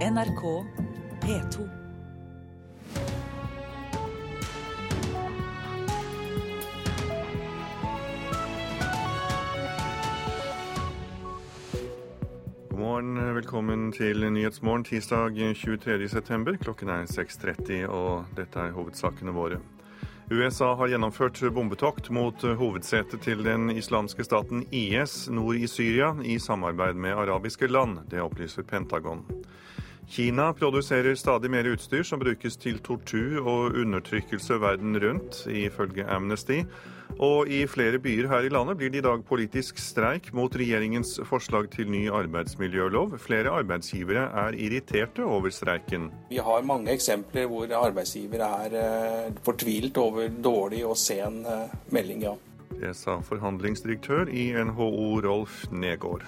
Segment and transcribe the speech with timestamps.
[0.00, 0.64] NRK
[1.20, 1.68] P2.
[12.68, 16.56] God morgen, velkommen til Nyhetsmorgen tirsdag 23.9.
[16.56, 19.60] Klokken er 6.30, og dette er hovedsakene våre.
[20.32, 26.38] USA har gjennomført bombetokt mot hovedsetet til den islamske staten IS nord i Syria i
[26.38, 27.98] samarbeid med arabiske land.
[28.08, 29.26] Det opplyser Pentagon.
[30.10, 36.64] Kina produserer stadig mer utstyr som brukes til tortur og undertrykkelse verden rundt, ifølge Amnesty.
[37.22, 41.20] Og i flere byer her i landet blir det i dag politisk streik mot regjeringens
[41.30, 43.14] forslag til ny arbeidsmiljølov.
[43.22, 46.10] Flere arbeidsgivere er irriterte over streiken.
[46.30, 52.26] Vi har mange eksempler hvor arbeidsgivere er eh, fortvilt over dårlig og sen eh, melding,
[52.26, 52.34] ja.
[52.80, 56.26] Det sa forhandlingsdirektør i NHO Rolf Negård.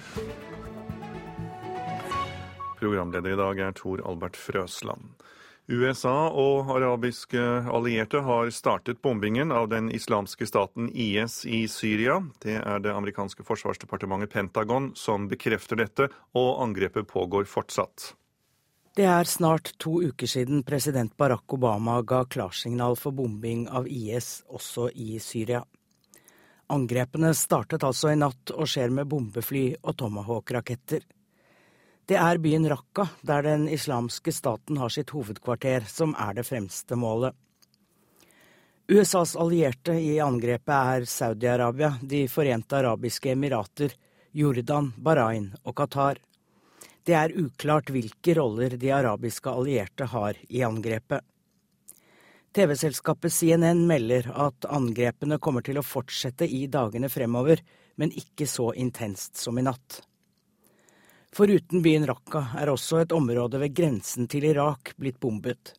[2.82, 5.12] Programleder i dag er Tor Albert Frøsland.
[5.70, 7.38] USA og arabiske
[7.70, 12.16] allierte har startet bombingen av den islamske staten IS i Syria.
[12.42, 18.16] Det er det amerikanske forsvarsdepartementet Pentagon som bekrefter dette, og angrepet pågår fortsatt.
[18.98, 24.40] Det er snart to uker siden president Barack Obama ga klarsignal for bombing av IS
[24.50, 25.62] også i Syria.
[26.74, 31.06] Angrepene startet altså i natt og skjer med bombefly og Tomahawk-raketter.
[32.06, 36.98] Det er byen Raqqa, der den islamske staten har sitt hovedkvarter, som er det fremste
[36.98, 37.36] målet.
[38.90, 43.94] USAs allierte i angrepet er Saudi-Arabia, De forente arabiske emirater,
[44.32, 46.18] Jordan, Bahrain og Qatar.
[47.06, 51.22] Det er uklart hvilke roller de arabiske allierte har i angrepet.
[52.52, 57.62] TV-selskapet CNN melder at angrepene kommer til å fortsette i dagene fremover,
[57.96, 60.02] men ikke så intenst som i natt.
[61.32, 65.70] Foruten byen Raqqa er også et område ved grensen til Irak blitt bombet.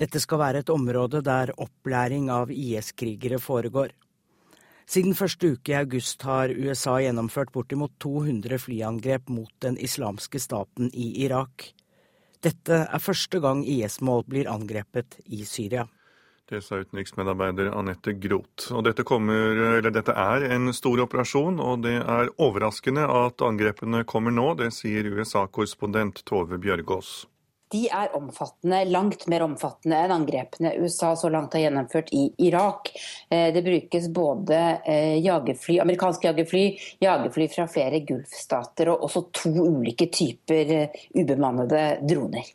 [0.00, 3.92] Dette skal være et område der opplæring av IS-krigere foregår.
[4.88, 10.88] Siden første uke i august har USA gjennomført bortimot 200 flyangrep mot den islamske staten
[10.94, 11.74] i Irak.
[12.40, 15.84] Dette er første gang IS-mål blir angrepet i Syria.
[16.46, 18.70] Det sa utenriksmedarbeider Anette Groth.
[18.70, 24.34] Og dette, kommer, dette, er en stor operasjon, og det er overraskende at angrepene kommer
[24.34, 24.52] nå.
[24.60, 27.24] Det sier USA-korrespondent Tove Bjørgaas.
[27.74, 32.92] De er omfattende, langt mer omfattende enn angrepene USA så langt har gjennomført i Irak.
[33.26, 36.62] Eh, det brukes både eh, jagerfly, amerikanske jagerfly,
[37.02, 42.54] jagerfly fra flere Gulfstater og også to ulike typer eh, ubemannede droner.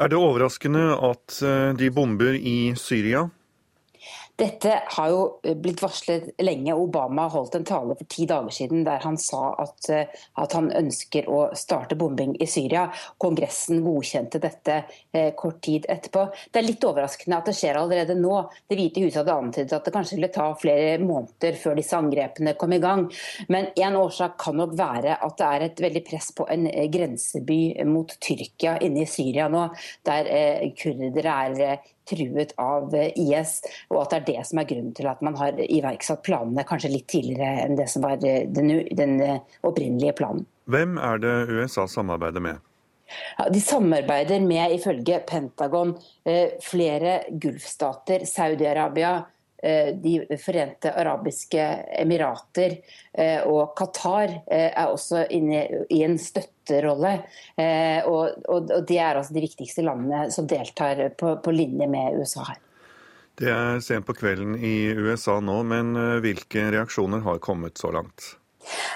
[0.00, 1.36] Er det overraskende at
[1.78, 3.26] de bomber i Syria?
[4.42, 6.74] Dette har jo eh, blitt varslet lenge.
[6.74, 10.72] Obama holdt en tale for ti dager siden der han sa at, eh, at han
[10.74, 12.88] ønsker å starte bombing i Syria.
[13.22, 14.80] Kongressen godkjente dette
[15.12, 16.24] eh, kort tid etterpå.
[16.50, 18.40] Det er litt overraskende at det skjer allerede nå.
[18.66, 22.56] Det hvite huset hadde antydet at det kanskje ville ta flere måneder før disse angrepene
[22.58, 23.06] kom i gang.
[23.52, 27.62] Men en årsak kan nok være at det er et veldig press på en grenseby
[27.86, 29.68] mot Tyrkia inne i Syria nå,
[30.08, 34.68] der eh, kurdere er truet av eh, IS, og at det er det som er
[34.70, 38.44] grunnen til at man har iverksatt planene kanskje litt tidligere enn det som var eh,
[38.48, 40.46] den, den eh, opprinnelige planen.
[40.70, 42.62] Hvem er det USA samarbeider med?
[43.36, 45.90] Ja, de samarbeider med, ifølge Pentagon,
[46.64, 49.18] flere Gulfstater, Saudi-Arabia,
[50.02, 51.66] De forente arabiske
[52.00, 52.80] emirater
[53.46, 56.16] og Qatar er også inne i en
[56.62, 57.14] støtterolle.
[58.08, 62.20] Og, og, og de er altså de viktigste landene som deltar på, på linje med
[62.20, 62.60] USA her.
[63.38, 68.34] Det er sent på kvelden i USA nå, men hvilke reaksjoner har kommet så langt?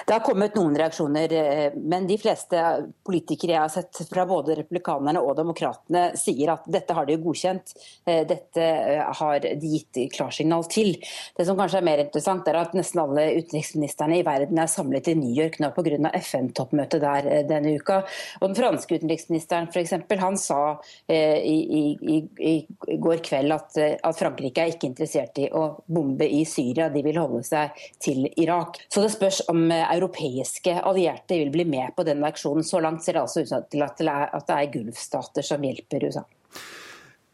[0.05, 2.61] Det har kommet noen reaksjoner, eh, men de fleste
[3.05, 7.73] politikere jeg har sett fra både republikanerne og demokratene, sier at dette har de godkjent.
[8.07, 10.93] Eh, dette eh, har de gitt klarsignal til.
[11.37, 15.11] Det som kanskje er mer interessant, er at nesten alle utenriksministrene i verden er samlet
[15.11, 15.85] i New York nå pga.
[16.17, 18.01] FN-toppmøtet der denne uka.
[18.41, 20.77] Og den franske utenriksministeren for eksempel, han sa
[21.07, 22.55] i, i, i,
[22.99, 27.19] går kveld at, at Frankrike er ikke interessert i å bombe i Syria, de vil
[27.19, 28.81] holde seg til Irak.
[28.91, 32.65] Så det spørs om om europeiske allierte vil bli med på den aksjonen.
[32.65, 36.25] Så langt ser det altså ut til at det er Gulfstater som hjelper USA.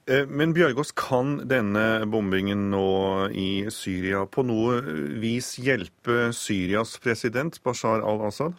[0.09, 2.87] Eh, men Bjørgaas, kan denne bombingen nå
[3.31, 4.81] i Syria på noe
[5.21, 8.57] vis hjelpe Syrias president Bashar al-Assad?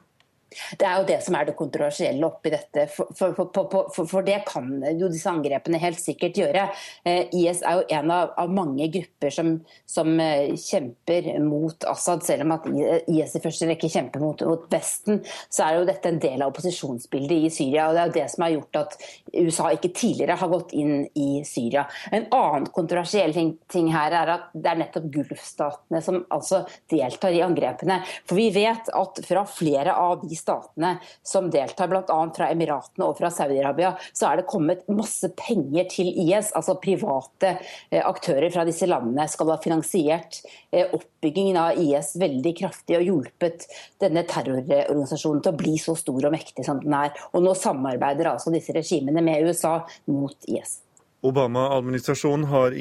[0.78, 2.86] Det er jo det som er det kontroversielle oppi dette.
[2.94, 6.66] For, for, for, for, det kan jo disse angrepene helt sikkert gjøre.
[7.04, 9.54] Eh, IS er jo en av, av mange grupper som,
[9.88, 12.24] som, eh, kjemper mot Assad.
[12.26, 12.68] Selv om at
[13.10, 15.20] IS i første rekke kjemper mot, mot, Vesten,
[15.52, 17.88] så er jo dette en del av opposisjonsbildet i Syria.
[17.88, 18.96] og Det er jo det som har gjort at
[19.34, 21.86] USA ikke tidligere har gått inn i Syria.
[22.14, 27.34] En annen kontroversiell ting, ting her er at det er nettopp Gulfstatene som altså deltar
[27.34, 28.00] i angrepene.
[28.28, 30.94] For vi vet at fra flere av de statene
[31.26, 32.18] som deltar, bl.a.
[32.36, 36.52] fra Emiratene og fra Saudi-Arabia, så er det kommet masse penger til IS.
[36.56, 37.56] Altså private
[37.90, 43.08] eh, aktører fra disse landene skal ha finansiert eh, oppbyggingen av IS veldig kraftig og
[43.08, 43.68] hjulpet
[44.02, 47.14] denne terrororganisasjonen til å bli så stor og mektig som den er.
[47.32, 49.78] Og nå samarbeider altså disse regimene med USA
[50.10, 50.83] mot IS.
[51.24, 52.74] Obama-administrasjonen har,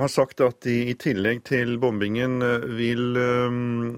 [0.00, 3.92] har, sagt at de i tillegg til bombingen eh, vil um,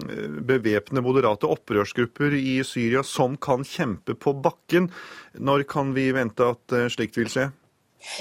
[0.45, 4.91] bevæpne moderate opprørsgrupper i Syria som kan kjempe på bakken.
[5.41, 7.49] Når kan vi vente at uh, slikt vil skje?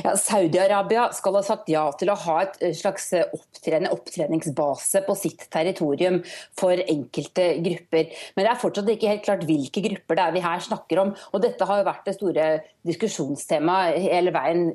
[0.05, 5.05] Ja, Saudi-Arabia skal ha sagt ja til å ha et eh, slags eh, opptrening, opptreningsbase
[5.07, 6.21] på sitt territorium
[6.59, 8.11] for enkelte grupper.
[8.35, 11.15] Men det er fortsatt ikke helt klart hvilke grupper det er vi her snakker om.
[11.33, 12.49] Og dette har jo vært det store
[12.89, 14.69] diskusjonstemaet hele veien,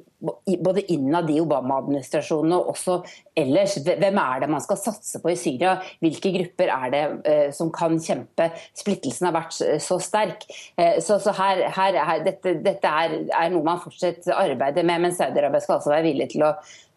[0.63, 3.01] både innad i Obama-administrasjonen og også
[3.39, 3.77] ellers.
[3.85, 5.75] Hvem er det man skal satse på i Syria?
[6.03, 8.49] Hvilke grupper er det uh, som kan kjempe?
[8.77, 10.47] Splittelsen har vært så sterk.
[10.79, 15.07] Uh, så, så her, her, her, dette, dette er, er, noe man fortsatt arbeider med,
[15.07, 16.53] men Saudi-Arabia skal altså være villig til å,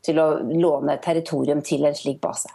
[0.06, 2.53] til å låne territorium til en slik base.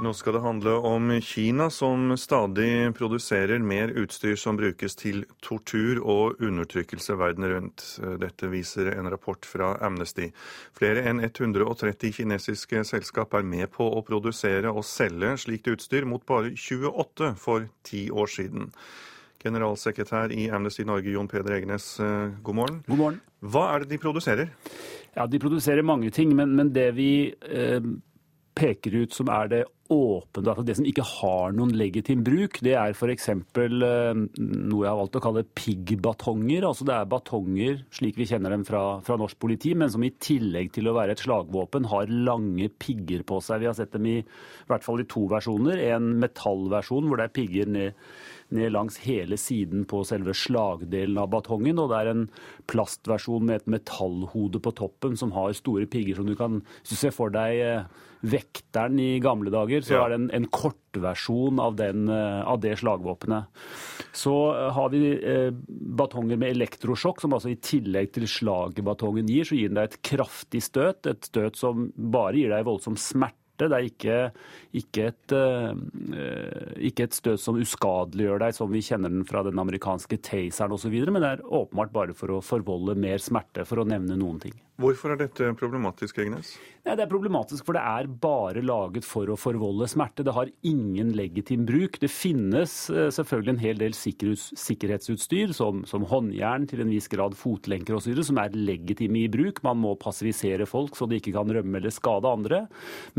[0.00, 5.98] Nå skal det handle om Kina, som stadig produserer mer utstyr som brukes til tortur
[6.00, 7.84] og undertrykkelse verden rundt.
[8.22, 10.30] Dette viser en rapport fra Amnesty.
[10.72, 16.24] Flere enn 130 kinesiske selskap er med på å produsere og selge slikt utstyr, mot
[16.24, 18.70] bare 28 for ti år siden.
[19.44, 22.78] Generalsekretær i Amnesty Norge, Jon Peder Egenes, eh, god morgen.
[22.88, 23.20] God morgen.
[23.44, 24.48] Hva er det de produserer?
[25.12, 27.84] Ja, De produserer mange ting, men, men det vi eh,
[28.56, 32.76] peker ut som er det åpne, altså det som ikke har noen legitim bruk, det
[32.78, 33.28] er f.eks.
[33.30, 36.66] Eh, noe jeg har valgt å kalle piggbatonger.
[36.68, 40.12] Altså det er batonger slik vi kjenner dem fra, fra, norsk politi, men som i
[40.22, 43.64] tillegg til å være et slagvåpen har lange pigger på seg.
[43.64, 45.82] Vi har sett dem i, i hvert fall i to versjoner.
[45.96, 48.04] En metallversjon hvor det er pigger ned
[48.56, 51.80] ned langs hele siden på selve slagdelen av batongen.
[51.80, 52.28] Og det er en
[52.70, 56.96] plastversjon med et metallhode på toppen som har store pigger som du kan Hvis du
[56.98, 60.04] ser for deg eh, vekteren i gamle dager, så ja.
[60.04, 63.62] er det en, en kortversjon av, den, eh, av det slagvåpenet.
[64.12, 65.02] Så eh, har vi
[66.00, 69.90] batonger med elektrosjokk, som altså i tillegg til slaget batongen gir, så gir den deg
[69.90, 71.06] et kraftig støt.
[71.10, 74.18] Et støt som bare gir deg voldsom smerte det er ikke,
[74.80, 75.74] ikke, et, uh,
[76.88, 80.96] ikke et støt som uskadeliggjør deg, som vi kjenner den fra den amerikanske taseren osv.,
[81.10, 84.56] men det er åpenbart bare for å forvolde mer smerte, for å nevne noen ting.
[84.80, 86.54] Hvorfor er dette problematisk, Egnes?
[86.86, 90.24] Nei, det er problematisk, for det er bare laget for å forvolde smerte.
[90.24, 91.98] Det har ingen legitim bruk.
[92.00, 97.36] Det finnes eh, selvfølgelig en hel del sikkerhetsutstyr, som, som håndjern, til en viss grad
[97.36, 99.60] fotlenker osv., som er legitime i bruk.
[99.66, 102.62] Man må passivisere folk så de ikke kan rømme eller skade andre.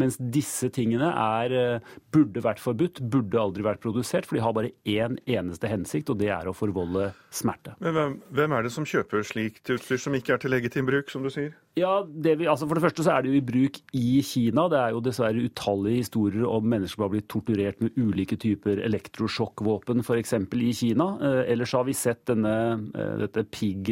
[0.01, 4.57] Mens disse tingene er, eh, burde vært forbudt, burde aldri vært produsert, for de har
[4.57, 7.77] bare én eneste hensikt, og det er å forvolde smerte.
[7.77, 11.13] Men hvem, hvem er det som kjøper slikt utstyr som ikke er til legitim bruk,
[11.13, 11.50] som du sier?
[11.79, 14.65] Ja, det vi, altså For det første så er det jo i bruk i Kina.
[14.71, 18.81] Det er jo dessverre utallige historier om mennesker som har blitt torturert med ulike typer
[18.83, 20.35] elektrosjokkvåpen, f.eks.
[20.35, 21.07] i Kina.
[21.23, 22.55] Eh, ellers har vi sett denne,
[22.91, 23.87] eh, dette pig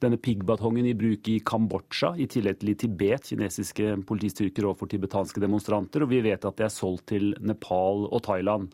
[0.00, 5.42] denne piggbatongen i bruk i Kambodsja, i tillegg til i Tibet, kinesiske politistyrker overfor tibetanske
[5.42, 6.04] demonstranter.
[6.04, 8.70] Og vi vet at det er solgt til Nepal og Thailand.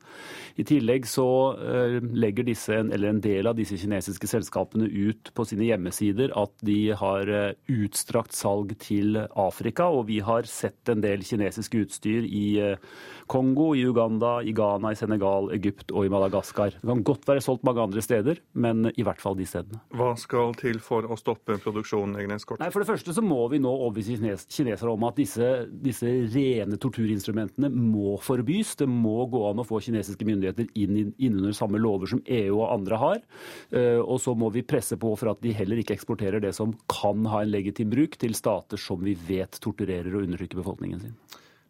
[0.56, 1.28] I tillegg så
[1.58, 6.54] uh, legger disse, eller en del av disse kinesiske selskapene ut på sine hjemmesider at
[6.66, 12.26] de har uh, utstrakt salg til Afrika, og vi har sett en del kinesisk utstyr
[12.26, 16.78] i uh, Kongo, i Uganda, i Ghana, i Senegal, Egypt og i Madagaskar.
[16.78, 19.82] Det kan godt være solgt mange andre steder, men i hvert fall de stedene.
[19.96, 22.16] Hva skal til for å stoppe produksjonen?
[22.22, 22.60] Egnes Kort?
[22.62, 26.78] Nei, For det første så må vi nå overbevise kinesere om at disse, disse, rene
[26.80, 28.74] torturinstrumentene må forbys.
[28.80, 32.58] Det må gå an å få kinesiske myndigheter inn, inn under samme lover som EU
[32.60, 33.24] og andre har.
[33.70, 36.74] Eh, og så må vi presse på for at de heller ikke eksporterer det som
[36.90, 41.16] kan ha en legitim bruk, til stater som vi vet torturerer og undertrykker befolkningen sin.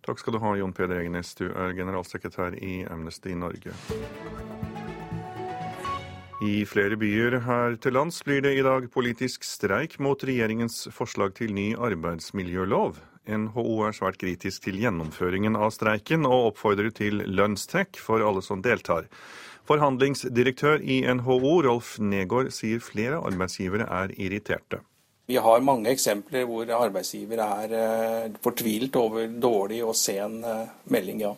[0.07, 1.35] Takk skal du ha, Jon Peder Egenes.
[1.35, 3.75] Du er generalsekretær i Amnesty Norge.
[6.45, 11.33] I flere byer her til lands blir det i dag politisk streik mot regjeringens forslag
[11.39, 12.99] til ny arbeidsmiljølov.
[13.25, 18.61] NHO er svært kritisk til gjennomføringen av streiken, og oppfordrer til lønnstrekk for alle som
[18.61, 19.09] deltar.
[19.67, 24.83] Forhandlingsdirektør i NHO, Rolf Negård, sier flere arbeidsgivere er irriterte.
[25.27, 31.25] Vi har mange eksempler hvor arbeidsgivere er eh, fortvilt over dårlig og sen eh, melding,
[31.25, 31.33] ja.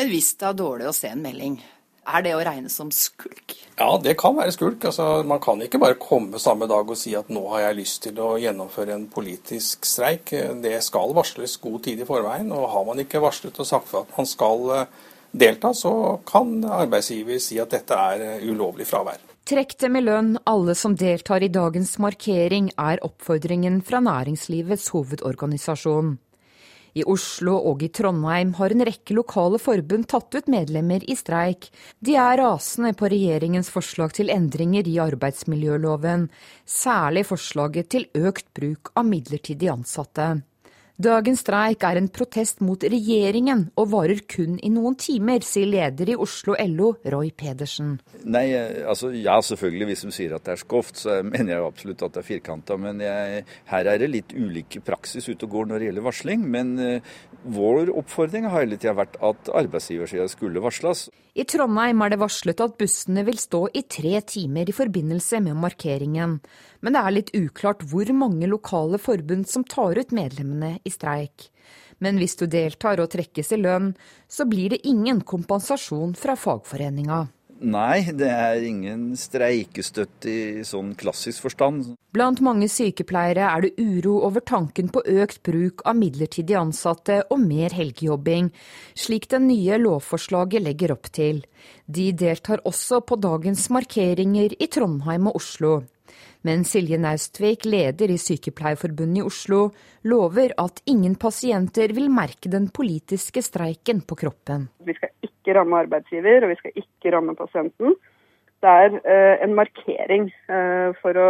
[0.00, 1.60] Men hvis det er dårlig å se en melding,
[2.08, 3.56] er det å regne som skulk?
[3.78, 4.84] Ja, det kan være skulk.
[4.88, 8.02] Altså, man kan ikke bare komme samme dag og si at nå har jeg lyst
[8.06, 10.32] til å gjennomføre en politisk streik.
[10.62, 12.52] Det skal varsles god tid i forveien.
[12.56, 14.86] Og har man ikke varslet og sagt for at man skal eh,
[15.32, 15.92] delta, så
[16.28, 19.20] kan arbeidsgiver si at dette er eh, ulovlig fravær.
[19.50, 26.18] Trekk det med lønn, alle som deltar i dagens markering, er oppfordringen fra Næringslivets hovedorganisasjon.
[26.94, 31.70] I Oslo og i Trondheim har en rekke lokale forbund tatt ut medlemmer i streik.
[32.02, 36.28] De er rasende på regjeringens forslag til endringer i arbeidsmiljøloven,
[36.66, 40.40] særlig forslaget til økt bruk av midlertidig ansatte.
[41.00, 46.10] Dagens streik er en protest mot regjeringen og varer kun i noen timer, sier leder
[46.12, 47.94] i Oslo LO, Roy Pedersen.
[48.28, 48.50] Nei,
[48.84, 49.88] altså ja, selvfølgelig.
[49.88, 52.76] Hvis de sier at det er skoft, så mener jeg absolutt at det er firkanta.
[52.76, 56.44] Men jeg, her er det litt ulik praksis ute og går når det gjelder varsling.
[56.52, 57.16] Men uh,
[57.56, 61.06] vår oppfordring har hele tida vært at arbeidsgiversida skulle varsles.
[61.32, 65.56] I Trondheim er det varslet at bussene vil stå i tre timer i forbindelse med
[65.64, 66.40] markeringen.
[66.80, 71.50] Men det er litt uklart hvor mange lokale forbund som tar ut medlemmene i streik.
[72.00, 73.92] Men hvis du deltar og trekkes i lønn,
[74.28, 77.26] så blir det ingen kompensasjon fra fagforeninga.
[77.60, 81.90] Nei, det er ingen streikestøtte i sånn klassisk forstand.
[82.16, 87.42] Blant mange sykepleiere er det uro over tanken på økt bruk av midlertidig ansatte og
[87.44, 88.48] mer helgejobbing,
[88.96, 91.44] slik det nye lovforslaget legger opp til.
[91.84, 95.82] De deltar også på dagens markeringer i Trondheim og Oslo.
[96.46, 99.60] Men Silje Naustvik, leder i Sykepleierforbundet i Oslo,
[100.08, 104.70] lover at ingen pasienter vil merke den politiske streiken på kroppen.
[104.88, 107.96] Vi skal ikke ramme arbeidsgiver, og vi skal ikke ramme pasienten.
[108.60, 111.28] Det er eh, en markering eh, for, å,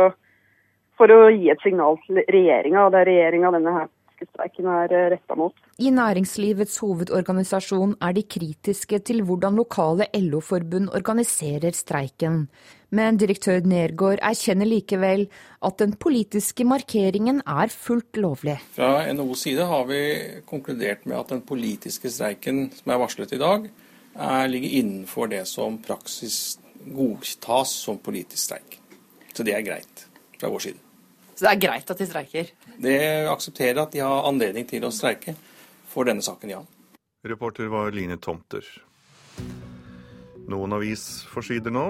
[0.98, 3.90] for, å, gi et signal til regjeringa, og det er regjeringa denne her
[4.28, 5.54] streiken er eh, retta mot.
[5.80, 12.44] I Næringslivets hovedorganisasjon er de kritiske til hvordan lokale LO-forbund organiserer streiken.
[12.90, 15.28] Men direktør Nergård erkjenner likevel
[15.62, 18.58] at den politiske markeringen er fullt lovlig.
[18.74, 20.02] Fra NHOs side har vi
[20.50, 23.70] konkludert med at den politiske streiken som er varslet i dag,
[24.16, 28.80] er, ligger innenfor det som praksis godtas som politisk streik.
[29.32, 30.06] Så det er greit
[30.40, 30.89] fra vår side.
[31.40, 32.48] Så det er greit at de streiker?
[32.84, 32.96] Det
[33.32, 35.32] aksepterer at de har anledning til å streike
[35.88, 36.58] for denne saken, ja.
[37.24, 38.66] Reporter var Line Tomter.
[40.52, 41.86] Noen avisforsider nå.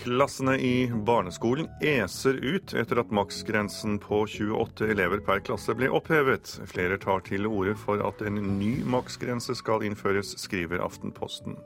[0.00, 6.56] Klassene i barneskolen eser ut etter at maksgrensen på 28 elever per klasse ble opphevet.
[6.72, 11.60] Flere tar til orde for at en ny maksgrense skal innføres, skriver Aftenposten.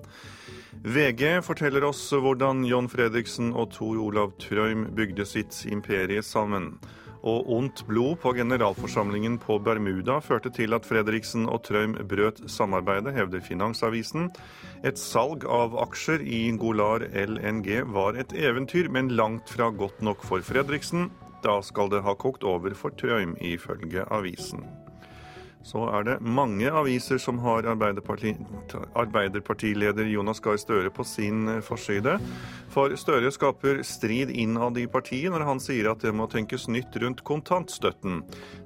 [0.83, 6.75] VG forteller oss hvordan John Fredriksen og Tor Olav Trøim bygde sitt imperie sammen
[7.23, 13.15] og ondt blod på generalforsamlingen på Bermuda førte til at Fredriksen og Trøim brøt samarbeidet,
[13.17, 14.31] hevder Finansavisen.
[14.87, 20.25] Et salg av aksjer i Golar LNG var et eventyr, men langt fra godt nok
[20.25, 21.11] for Fredriksen.
[21.45, 24.67] Da skal det ha kokt over for Trøim, ifølge avisen
[25.67, 28.35] så er det mange aviser som har Arbeiderparti,
[28.97, 32.19] Arbeiderpartileder Jonas Gahr Støre på sin eh, forside.
[32.73, 36.97] For Støre skaper strid innad i partiet når han sier at det må tenkes nytt
[37.03, 38.23] rundt kontantstøtten.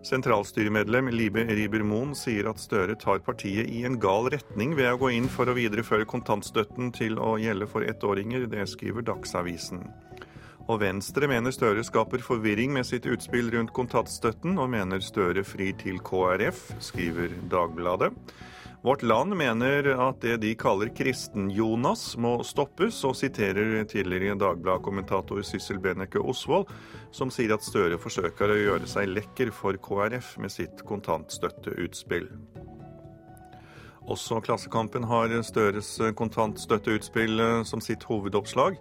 [0.06, 5.00] Sentralstyremedlem Libe Riiber Moen sier at Støre tar partiet i en gal retning ved å
[5.02, 8.46] gå inn for å videreføre kontantstøtten til å gjelde for ettåringer.
[8.52, 9.86] Det skriver Dagsavisen.
[10.72, 15.74] Og Venstre mener Støre skaper forvirring med sitt utspill rundt kontantstøtten, og mener Støre frir
[15.76, 18.08] til KrF, skriver Dagbladet.
[18.82, 25.78] Vårt Land mener at det de kaller Kristen-Jonas må stoppes, og siterer tidligere Dagblad-kommentator Syssel
[25.78, 26.72] Benecke Osvold,
[27.12, 32.30] som sier at Støre forsøker å gjøre seg lekker for KrF med sitt kontantstøtteutspill.
[34.10, 38.80] Også Klassekampen har Støres kontantstøtteutspill som sitt hovedoppslag.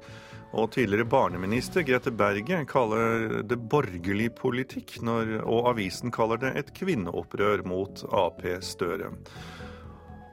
[0.52, 6.74] Og tidligere barneminister Grete Berget kaller det borgerlig politikk, når, og avisen kaller det et
[6.76, 9.14] kvinneopprør mot Ap Støre.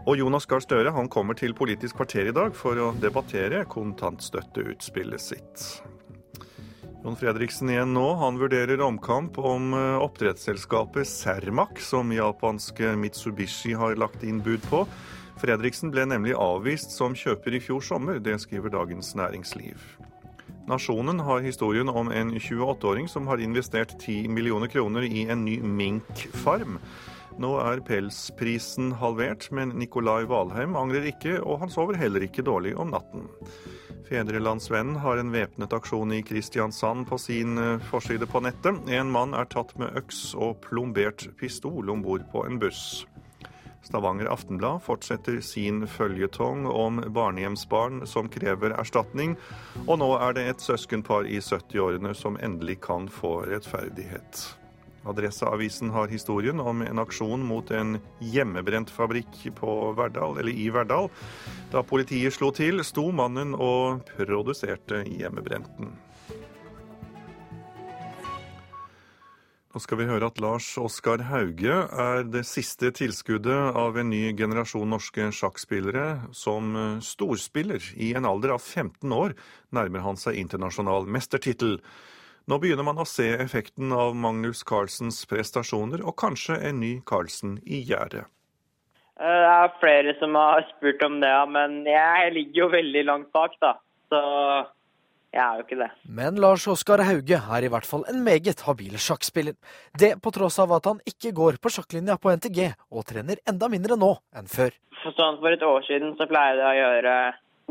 [0.09, 5.23] Og Jonas Gahr Støre han kommer til Politisk kvarter i dag for å debattere kontantstøtteutspillet
[5.23, 5.69] sitt.
[7.05, 8.07] Jon Fredriksen igjen nå.
[8.19, 14.83] Han vurderer omkamp om eh, oppdrettsselskapet Cermaq, som japanske Mitsubishi har lagt inn bud på.
[15.39, 19.98] Fredriksen ble nemlig avvist som kjøper i fjor sommer, det skriver Dagens Næringsliv.
[20.69, 25.57] Nasjonen har historien om en 28-åring som har investert 10 millioner kroner i en ny
[25.63, 26.77] minkfarm.
[27.41, 32.75] Nå er pelsprisen halvert, men Nikolai Valheim angrer ikke, og han sover heller ikke dårlig
[32.77, 33.29] om natten.
[34.09, 38.81] Fedrelandsvennen har en væpnet aksjon i Kristiansand på sin eh, forside på nettet.
[38.93, 43.07] En mann er tatt med øks og plombert pistol om bord på en buss.
[43.88, 49.33] Stavanger Aftenblad fortsetter sin føljetong om barnehjemsbarn som krever erstatning,
[49.87, 54.42] og nå er det et søskenpar i 70-årene som endelig kan få rettferdighet.
[55.09, 59.40] Adresseavisen har historien om en aksjon mot en hjemmebrent fabrikk
[59.97, 61.09] Verdal, i Verdal.
[61.73, 65.95] Da politiet slo til, sto mannen og produserte hjemmebrenten.
[69.69, 74.31] Nå skal vi høre at Lars Oskar Hauge er det siste tilskuddet av en ny
[74.33, 76.33] generasjon norske sjakkspillere.
[76.33, 76.73] Som
[77.05, 79.37] storspiller i en alder av 15 år
[79.77, 81.77] nærmer han seg internasjonal mestertittel.
[82.49, 87.59] Nå begynner man å se effekten av Magnus Carlsens prestasjoner, og kanskje en ny Carlsen
[87.69, 88.25] i gjerdet.
[89.21, 93.29] Eh, det er flere som har spurt om det, men jeg ligger jo veldig langt
[93.37, 93.75] bak, da.
[94.09, 94.23] Så
[95.35, 95.89] jeg er jo ikke det.
[96.09, 99.57] Men Lars Oskar Hauge er i hvert fall en meget habil sjakkspiller.
[100.01, 102.63] Det på tross av at han ikke går på sjakklinja på NTG,
[102.95, 104.73] og trener enda mindre nå enn før.
[105.05, 107.15] Sånn for et år siden så pleide jeg å gjøre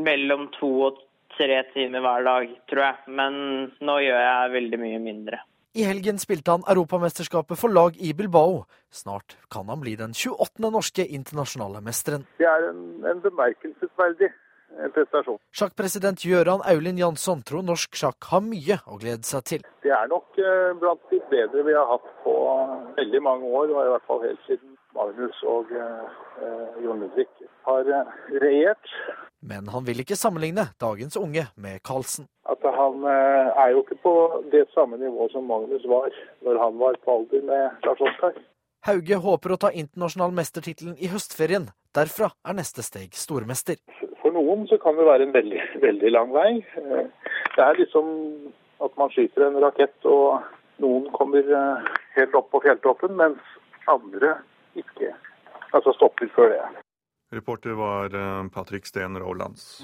[0.06, 3.14] mellom to og tre timer hver dag, tror jeg.
[3.20, 3.36] Men
[3.84, 5.42] nå gjør jeg veldig mye mindre.
[5.78, 8.64] I helgen spilte han Europamesterskapet for lag i Bilbao.
[8.90, 10.70] Snart kan han bli den 28.
[10.72, 12.24] norske internasjonale mesteren.
[12.40, 14.32] Det er en, en bemerkelsesverdig
[14.94, 15.38] prestasjon.
[15.54, 19.64] Sjakkpresident Gøran Aulin Jansson tror norsk sjakk har mye å glede seg til.
[19.84, 22.34] Det er nok eh, blant de bedre vi har hatt på
[22.98, 26.04] veldig mange år, og i hvert fall helt siden Magnus og eh,
[26.42, 27.28] eh Jon Ludvig
[27.68, 27.88] har
[28.42, 28.94] regjert.
[29.40, 32.26] Men han vil ikke sammenligne dagens unge med Carlsen.
[32.50, 34.14] At han eh, er jo ikke på
[34.52, 36.10] det samme nivå som Magnus var
[36.46, 38.38] når han var på alder med Lars Oskar.
[38.86, 41.68] Hauge håper å ta internasjonal mestertittelen i høstferien.
[41.94, 43.78] Derfra er neste steg stormester.
[44.38, 46.50] Noen så kan det være en veldig, veldig lang vei.
[46.80, 48.10] Eh, det er liksom
[48.84, 50.44] at man skyter en rakett og
[50.82, 53.56] noen kommer eh, helt opp på fjelltoppen, mens
[53.90, 54.36] andre
[54.78, 55.10] ikke.
[55.74, 56.62] Altså stopper før det.
[57.34, 59.82] Reporter var eh, Patrick Steen Rolands.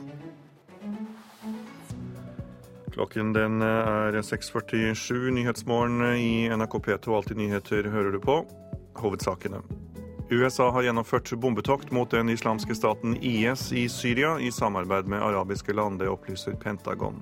[2.94, 5.32] Klokken den er 6.47.
[5.34, 8.38] Nyhetsmorgen i NRK P2 Alltid nyheter hører du på.
[9.02, 9.64] Hovedsakene.
[10.30, 15.73] USA har gjennomført bombetokt mot den islamske staten IS i Syria i samarbeid med arabiske
[15.76, 17.21] land, det opplyser Pentagon.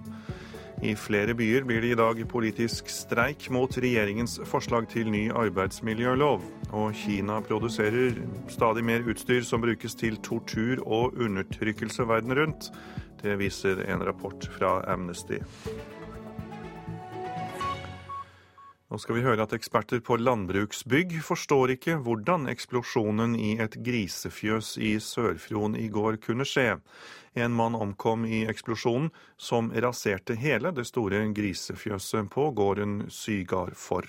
[0.83, 6.43] I flere byer blir det i dag politisk streik mot regjeringens forslag til ny arbeidsmiljølov.
[6.75, 8.19] Og Kina produserer
[8.51, 12.73] stadig mer utstyr som brukes til tortur og undertrykkelse verden rundt.
[13.23, 15.39] Det viser en rapport fra Amnesty.
[18.93, 24.75] Nå skal vi høre at eksperter på landbruksbygg forstår ikke hvordan eksplosjonen i et grisefjøs
[24.85, 26.75] i Sør-Fron i går kunne skje.
[27.33, 29.09] En mann omkom i eksplosjonen,
[29.41, 34.05] som raserte hele det store grisefjøset på gården Sygard for.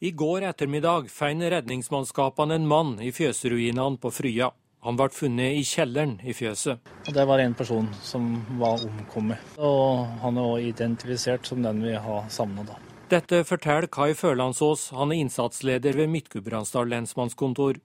[0.00, 4.54] I går ettermiddag fant redningsmannskapene en mann i fjøsruinene på Frya.
[4.88, 6.80] Han ble funnet i kjelleren i fjøset.
[7.12, 9.56] Det var en person som var omkommet.
[9.60, 12.80] Og han er også identifisert som den vi har savna, da.
[13.06, 17.78] Dette forteller Kai Førlandsås, han er innsatsleder ved Midt-Gudbrandsdal lensmannskontor.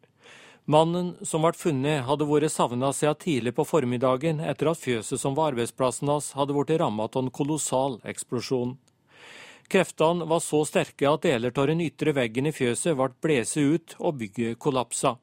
[0.65, 5.37] Mannen som ble funnet, hadde vært savna siden tidlig på formiddagen etter at fjøset som
[5.37, 8.79] var arbeidsplassen hans, hadde blitt rammet av en kolossal eksplosjon.
[9.69, 13.95] Kreftene var så sterke at deler av den ytre veggen i fjøset ble blåst ut
[13.99, 15.19] og bygget kollapsa.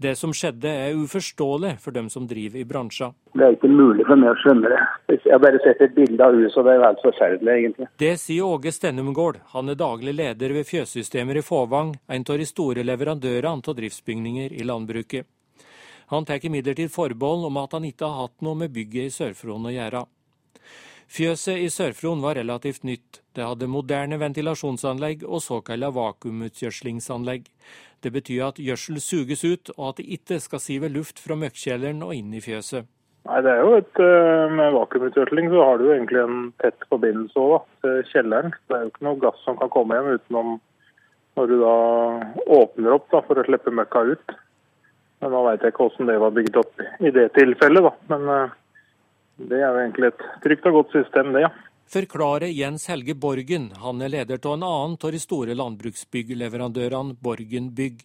[0.00, 3.12] Det som skjedde er uforståelig for dem som driver i bransjen.
[3.36, 4.78] Det er ikke mulig for meg å skjønne det.
[5.12, 7.88] Jeg har bare sett et bilde av huset, og det er helt forferdelig, egentlig.
[8.00, 9.42] Det sier Åge Stennumgård.
[9.52, 14.56] Han er daglig leder ved Fjøssystemer i Fåvang, en av de store leverandørene av driftsbygninger
[14.56, 15.28] i landbruket.
[16.14, 19.68] Han tar imidlertid forbehold om at han ikke har hatt noe med bygget i Sør-Fron
[19.68, 20.06] å gjøre.
[21.10, 23.18] Fjøset i Sør-Fron var relativt nytt.
[23.34, 27.48] Det hadde moderne ventilasjonsanlegg og såkalla vakuumutgjødslingsanlegg.
[27.98, 32.04] Det betyr at gjødsel suges ut, og at det ikke skal sive luft fra møkkjelleren
[32.06, 32.86] og inn i fjøset.
[33.26, 37.36] Nei, det er jo et, eh, Med vakuumutgjødsling så har du egentlig en tett forbindelse
[37.36, 38.54] også, til kjelleren.
[38.68, 40.60] Det er jo ikke noe gass som kan komme hjem utenom
[41.36, 41.74] når du da
[42.46, 44.38] åpner opp da, for å slippe møkka ut.
[45.20, 47.92] Men Nå veit jeg ikke hvordan det var bygd opp i det tilfellet, da.
[48.14, 48.56] Men eh,
[49.48, 51.48] det er jo egentlig et trygt og godt system, det.
[51.48, 51.52] ja
[51.90, 53.70] forklarer Jens Helge Borgen.
[53.82, 58.04] Han er leder av en annen av de store landbruksbyggleverandørene, Borgen Bygg.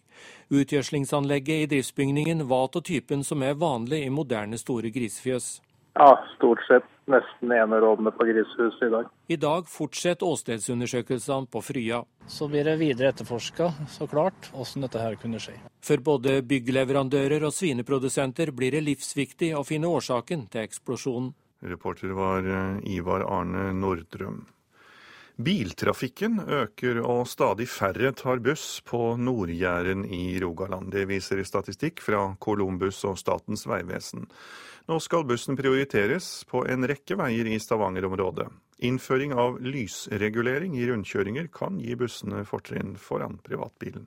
[0.50, 5.60] Utgjødslingsanlegget i driftsbygningen var av typen som er vanlig i moderne store grisefjøs.
[5.94, 9.08] Ja, stort sett nesten enerådende på Grisehuset i dag.
[9.26, 12.02] I dag fortsetter åstedsundersøkelsene på Frya.
[12.26, 15.54] Så blir det videre etterforska, så klart, hvordan dette her kunne skje.
[15.86, 21.32] For både byggleverandører og svineprodusenter blir det livsviktig å finne årsaken til eksplosjonen.
[21.66, 24.44] Reporter var eh, Ivar Arne Nordrøm.
[25.36, 30.88] Biltrafikken øker, og stadig færre tar buss på Nord-Jæren i Rogaland.
[30.94, 34.24] Det viser statistikk fra Columbus og Statens vegvesen.
[34.86, 38.46] Nå skal bussen prioriteres på en rekke veier i Stavanger-området.
[38.86, 44.06] Innføring av lysregulering i rundkjøringer kan gi bussene fortrinn foran privatbilen.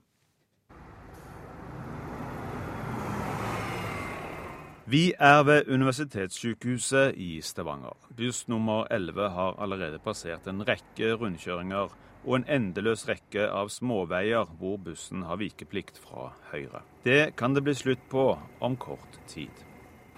[4.89, 7.99] Vi er ved Universitetssykehuset i Stavanger.
[8.15, 11.91] Buss nummer 11 har allerede passert en rekke rundkjøringer
[12.23, 16.87] og en endeløs rekke av småveier hvor bussen har vikeplikt fra høyre.
[17.03, 18.31] Det kan det bli slutt på
[18.63, 19.51] om kort tid.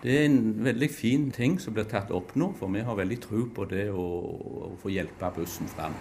[0.02, 3.18] Det er en veldig fin ting som blir tatt opp nå, for vi har veldig
[3.22, 4.06] tro på det å,
[4.66, 5.94] å få hjelpe bussen fram.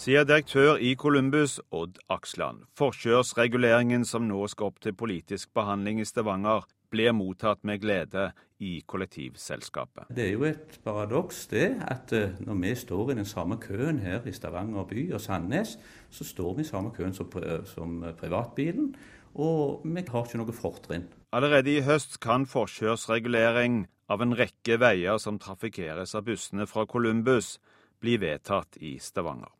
[0.00, 2.66] Sier direktør i Columbus, Odd Aksland.
[2.76, 8.82] Forkjørsreguleringen som nå skal opp til politisk behandling i Stavanger, blir mottatt med glede i
[8.84, 10.10] kollektivselskapet.
[10.12, 14.02] Det er jo et paradoks det at eh, når vi står i den samme køen
[14.04, 15.78] her i Stavanger by og Sandnes,
[16.10, 17.30] så står vi i samme køen som,
[17.70, 18.92] som privatbilen,
[19.34, 21.06] og vi har ikke noe fortrinn.
[21.32, 27.58] Allerede i høst kan forkjørsregulering av en rekke veier som trafikkeres av bussene fra Columbus,
[28.00, 29.52] bli vedtatt i Stavanger.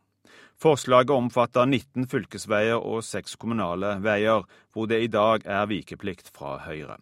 [0.60, 6.58] Forslaget omfatter 19 fylkesveier og seks kommunale veier, hvor det i dag er vikeplikt fra
[6.66, 6.98] Høyre.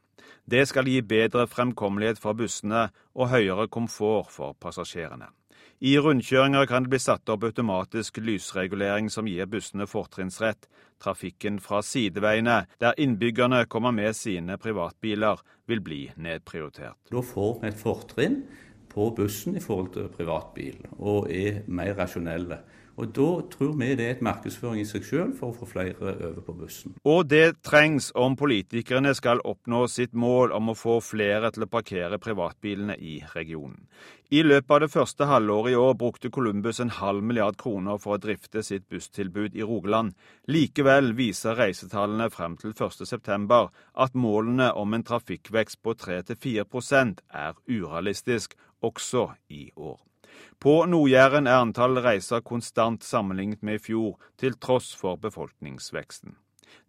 [0.49, 5.27] Det skal gi bedre fremkommelighet for bussene og høyere komfort for passasjerene.
[5.79, 10.67] I rundkjøringer kan det bli satt opp automatisk lysregulering som gir bussene fortrinnsrett.
[10.99, 15.39] Trafikken fra sideveiene, der innbyggerne kommer med sine privatbiler,
[15.71, 16.99] vil bli nedprioritert.
[17.13, 18.41] Da får vi et fortrinn
[18.91, 22.59] på bussen i forhold til privatbil, og er mer rasjonelle.
[22.99, 25.95] Og Da tror vi det er et markedsføring i seg selv for å få flere
[26.11, 26.97] over på bussen.
[27.07, 31.71] Og det trengs om politikerne skal oppnå sitt mål om å få flere til å
[31.71, 33.87] parkere privatbilene i regionen.
[34.31, 38.17] I løpet av det første halvåret i år brukte Columbus en halv milliard kroner for
[38.17, 40.13] å drifte sitt busstilbud i Rogaland.
[40.51, 43.63] Likevel viser reisetallene frem til 1.9
[43.95, 50.08] at målene om en trafikkvekst på 3-4% er urealistisk også i år.
[50.59, 56.37] På Nord-Jæren er antall reiser konstant sammenlignet med i fjor, til tross for befolkningsveksten.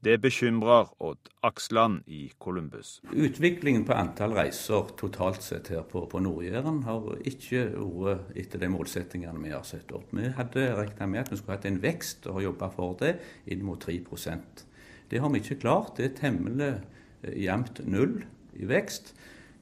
[0.04, 3.02] Det bekymrer Odd Aksland i Columbus.
[3.12, 8.70] Utviklingen på antall reiser totalt sett her på, på Nord-Jæren har ikke vært etter de
[8.72, 10.14] målsettingene vi har satt opp.
[10.16, 13.18] Vi hadde regna med at vi skulle hatt en vekst og jobba for det
[13.52, 14.64] inn mot 3%
[15.12, 15.98] Det har vi ikke klart.
[15.98, 18.22] Det er temmelig eh, jevnt null
[18.56, 19.12] i vekst.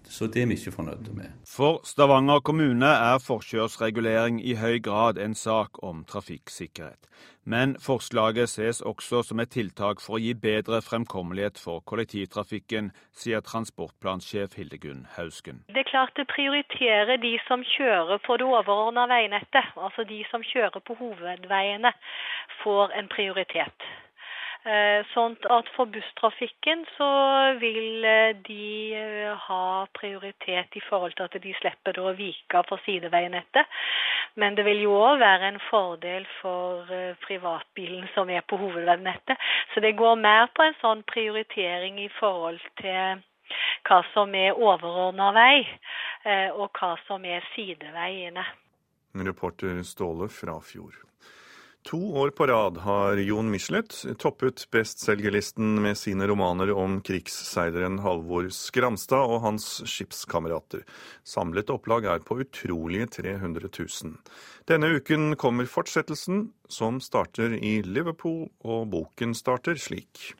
[0.10, 1.32] Så det er vi ikke fornøyde med.
[1.48, 7.10] For Stavanger kommune er forkjørsregulering i høy grad en sak om trafikksikkerhet.
[7.48, 13.44] Men forslaget ses også som et tiltak for å gi bedre fremkommelighet for kollektivtrafikken, sier
[13.52, 15.62] transportplansjef Hildegunn Hausken.
[15.72, 19.72] Det er klart det prioriterer de som kjører på det overordna veinettet.
[19.76, 21.94] Altså de som kjører på hovedveiene,
[22.64, 23.88] får en prioritet.
[25.14, 27.08] Sånn at for busstrafikken så
[27.62, 32.84] vil eh, de eh, ha prioritet i forhold til at de slipper å vike for
[32.84, 33.80] sideveinettet.
[34.36, 36.92] Men det vil jo òg være en fordel for
[37.24, 39.40] privatbilen som er på hovedveinettet.
[39.74, 43.24] Så det går mer på en sånn prioritering i forhold til
[43.88, 45.66] hva som er overordna vei,
[46.54, 48.46] og hva som er sideveiene.
[49.26, 51.07] Reporter Ståle Frafjord.
[51.88, 58.50] To år på rad har Jon Michelet toppet bestselgerlisten med sine romaner om krigsseileren Halvor
[58.52, 60.82] Skramstad og hans skipskamerater.
[61.24, 64.18] Samlet opplag er på utrolige 300 000.
[64.68, 70.34] Denne uken kommer fortsettelsen, som starter i Liverpool, og boken starter slik.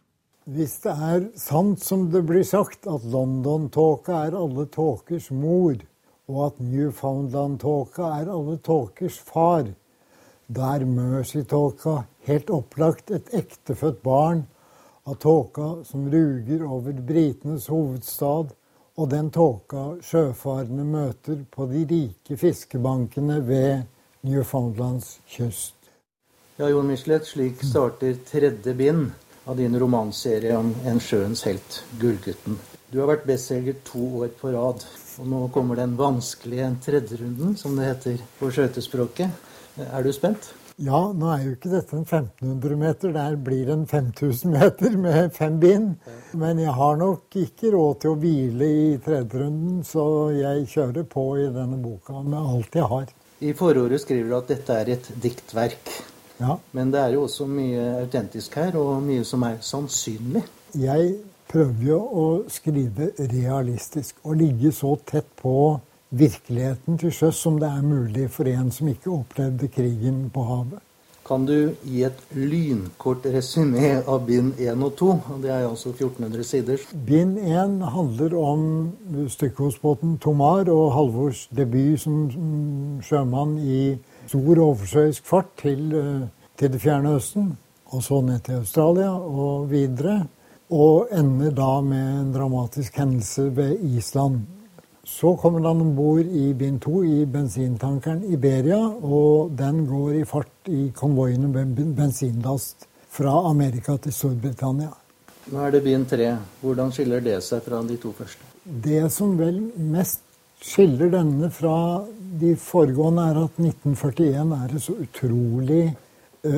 [0.52, 5.80] Hvis det er sant som det blir sagt, at London-tåka er alle tåkers mor,
[6.28, 9.78] og at Newfoundland-tåka er alle tåkers far,
[10.48, 14.46] da er Mercy-tåka helt opplagt et ektefødt barn
[15.08, 18.54] av tåka som ruger over britenes hovedstad,
[18.98, 23.84] og den tåka sjøfarende møter på de rike fiskebankene ved
[24.26, 25.76] Newfoundlands kyst.
[26.58, 29.12] Ja, Jon Michelet, slik starter tredje bind
[29.46, 32.58] av din romanserie om en sjøens helt, Gullgutten.
[32.90, 34.82] Du har vært bestselger to år på rad,
[35.20, 39.44] og nå kommer den vanskelige tredjerunden, som det heter på skøytespråket.
[39.78, 40.50] Er du spent?
[40.78, 45.32] Ja, nå er jo ikke dette en 1500 meter, der blir en 5000 meter med
[45.34, 45.96] fem bind.
[46.38, 50.04] Men jeg har nok ikke råd til å hvile i tredjerunden, så
[50.38, 53.10] jeg kjører på i denne boka med alt jeg har.
[53.42, 55.94] I forordet skriver du at dette er et diktverk.
[56.38, 56.60] Ja.
[56.78, 60.46] Men det er jo også mye autentisk her, og mye som er sannsynlig.
[60.78, 61.16] Jeg
[61.50, 65.56] prøver jo å skrive realistisk og ligge så tett på
[66.10, 70.84] virkeligheten til sjøs som det er mulig for en som ikke opplevde krigen på havet.
[71.28, 75.08] Kan du gi et lynkort resymé av bind 1 og 2?
[75.44, 76.86] Det er altså 1400 sider.
[77.08, 78.62] Bind 1 handler om
[79.34, 83.98] stykkgodsbåten Tomar og Halvors debut som sjømann i
[84.30, 87.58] stor oversjøisk fart til, eh, til det fjerne Østen.
[87.92, 90.28] Og så ned til Australia og videre.
[90.72, 94.46] Og ender da med en dramatisk hendelse ved Island.
[95.08, 100.24] Så kommer han om bord i bind to i bensintankeren Iberia, og den går i
[100.28, 102.84] fart i konvoiene med bensinlast
[103.16, 104.92] fra Amerika til Storbritannia.
[105.48, 106.34] Nå er det bind tre.
[106.60, 108.44] Hvordan skiller det seg fra de to første?
[108.68, 110.26] Det som vel mest
[110.60, 112.04] skiller denne fra
[112.42, 115.86] de foregående, er at 1941 er et så utrolig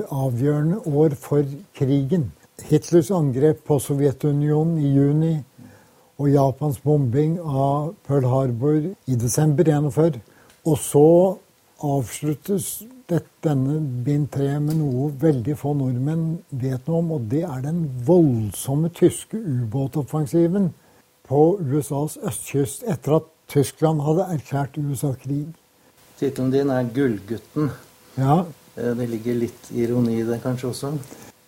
[0.09, 1.45] avgjørende år for
[1.77, 2.31] krigen.
[2.65, 5.35] Hitlers angrep på Sovjetunionen i juni
[6.19, 10.19] og Japans bombing av Pearl Harbor i desember 1941.
[10.67, 11.09] Og så
[11.79, 17.63] avsluttes denne bind tre med noe veldig få nordmenn vet noe om, og det er
[17.63, 20.69] den voldsomme tyske ubåtoffensiven
[21.29, 25.47] på USAs østkyst etter at Tyskland hadde erklært USA krig.
[26.19, 27.71] Tittelen din er 'Gullgutten'.
[28.17, 28.43] Ja.
[28.75, 30.91] Det ligger litt ironi i det kanskje også?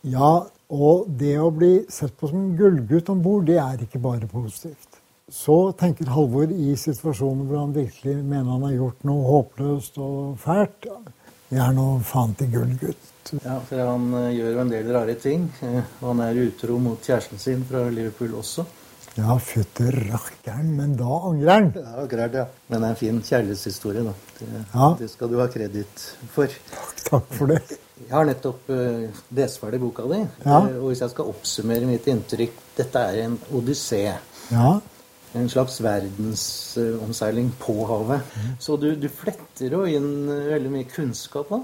[0.04, 4.30] Ja, og det å bli sett på som gullgutt om bord, det er ikke bare
[4.32, 5.00] positivt.
[5.32, 10.38] Så tenker Halvor i situasjonen hvor han virkelig mener han har gjort noe håpløst og
[10.40, 10.88] fælt.
[11.52, 13.32] Jeg er nå faen til gullgutt.
[13.44, 15.48] Ja, for han gjør jo en del rare ting.
[15.64, 18.66] Og han er utro mot kjæresten sin fra Liverpool også.
[19.18, 21.72] Ja, fytti rakkeren, men da angrer han.
[21.76, 22.46] Ja, akkurat, ja.
[22.72, 24.14] Men det er en fin kjærlighetshistorie, da.
[24.38, 24.92] Det, ja.
[25.02, 26.60] det skal du ha kreditt for.
[26.72, 27.81] Takk, takk for det.
[28.08, 30.22] Jeg har nettopp uh, lest ferdig boka di.
[30.46, 30.62] Ja.
[30.62, 34.04] Uh, og hvis jeg skal oppsummere mitt inntrykk Dette er en odyssé.
[34.52, 34.72] Ja.
[35.38, 38.26] En slags verdensomseiling på havet.
[38.36, 38.52] Mm.
[38.60, 41.62] Så du, du, fletter jo inn veldig mye kunnskap da?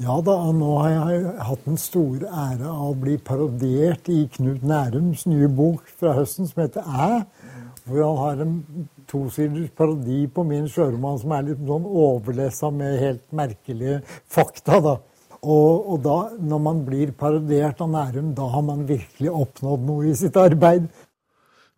[0.00, 4.62] Ja da, nå har jeg hatt den store ære av å bli parodiert i Knut
[4.64, 7.10] Nærums nye bok fra høsten som heter Æ.
[7.84, 8.54] Hvor han har en
[9.10, 14.80] tosiders parodi på min sjøroman som er litt sånn overlessa med helt merkelige fakta.
[14.80, 14.96] da.
[15.40, 20.10] Og, og, da, når man blir parodiert av Nærum, da har man virkelig oppnådd noe
[20.10, 20.90] i sitt arbeid.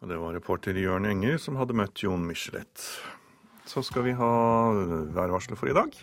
[0.02, 2.88] Og Det var reporter Jørn Enger som hadde møtt Jon Michelet.
[3.70, 4.30] Så skal vi ha
[5.14, 5.94] værvarselet for i dag.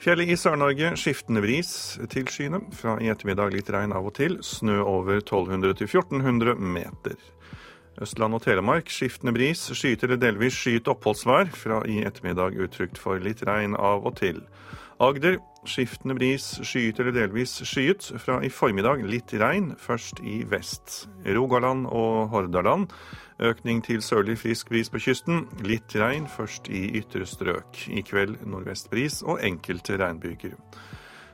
[0.00, 2.62] Fjellet i Sør-Norge skiftende bris til skyene.
[2.72, 4.38] Fra i ettermiddag litt regn av og til.
[4.40, 7.20] Snø over 1200 til 1400 meter.
[8.02, 11.52] Østland og Telemark skiftende bris, skyet eller delvis skyet oppholdsvær.
[11.54, 14.40] Fra i ettermiddag utrygt for litt regn av og til.
[15.02, 18.12] Agder skiftende bris, skyet eller delvis skyet.
[18.22, 21.08] Fra i formiddag litt regn, først i vest.
[21.26, 22.92] Rogaland og Hordaland
[23.42, 25.48] økning til sørlig frisk bris på kysten.
[25.66, 27.88] Litt regn, først i ytre strøk.
[27.90, 30.54] I kveld nordvest bris og enkelte regnbyger.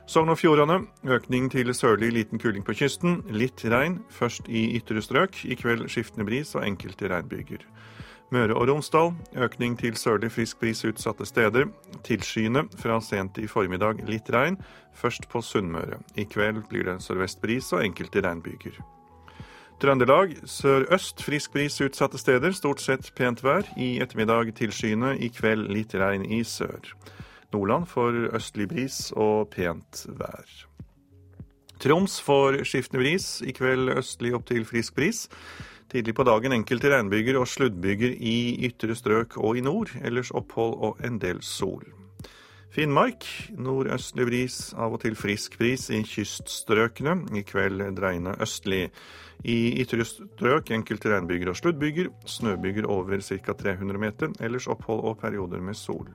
[0.09, 3.21] Sogn og Fjordane økning til sørlig liten kuling på kysten.
[3.29, 5.45] Litt regn, først i ytre strøk.
[5.45, 7.61] I kveld skiftende bris og enkelte regnbyger.
[8.31, 9.09] Møre og Romsdal
[9.43, 11.65] økning til sørlig frisk bris utsatte steder.
[12.07, 14.55] Tilskyende fra sent i formiddag litt regn,
[14.95, 15.99] først på Sunnmøre.
[16.15, 18.77] I kveld blir det sørvest bris og enkelte regnbyger.
[19.83, 23.67] Trøndelag sørøst frisk bris utsatte steder, stort sett pent vær.
[23.75, 26.93] I ettermiddag tilskyende, i kveld litt regn i sør.
[27.51, 30.55] Nordland får østlig bris og pent vær.
[31.81, 35.25] Troms får skiftende bris, i kveld østlig opp til frisk bris.
[35.91, 38.35] Tidlig på dagen enkelte regnbyger og sluddbyger i
[38.69, 41.83] ytre strøk og i nord, ellers opphold og en del sol.
[42.71, 43.25] Finnmark
[43.59, 47.17] nordøstlig bris, av og til frisk bris i kyststrøkene.
[47.35, 48.85] I kveld dreiende østlig.
[49.43, 52.07] I ytre strøk enkelte regnbyger og sluddbyger.
[52.23, 53.51] Snøbyger over ca.
[53.51, 54.31] 300 meter.
[54.39, 56.07] Ellers opphold og perioder med sol.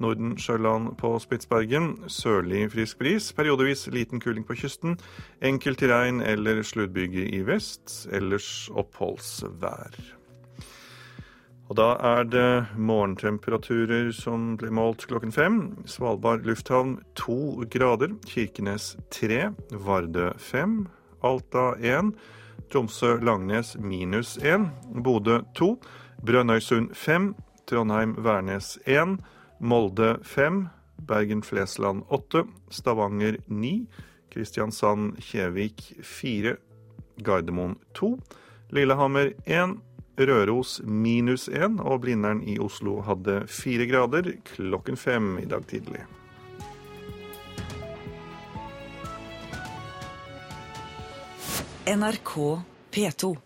[0.00, 1.92] Nordensjøland på Spitsbergen.
[2.08, 3.30] Sørlig frisk bris.
[3.36, 4.96] Periodevis liten kuling på kysten.
[5.44, 8.08] Enkelt regn eller sluddbyger i vest.
[8.12, 10.00] Ellers oppholdsvær.
[11.70, 15.60] Og da er det morgentemperaturer som ble målt klokken fem.
[15.86, 18.16] Svalbard lufthavn to grader.
[18.26, 19.52] Kirkenes tre.
[19.70, 20.88] Vardø fem.
[21.22, 22.10] Alta én.
[22.72, 24.72] Tromsø-Langnes minus én.
[25.04, 25.76] Bodø to.
[26.26, 27.36] Brønnøysund fem.
[27.70, 29.20] Trondheim-Værnes én.
[29.60, 33.86] Molde 5, Bergen-Flesland 8, Stavanger 9,
[34.32, 36.56] Kristiansand-Kjevik 4,
[37.16, 38.18] Gardermoen 2,
[38.70, 39.76] Lillehammer 1,
[40.16, 46.06] Røros minus 1, og Blindern i Oslo hadde 4 grader klokken 5 i dag tidlig.
[51.84, 52.34] NRK
[52.90, 53.36] P2.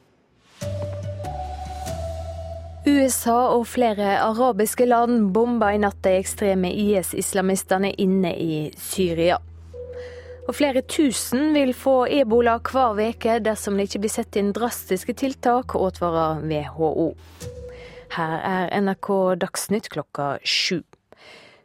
[2.85, 9.39] USA og flere arabiske land bomba i natt de ekstreme IS-islamistene inne i Syria.
[10.45, 15.17] Og flere tusen vil få ebola hver uke dersom det ikke blir satt inn drastiske
[15.17, 17.09] tiltak, advarer WHO.
[18.19, 20.83] Her er NRK Dagsnytt klokka sju.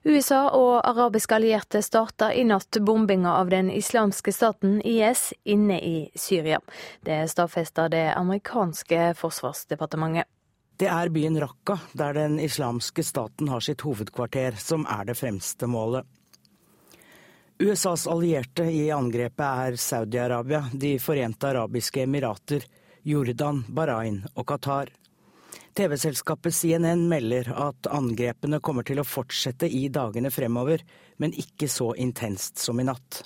[0.07, 5.95] USA og arabiske allierte starta i natt bombinga av den islamske staten IS inne i
[6.15, 6.63] Syria.
[7.03, 10.31] Det stadfesta det amerikanske forsvarsdepartementet.
[10.79, 15.67] Det er byen Raqqa, der den islamske staten har sitt hovedkvarter, som er det fremste
[15.67, 16.07] målet.
[17.59, 22.63] USAs allierte i angrepet er Saudi-Arabia, De forente arabiske emirater,
[23.03, 24.93] Jordan, Bahrain og Qatar.
[25.75, 30.85] TV-selskapet CNN melder at angrepene kommer til å fortsette i dagene fremover,
[31.19, 33.25] men ikke så intenst som i natt.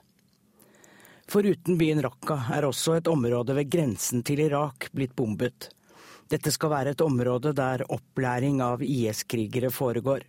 [1.30, 5.70] Foruten byen Raqqa er også et område ved grensen til Irak blitt bombet.
[6.34, 10.24] Dette skal være et område der opplæring av IS-krigere foregår.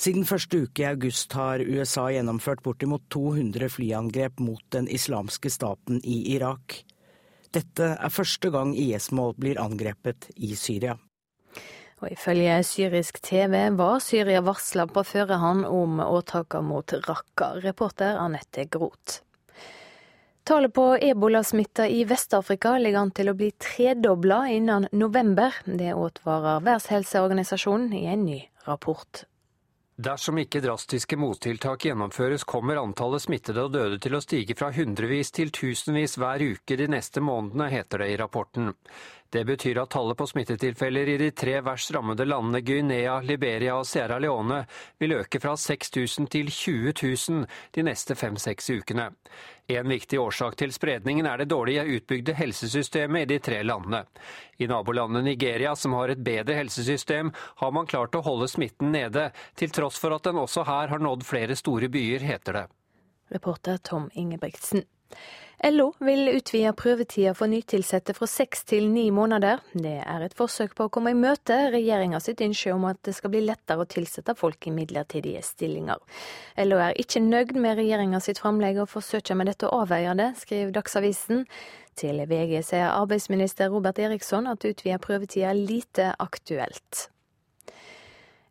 [0.00, 6.00] Siden første uke i august har USA gjennomført bortimot 200 flyangrep mot den islamske staten
[6.00, 6.78] i Irak.
[7.52, 10.96] Dette er første gang IS-mål blir angrepet i Syria.
[12.00, 17.52] Og Ifølge syrisk TV var Syria varsla på førehånd om åtaka mot Raqqa.
[17.62, 19.20] Reporter Anette Groth.
[20.44, 25.54] Tallet på ebolasmitta i Vest-Afrika ligger an til å bli tredobla innen november.
[25.64, 29.22] Det advarer Verdenshelseorganisasjonen i en ny rapport.
[30.02, 35.30] Dersom ikke drastiske mottiltak gjennomføres, kommer antallet smittede og døde til å stige fra hundrevis
[35.36, 38.72] til tusenvis hver uke de neste månedene, heter det i rapporten.
[39.32, 43.86] Det betyr at tallet på smittetilfeller i de tre verst rammede landene Guinea, Liberia og
[43.88, 44.58] Sierra Leone
[45.00, 49.08] vil øke fra 6000 til 20 000 de neste fem-seks ukene.
[49.72, 54.04] En viktig årsak til spredningen er det dårlige utbygde helsesystemet i de tre landene.
[54.60, 59.30] I nabolandet Nigeria, som har et bedre helsesystem, har man klart å holde smitten nede,
[59.56, 62.66] til tross for at den også her har nådd flere store byer, heter det.
[63.32, 64.84] Reporter Tom Ingebrigtsen.
[65.62, 69.60] LO vil utvide prøvetida for nytilsatte fra seks til ni måneder.
[69.78, 73.14] Det er et forsøk på å komme i møte regjeringa sitt ønske om at det
[73.14, 76.02] skal bli lettere å tilsette folk i midlertidige stillinger.
[76.66, 80.32] LO er ikke nøyd med regjeringa sitt framlegg og forsøker med dette å avveie det,
[80.42, 81.46] skriver Dagsavisen.
[81.94, 87.11] Til VG sier arbeidsminister Robert Eriksson at utvida prøvetid er lite aktuelt.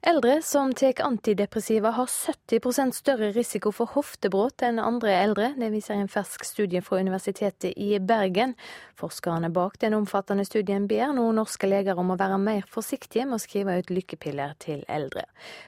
[0.01, 5.51] Eldre som tar antidepressiva har 70% større risiko for hoftebrudd enn andre eldre.
[5.53, 8.55] Det viser en fersk studie fra Universitetet i Bergen.
[8.97, 13.37] Forskerne bak den omfattende studien ber nå norske leger om å være mer forsiktige med
[13.37, 15.27] å skrive ut lykkepiller til eldre.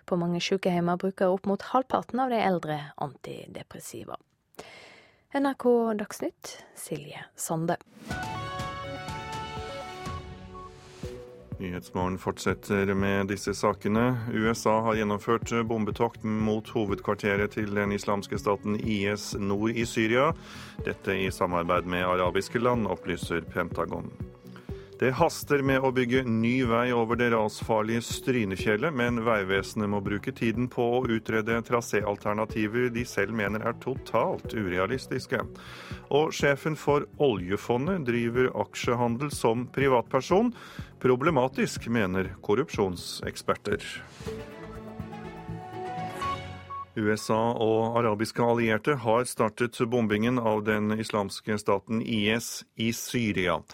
[0.10, 4.18] På mange sykehjem bruker opp mot halvparten av de eldre antidepressiva.
[5.38, 5.70] NRK
[6.02, 7.78] Dagsnytt, Silje Sande.
[11.64, 14.18] Nyhetsmorgen fortsetter med disse sakene.
[14.34, 20.34] USA har gjennomført bombetokt mot hovedkvarteret til den islamske staten IS nord i Syria.
[20.84, 24.12] Dette i samarbeid med arabiske land, opplyser Pentagon.
[25.04, 30.32] Det haster med å bygge ny vei over det rasfarlige Strynefjellet, men Vegvesenet må bruke
[30.32, 35.42] tiden på å utrede traséalternativer de selv mener er totalt urealistiske.
[36.08, 40.56] Og sjefen for oljefondet driver aksjehandel som privatperson.
[41.04, 43.84] Problematisk, mener korrupsjonseksperter.
[46.96, 53.66] USA og arabiske allierte har startet bombingen av den islamske staten IS i Syria.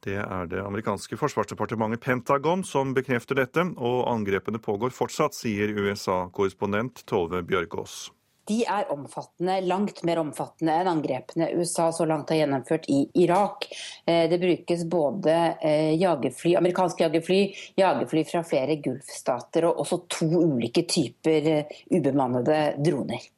[0.00, 7.04] Det er det amerikanske forsvarsdepartementet Pentagon som bekrefter dette, og angrepene pågår fortsatt, sier USA-korrespondent
[7.10, 8.06] Tove Bjørgaas.
[8.48, 13.68] De er omfattende, langt mer omfattende enn angrepene USA så langt har gjennomført i Irak.
[14.06, 17.40] Eh, det brukes både eh, jagerfly, amerikanske jagerfly,
[17.78, 23.28] jagerfly fra flere Gulfstater og også to ulike typer eh, ubemannede droner.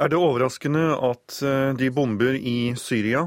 [0.00, 1.42] Er det overraskende at
[1.76, 3.26] de bomber i Syria?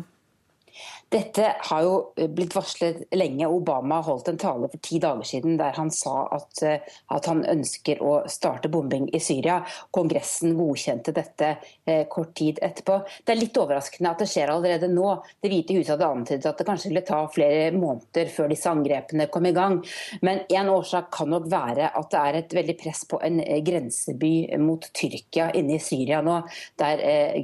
[1.14, 3.46] Dette har jo blitt varslet lenge.
[3.46, 7.44] Obama holdt en tale for ti dager siden der han sa at, eh, at han
[7.46, 9.60] ønsker å starte bombing i Syria.
[9.94, 11.52] Kongressen godkjente dette
[11.86, 12.98] eh, kort tid etterpå.
[13.22, 15.12] Det er litt overraskende at det skjer allerede nå.
[15.38, 19.30] Det hvite huset hadde antydet at det kanskje ville ta flere måneder før disse angrepene
[19.30, 19.80] kom i gang.
[20.26, 23.62] Men en årsak kan nok være at det er et veldig press på en eh,
[23.62, 24.34] grenseby
[24.66, 26.42] mot Tyrkia inne i Syria nå,
[26.82, 27.02] der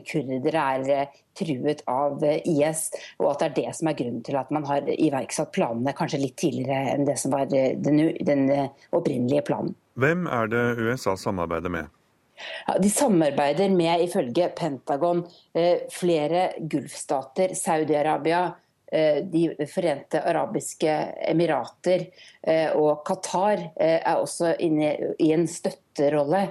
[0.10, 4.52] kurdere er truet av IS, og at det er det som er grunnen til at
[4.56, 8.46] man har iverksatt planene kanskje litt tidligere enn det som var den, den
[8.96, 9.76] opprinnelige planen.
[10.00, 11.92] Hvem er det USA samarbeider med?
[12.68, 20.94] Ja, de samarbeider med, ifølge Pentagon, eh, flere gulfstater, Saudi-Arabia, Eh, De forente arabiske
[21.30, 22.08] emirater
[22.42, 26.48] eh, og Qatar eh, er også inne i en støtterolle.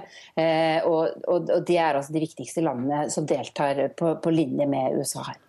[0.87, 5.39] Og, de er altså de viktigste landene som deltar på linje med USA her.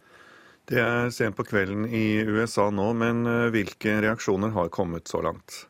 [0.71, 5.67] Det er sent på kvelden i USA nå, men hvilke reaksjoner har kommet så langt?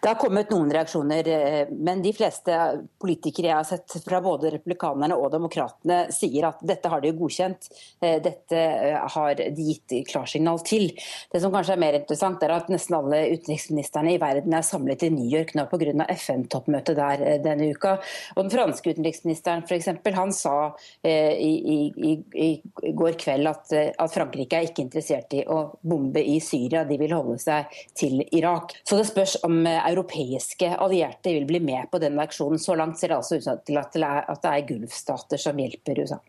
[0.00, 2.56] Det har kommet noen reaksjoner, eh, men de fleste
[3.00, 7.68] politikere jeg har sett fra både republikanerne og demokratene, sier at dette har de godkjent.
[8.00, 10.88] Eh, dette eh, har de gitt klarsignal til.
[11.32, 15.04] Det som kanskje er mer interessant, er at nesten alle utenriksministrene i verden er samlet
[15.06, 15.78] i New York nå pga.
[16.10, 17.96] FN-toppmøtet der denne uka.
[18.36, 20.72] Og Den franske utenriksministeren for eksempel, han sa
[21.04, 26.38] i, i, i går kveld at, at Frankrike er ikke interessert i å bombe i
[26.44, 28.74] Syria, de vil holde seg til Irak.
[28.84, 32.58] Så det spørs om europeiske allierte vil bli med på denne aksjonen.
[32.58, 36.20] Så langt ser det altså ut til at det er gulfstater som hjelper USA.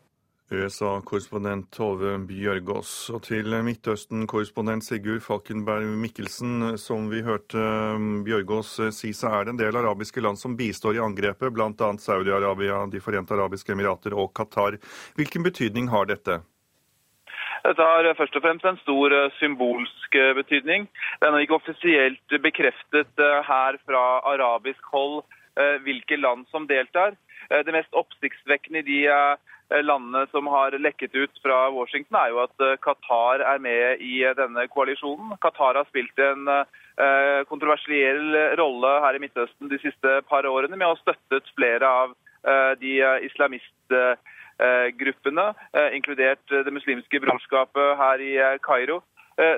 [0.52, 2.92] USA-korrespondent Tove Bjørgaas.
[3.16, 6.76] Og til Midtøsten-korrespondent Sigurd Falkenberg Mikkelsen.
[6.82, 7.62] Som vi hørte
[7.96, 11.72] um, Bjørgaas si, så er det en del arabiske land som bistår i angrepet, bl.a.
[12.04, 14.80] Saudi-Arabia, De forente arabiske emirater og Qatar.
[15.16, 16.42] Hvilken betydning har dette?
[17.62, 20.88] Dette har først og fremst en stor eh, symbolsk eh, betydning.
[21.22, 25.22] Det er ikke offisielt bekreftet eh, her fra arabisk hold
[25.84, 27.12] hvilke land som deltar.
[27.52, 32.64] Det mest oppsiktsvekkende i de landene som har lekket ut fra Washington, er jo at
[32.80, 35.34] Qatar er med i denne koalisjonen.
[35.44, 36.48] Qatar har spilt en
[37.52, 42.16] kontroversiell rolle her i Midtøsten de siste par årene med å ha støttet flere av
[42.80, 42.96] de
[43.28, 44.16] islamistene
[44.98, 49.02] gruppene, eh, inkludert Det muslimske brorskapet her i eh, Kairo.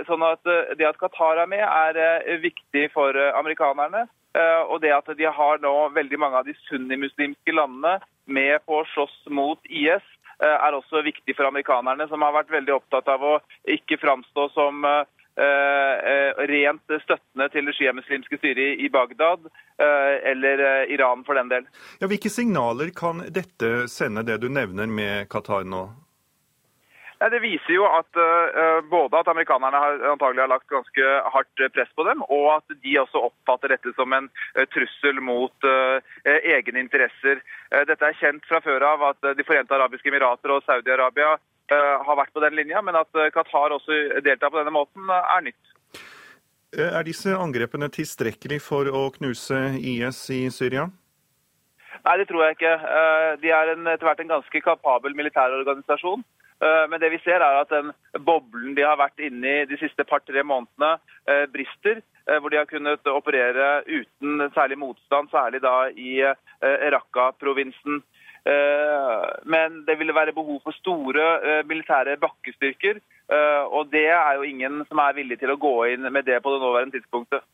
[0.08, 0.40] Sånn at
[0.78, 4.06] Det at Qatar er med, er viktig for amerikanerne.
[4.70, 8.86] Og det at de har nå veldig mange av de sunnimuslimske landene med på å
[8.94, 10.06] slåss mot IS,
[10.40, 13.34] er også viktig for amerikanerne, som har vært veldig opptatt av å
[13.76, 15.06] ikke framstå som Eh, eh,
[15.38, 19.48] rent støttende til det sjiamuslimske styret i Bagdad,
[19.82, 21.66] eh, eller Iran for den del.
[22.00, 25.88] Ja, hvilke signaler kan dette sende, det du nevner med Qatar nå?
[27.32, 28.18] Det viser jo at
[28.92, 32.98] både at amerikanerne har, antagelig har lagt ganske hardt press på dem, og at de
[33.00, 34.28] også oppfatter dette som en
[34.74, 35.68] trussel mot
[36.26, 37.40] egne interesser.
[37.72, 41.38] Dette er kjent fra før av at De forente arabiske emirater og Saudi-Arabia
[41.72, 45.08] Eh, har vært på den linja, men at eh, Qatar også deltar på denne måten,
[45.08, 46.02] eh, er nytt.
[46.74, 50.90] Er disse angrepene tilstrekkelig for å knuse IS i Syria?
[52.04, 52.72] Nei, det tror jeg ikke.
[53.40, 56.26] De er en, etter hvert en ganske kapabel militær organisasjon.
[56.64, 57.90] Men det vi ser er at den
[58.24, 60.94] boblen de har vært inne i de siste par-tre månedene,
[61.52, 62.00] brister.
[62.24, 66.22] Hvor de har kunnet operere uten særlig motstand, særlig da i
[66.64, 68.00] Raqqa-provinsen.
[68.46, 73.00] Eh, men det ville være behov for store eh, militære bakkestyrker.
[73.32, 76.42] Eh, og det er jo ingen som er villig til å gå inn med det
[76.44, 77.46] på det nåværende tidspunktet.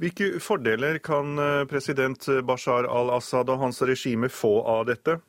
[0.00, 1.36] Hvilke fordeler kan
[1.70, 5.20] president Bashar al-Assad og hans regime få av dette?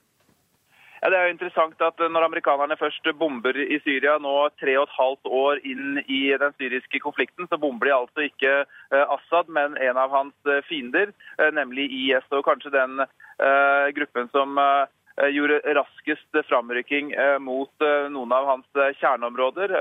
[1.06, 4.88] Ja, det er jo interessant at Når amerikanerne først bomber i Syria nå tre og
[4.88, 8.53] et halvt år inn i den syriske konflikten, så bomber de altså ikke
[8.89, 11.14] Assad, men en av hans fiender,
[11.53, 12.26] nemlig IS.
[12.34, 13.06] og Kanskje den
[13.39, 19.74] Eh, gruppen som eh, gjorde raskest framrykking eh, mot noen av hans kjerneområder.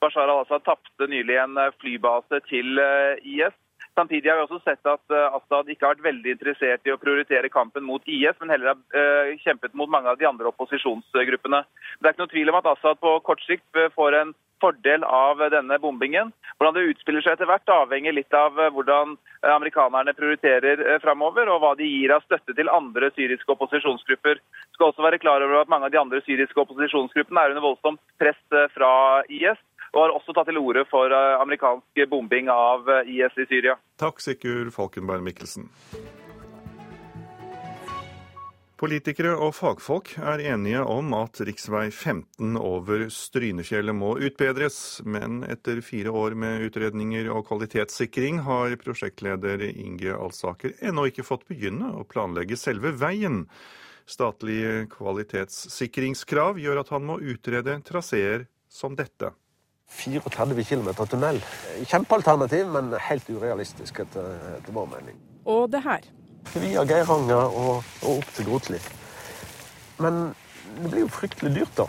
[0.00, 2.80] Bashar al-Assad tapte nylig en flybase til
[3.26, 3.56] IS.
[3.98, 7.50] Samtidig har vi også sett at Assad ikke har vært veldig interessert i å prioritere
[7.50, 11.64] kampen mot IS, men heller har kjempet mot mange av de andre opposisjonsgruppene.
[11.98, 15.40] Det er ikke noe tvil om at Assad på kort sikt får en fordel av
[15.52, 16.32] denne bombingen.
[16.58, 21.00] Hvordan det utspiller seg etter hvert, avhenger litt av eh, hvordan eh, amerikanerne prioriterer eh,
[21.02, 24.40] framover, og hva de gir av støtte til andre syriske opposisjonsgrupper.
[24.42, 27.66] Vi skal også være klar over at mange av de andre syriske opposisjonsgruppene er under
[27.68, 28.40] voldsomt press
[28.74, 28.92] fra
[29.30, 29.60] IS.
[29.94, 33.78] Og har også tatt til orde for amerikansk bombing av IS i Syria.
[34.00, 35.70] Takk, Sikur Falkenberg Mikkelsen.
[38.78, 41.88] Politikere og fagfolk er enige om at rv.
[41.90, 49.64] 15 over Strynefjellet må utbedres, men etter fire år med utredninger og kvalitetssikring har prosjektleder
[49.72, 53.48] Inge Alsaker ennå ikke fått begynne å planlegge selve veien.
[54.06, 59.34] Statlige kvalitetssikringskrav gjør at han må utrede traseer som dette.
[59.88, 61.40] 34 km tunnel.
[61.88, 65.18] Kjempealternativ, men helt urealistisk etter, etter vår mening.
[65.48, 66.06] Og det her
[66.56, 68.80] via Geiranger og, og opp til Grotli.
[70.02, 70.28] Men
[70.78, 71.88] det blir jo fryktelig dyrt, da.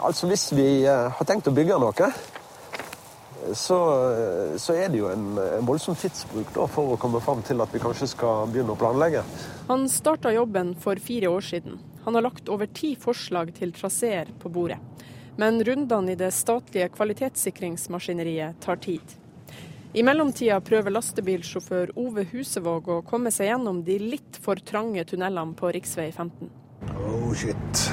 [0.00, 2.10] Altså Hvis vi uh, har tenkt å bygge noe,
[3.54, 3.76] så,
[4.60, 7.72] så er det jo en, en, voldsom tidsbruk da, for å komme fram til at
[7.72, 9.22] vi kanskje skal begynne å planlegge.
[9.68, 11.78] Han starta jobben for fire år siden.
[12.04, 14.80] Han har lagt over ti forslag til traseer på bordet.
[15.38, 19.16] Men rundene i det statlige kvalitetssikringsmaskineriet tar tid.
[19.94, 25.54] I mellomtida prøver lastebilsjåfør Ove Husevåg å komme seg gjennom de litt for trange tunnelene
[25.54, 25.86] på rv.
[26.10, 26.50] 15.
[27.06, 27.84] Oh shit.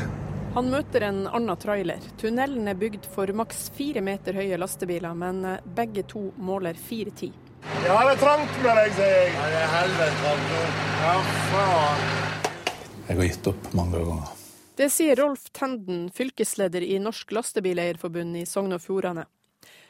[0.55, 2.01] Han møter en annen trailer.
[2.17, 5.43] Tunnelen er bygd for maks fire meter høye lastebiler, men
[5.77, 7.29] begge to måler 4,10.
[7.85, 9.35] Ja, det er trangt med deg, sier jeg.
[9.37, 10.63] Ja, det er helvete trangt nå.
[11.03, 11.13] Ja,
[11.51, 12.09] faen.
[13.05, 14.34] Jeg har gitt opp mange ganger.
[14.75, 19.23] Det sier Rolf Tenden, fylkesleder i Norsk Lastebileierforbund i Sogn og Fjordane.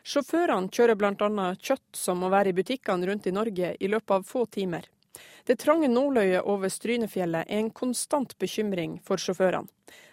[0.06, 1.48] Sjåførene kjører bl.a.
[1.58, 4.86] kjøtt som må være i butikkene rundt i Norge i løpet av få timer.
[5.50, 9.66] Det trange nåløyet over Strynefjellet er en konstant bekymring for sjåførene.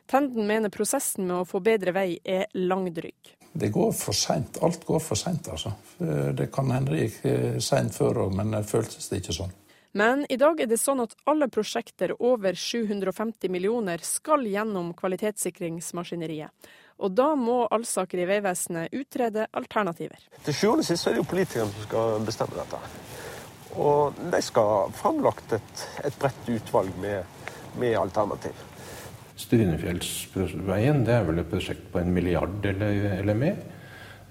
[0.08, 3.36] Tenden mener prosessen med å få bedre vei er langdryg.
[3.52, 4.56] Det går for seint.
[4.64, 5.74] Alt går for seint, altså.
[6.32, 9.52] Det kan hende det gikk eh, seint før òg, men føltes det ikke sånn.
[9.92, 16.70] Men i dag er det sånn at alle prosjekter over 750 millioner skal gjennom kvalitetssikringsmaskineriet.
[17.02, 20.22] Og da må Alsaker i Vegvesenet utrede alternativer.
[20.46, 22.80] Til sjuende og sist er det jo politikerne som skal bestemme dette.
[23.82, 27.44] Og de skal ha framlagt et, et bredt utvalg med,
[27.80, 28.64] med alternativ.
[29.42, 33.60] Strynefjellsveien det er vel et prosjekt på en milliard eller, eller mer.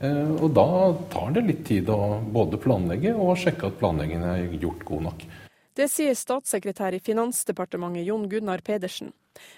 [0.01, 0.68] Eh, og da
[1.14, 5.26] tar det litt tid å både planlegge og sjekke at planleggingen er gjort god nok.
[5.72, 9.13] Det sier statssekretær i Finansdepartementet Jon Gunnar Pedersen.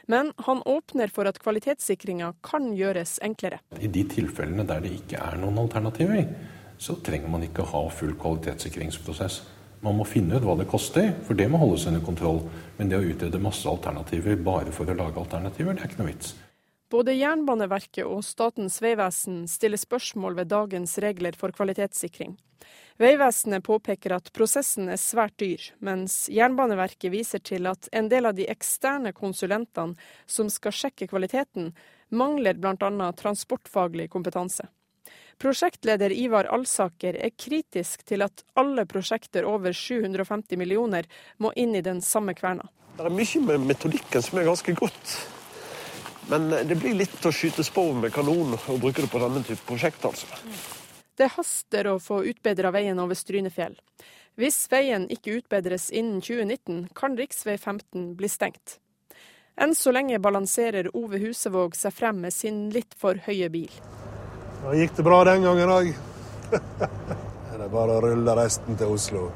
[0.05, 3.57] Men han åpner for at kvalitetssikringa kan gjøres enklere.
[3.81, 6.27] I de tilfellene der det ikke er noen alternativer,
[6.77, 9.41] så trenger man ikke ha full kvalitetssikringsprosess.
[9.81, 12.43] Man må finne ut hva det koster, for det må holdes under kontroll.
[12.77, 16.13] Men det å utrede masse alternativer bare for å lage alternativer, det er ikke noe
[16.13, 16.35] vits.
[16.91, 22.35] Både Jernbaneverket og Statens vegvesen stiller spørsmål ved dagens regler for kvalitetssikring.
[23.01, 28.37] Vegvesenet påpeker at prosessen er svært dyr, mens Jernbaneverket viser til at en del av
[28.37, 29.97] de eksterne konsulentene
[30.29, 31.71] som skal sjekke kvaliteten,
[32.13, 33.11] mangler bl.a.
[33.17, 34.69] transportfaglig kompetanse.
[35.41, 41.09] Prosjektleder Ivar Alsaker er kritisk til at alle prosjekter over 750 millioner
[41.41, 42.69] må inn i den samme kverna.
[42.93, 45.15] Det er mye med metodikken som er ganske godt.
[46.29, 49.65] Men det blir litt å skyte spor med kanon og bruke det på denne type
[49.67, 50.27] prosjekt, altså.
[51.17, 53.75] Det haster å få utbedra veien over Strynefjell.
[54.39, 57.57] Hvis veien ikke utbedres innen 2019, kan rv.
[57.57, 58.79] 15 bli stengt.
[59.61, 63.69] Enn så lenge balanserer Ove Husevåg seg frem med sin litt for høye bil.
[64.63, 65.93] Da gikk det bra den gangen òg.
[67.51, 69.27] det er bare å rulle resten til Oslo.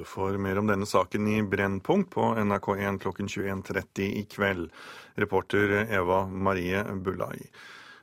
[0.00, 4.70] Du får mer om denne saken i Brennpunkt på NRK1 klokken 21.30 i kveld.
[5.20, 7.42] Reporter Eva Marie Bullai.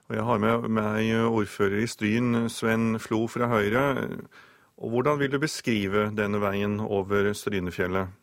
[0.05, 3.81] Og jeg har med meg ordfører i Stryn, Sven Flo fra Høyre.
[4.77, 8.13] Og hvordan vil du beskrive denne veien over Strynefjellet?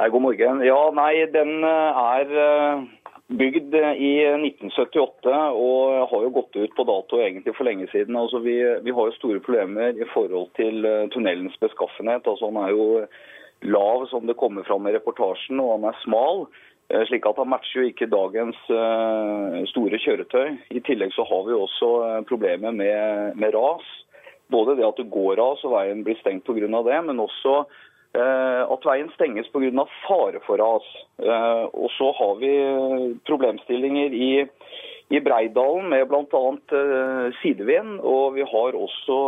[0.00, 0.64] God morgen.
[0.64, 2.88] Ja, nei, den eh, er eh,
[3.30, 8.18] bygd i 1978 og har jo gått ut på dato egentlig for lenge siden.
[8.18, 12.26] Altså, vi, vi har jo store problemer i forhold til eh, tunnelens beskaffenhet.
[12.26, 12.88] Altså, han er jo
[13.70, 16.46] lav, som det kommer fram i reportasjen, og han er smal.
[16.90, 20.56] Eh, slik at Han matcher jo ikke dagens eh, store kjøretøy.
[20.74, 23.86] I tillegg så har vi jo også eh, problemer med, med ras.
[24.50, 26.66] Både det at det går ras og veien blir stengt pga.
[26.66, 27.62] det, men også
[28.10, 29.84] at veien stenges pga.
[30.06, 30.86] fare for ras.
[31.70, 32.50] Og så har vi
[33.28, 34.30] problemstillinger i,
[35.14, 36.42] i Breidalen med bl.a.
[37.42, 38.00] sidevind.
[38.02, 39.20] Og vi har også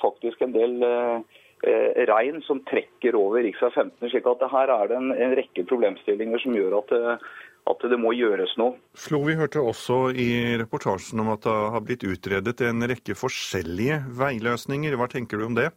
[0.00, 0.80] faktisk en del
[1.66, 3.70] eh, regn som trekker over rv.
[3.70, 4.08] 15.
[4.08, 7.28] slik at Her er det en, en rekke problemstillinger som gjør at, eh,
[7.70, 8.78] at det må gjøres noe.
[8.98, 10.30] Flo, vi hørte også i
[10.60, 14.96] reportasjen om at det har blitt utredet en rekke forskjellige veiløsninger.
[14.96, 15.70] Hva tenker du om det?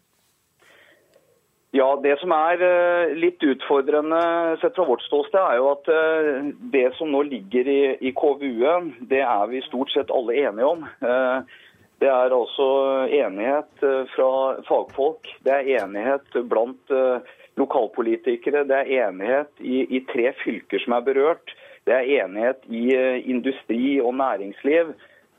[1.74, 4.22] Ja, Det som er eh, litt utfordrende
[4.62, 8.92] sett fra vårt ståsted, er jo at eh, det som nå ligger i, i KVU-en,
[9.10, 10.86] det er vi stort sett alle enige om.
[12.04, 12.68] Det er altså
[13.08, 14.30] enighet eh, fra
[14.68, 15.30] fagfolk.
[15.46, 21.06] Det er enighet blant eh, lokalpolitikere, det er enighet i, i tre fylker som er
[21.06, 21.54] berørt.
[21.88, 24.92] Det er enighet i eh, industri og næringsliv.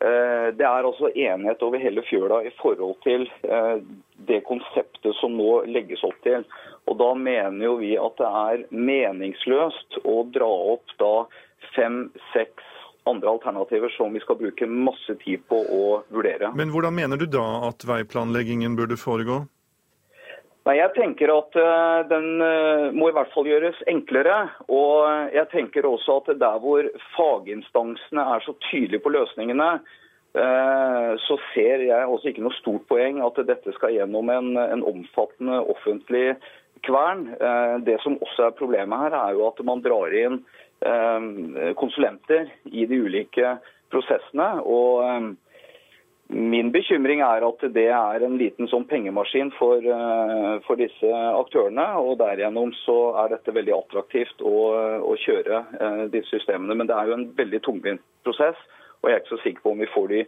[0.04, 3.78] Eh, det er altså enighet over hele fjøla i forhold til eh,
[4.28, 6.44] det konseptet som nå legges opp til.
[6.90, 11.14] Og Da mener jo vi at det er meningsløst å dra opp da
[11.72, 12.72] fem-seks
[13.08, 15.82] andre alternativer som vi skal bruke masse tid på å
[16.12, 16.52] vurdere.
[16.56, 19.42] Men hvordan mener du da at veiplanleggingen burde foregå?
[20.64, 24.46] Nei, Jeg tenker at uh, den uh, må i hvert fall gjøres enklere.
[24.72, 25.04] Og
[25.34, 29.68] jeg tenker også at der hvor faginstansene er så tydelige på løsningene,
[30.40, 34.86] uh, så ser jeg også ikke noe stort poeng at dette skal gjennom en, en
[34.88, 36.38] omfattende offentlig
[36.84, 37.30] kvern.
[37.84, 40.42] Det som også er problemet her, er jo at man drar inn
[41.80, 43.54] konsulenter i de ulike
[43.88, 44.50] prosessene.
[44.60, 45.30] og
[46.28, 51.84] Min bekymring er at det er en liten sånn pengemaskin for, eh, for, disse aktørene.
[52.00, 54.56] og Derigjennom så er dette veldig attraktivt å,
[55.04, 56.78] å kjøre eh, disse systemene.
[56.80, 58.56] Men det er jo en veldig tungvint prosess,
[59.02, 60.24] og jeg er ikke så sikker på om vi får de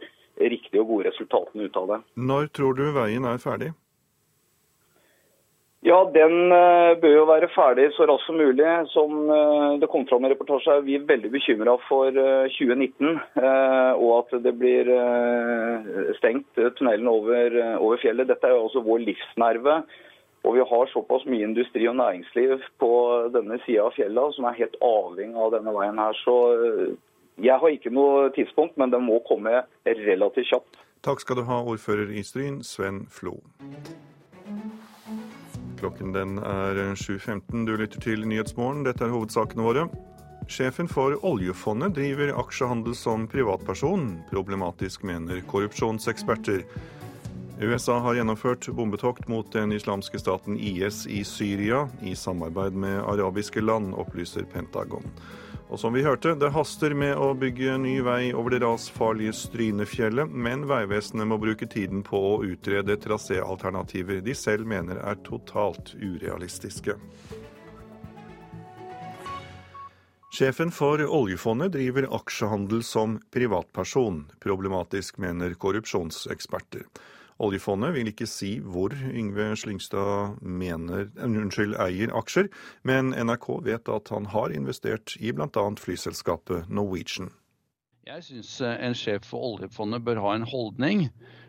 [0.53, 2.01] riktige og gode resultatene ut av det.
[2.28, 3.72] Når tror du veien er ferdig?
[5.84, 8.66] Ja, Den uh, bør jo være ferdig så raskt som mulig.
[8.94, 13.20] Som uh, det kom fram i reportasjen, er vi veldig bekymra for uh, 2019.
[14.00, 14.88] og at det blir
[16.18, 18.28] stengt tunnelen over, over, fjellet.
[18.28, 19.82] Dette er jo også vår livsnerve.
[20.46, 22.90] Og vi har såpass mye industri og næringsliv på
[23.34, 26.18] denne sida av fjella som er helt avhengig av denne veien her.
[26.22, 26.36] Så
[27.42, 30.78] jeg har ikke noe tidspunkt, men den må komme relativt kjapt.
[31.02, 33.40] Takk skal du ha, ordfører i Stryn, Sven Flo.
[35.76, 37.66] Klokken den er 7.15.
[37.66, 38.84] Du lytter til Nyhetsmorgen.
[38.86, 39.86] Dette er hovedsakene våre.
[40.48, 44.12] Sjefen for oljefondet driver aksjehandel som privatperson.
[44.30, 46.62] Problematisk, mener korrupsjonseksperter.
[47.60, 53.64] USA har gjennomført bombetokt mot den islamske staten IS i Syria, i samarbeid med arabiske
[53.64, 55.04] land, opplyser Pentagon.
[55.66, 60.30] Og som vi hørte, det haster med å bygge ny vei over det rasfarlige Strynefjellet,
[60.30, 66.94] men Vegvesenet må bruke tiden på å utrede traséalternativer de selv mener er totalt urealistiske.
[70.36, 74.26] Sjefen for oljefondet driver aksjehandel som privatperson.
[74.42, 76.86] Problematisk, mener korrupsjonseksperter.
[77.43, 82.49] Oljefondet vil ikke si hvor Yngve Slyngstad mener, unnskyld, eier aksjer,
[82.89, 85.66] men NRK vet at han har investert i bl.a.
[85.76, 87.28] flyselskapet Norwegian.
[88.07, 91.09] Jeg syns eh, en sjef for oljefondet bør ha en holdning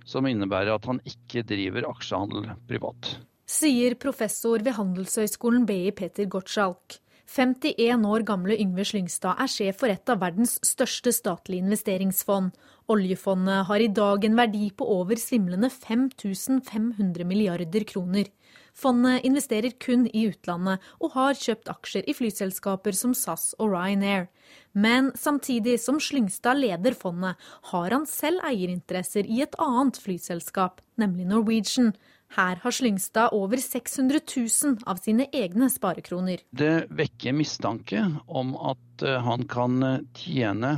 [0.10, 3.18] som innebærer at han ikke driver aksjehandel privat.
[3.48, 6.98] Sier professor ved Handelshøyskolen BI Peter Gottschalk.
[7.28, 12.52] 51 år gamle Yngve Slyngstad er sjef for et av verdens største statlige investeringsfond.
[12.88, 18.30] Oljefondet har i dag en verdi på over svimlende 5500 milliarder kroner.
[18.78, 24.30] Fondet investerer kun i utlandet og har kjøpt aksjer i flyselskaper som SAS og Ryanair.
[24.72, 27.36] Men samtidig som Slyngstad leder fondet,
[27.74, 31.92] har han selv eierinteresser i et annet flyselskap, nemlig Norwegian.
[32.38, 36.46] Her har Slyngstad over 600 000 av sine egne sparekroner.
[36.56, 40.78] Det vekker mistanke om at eh, han kan eh, tjene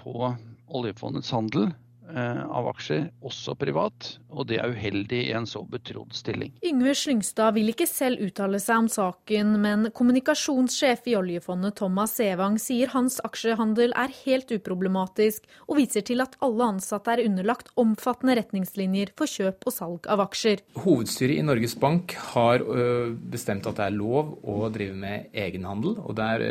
[0.00, 0.32] på
[0.70, 1.70] oljefondets handel
[2.10, 6.50] Eh, av aksjer, også privat, og det er uheldig i en så betrodd stilling.
[6.66, 12.58] Yngve Slyngstad vil ikke selv uttale seg om saken, men kommunikasjonssjef i oljefondet Thomas Sevang
[12.62, 18.40] sier hans aksjehandel er helt uproblematisk, og viser til at alle ansatte er underlagt omfattende
[18.40, 20.64] retningslinjer for kjøp og salg av aksjer.
[20.82, 22.66] Hovedstyret i Norges Bank har
[23.30, 26.46] bestemt at det er lov å drive med egenhandel, og det er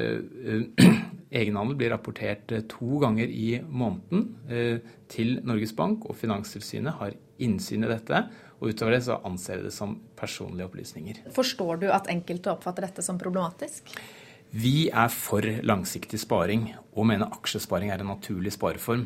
[1.30, 7.18] Egenhandel blir rapportert eh, to ganger i måneden eh, til Norges Bank, og Finanstilsynet har
[7.40, 8.24] innsyn i dette.
[8.60, 11.22] Og utover det så anser jeg det som personlige opplysninger.
[11.36, 13.94] Forstår du at enkelte oppfatter dette som problematisk?
[14.50, 19.06] Vi er for langsiktig sparing, og mener aksjesparing er en naturlig spareform.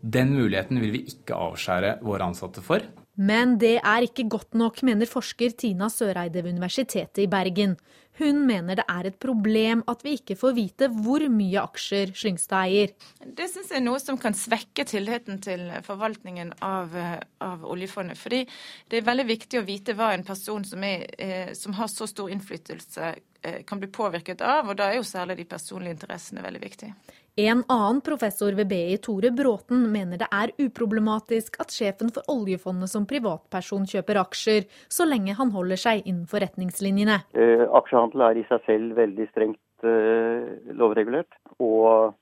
[0.00, 2.82] Den muligheten vil vi ikke avskjære våre ansatte for.
[3.20, 7.76] Men det er ikke godt nok, mener forsker Tina Søreide ved Universitetet i Bergen.
[8.20, 12.68] Hun mener det er et problem at vi ikke får vite hvor mye aksjer Slyngstad
[12.68, 12.92] eier.
[13.24, 16.92] Det syns jeg er noe som kan svekke tilliten til forvaltningen av,
[17.40, 18.20] av, oljefondet.
[18.20, 18.42] Fordi
[18.90, 22.08] det er veldig viktig å vite hva en person som, er, eh, som har så
[22.10, 26.44] stor innflytelse eh, kan bli påvirket av, og da er jo særlig de personlige interessene
[26.44, 26.92] veldig viktige.
[27.38, 32.90] En annen professor ved BI, Tore Bråten, mener det er uproblematisk at sjefen for oljefondet
[32.90, 37.20] som privatperson kjøper aksjer, så lenge han holder seg innenfor retningslinjene.
[37.38, 41.38] Eh, aksjehandel er i seg selv veldig strengt eh, lovregulert.
[41.62, 42.16] Og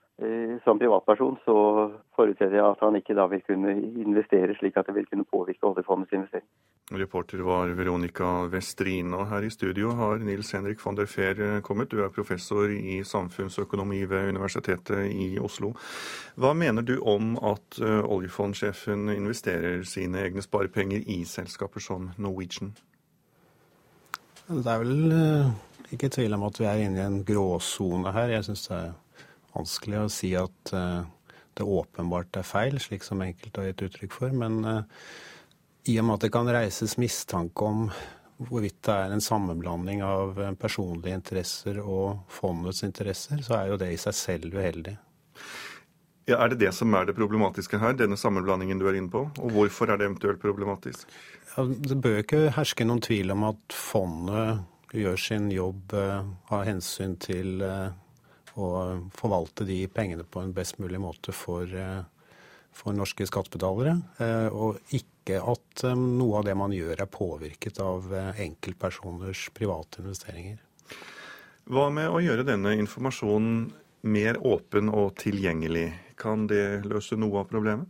[0.63, 1.55] som privatperson så
[2.17, 3.71] forutsetter jeg at han ikke da vil kunne
[4.03, 6.47] investere slik at det vil kunne påvirke oljefondets investering.
[6.91, 11.61] Reporter var Veronica Westrin, og her i studio har Nils Henrik von der Fehr eh,
[11.61, 11.91] kommet.
[11.91, 15.71] Du er professor i samfunnsøkonomi ved Universitetet i Oslo.
[16.35, 22.73] Hva mener du om at eh, oljefondsjefen investerer sine egne sparepenger i selskaper som Norwegian?
[24.49, 25.13] Det er vel
[25.93, 28.33] ikke tvil om at vi er inne i en gråsone her.
[28.33, 28.91] Jeg synes det er
[29.59, 31.03] vanskelig å si at uh,
[31.59, 34.35] det åpenbart er feil, slik som enkelte har gitt uttrykk for.
[34.35, 35.03] Men uh,
[35.89, 37.89] i og med at det kan reises mistanke om
[38.39, 43.79] hvorvidt det er en sammenblanding av eh, personlige interesser og fondets interesser, så er jo
[43.81, 44.95] det i seg selv uheldig.
[46.29, 49.25] Ja, Er det det som er det problematiske her, denne sammenblandingen du er inne på?
[49.41, 51.09] Og hvorfor er det eventuelt problematisk?
[51.55, 54.61] Ja, det bør ikke herske noen tvil om at fondet
[54.93, 57.63] gjør sin jobb av hensyn til
[58.59, 58.69] å
[59.15, 62.01] forvalte de pengene på en best mulig måte for, eh,
[62.75, 63.95] for norske skattebetalere.
[64.19, 70.03] Eh, og ikke at eh, noe av det man gjør er påvirket av enkeltpersoners private
[70.03, 70.59] investeringer.
[71.69, 73.69] Hva med å gjøre denne informasjonen
[74.09, 75.91] mer åpen og tilgjengelig?
[76.19, 77.87] Kan det løse noe av problemet?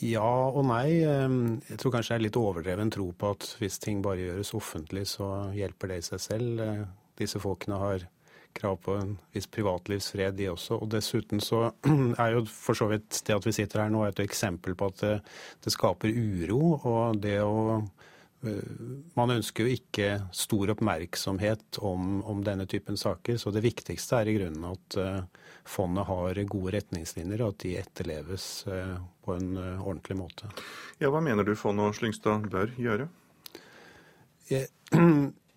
[0.00, 1.02] Ja og nei.
[1.04, 5.04] Jeg tror kanskje det er litt overdreven tro på at hvis ting bare gjøres offentlig,
[5.12, 6.62] så hjelper det i seg selv.
[7.20, 8.06] Disse folkene har
[8.56, 10.80] krav på en viss privatlivsfred, de også.
[10.80, 11.68] Og dessuten så
[12.22, 15.02] er jo for så vidt det at vi sitter her nå, et eksempel på at
[15.04, 15.16] det,
[15.64, 16.60] det skaper uro.
[16.76, 18.84] Og det å eh,
[19.18, 24.30] man ønsker jo ikke stor oppmerksomhet om, om, denne typen saker, så det viktigste er
[24.30, 28.96] i grunnen at uh, fondet har gode retningslinjer, og at de etterleves uh,
[29.26, 30.48] på en ordentlig måte.
[31.02, 33.10] Ja, Hva mener du fondet og Slyngstad bør gjøre?
[34.48, 34.72] Jeg,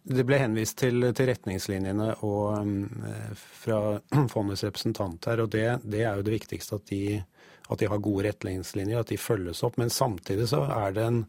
[0.04, 2.88] Det ble henvist til, til retningslinjene og, um,
[3.64, 3.80] fra
[4.34, 7.22] fondets representant her, og det, det, er jo det viktigste at de,
[7.72, 9.80] at de, har gode retningslinjer, at de følges opp.
[9.80, 11.22] Men samtidig så er det en,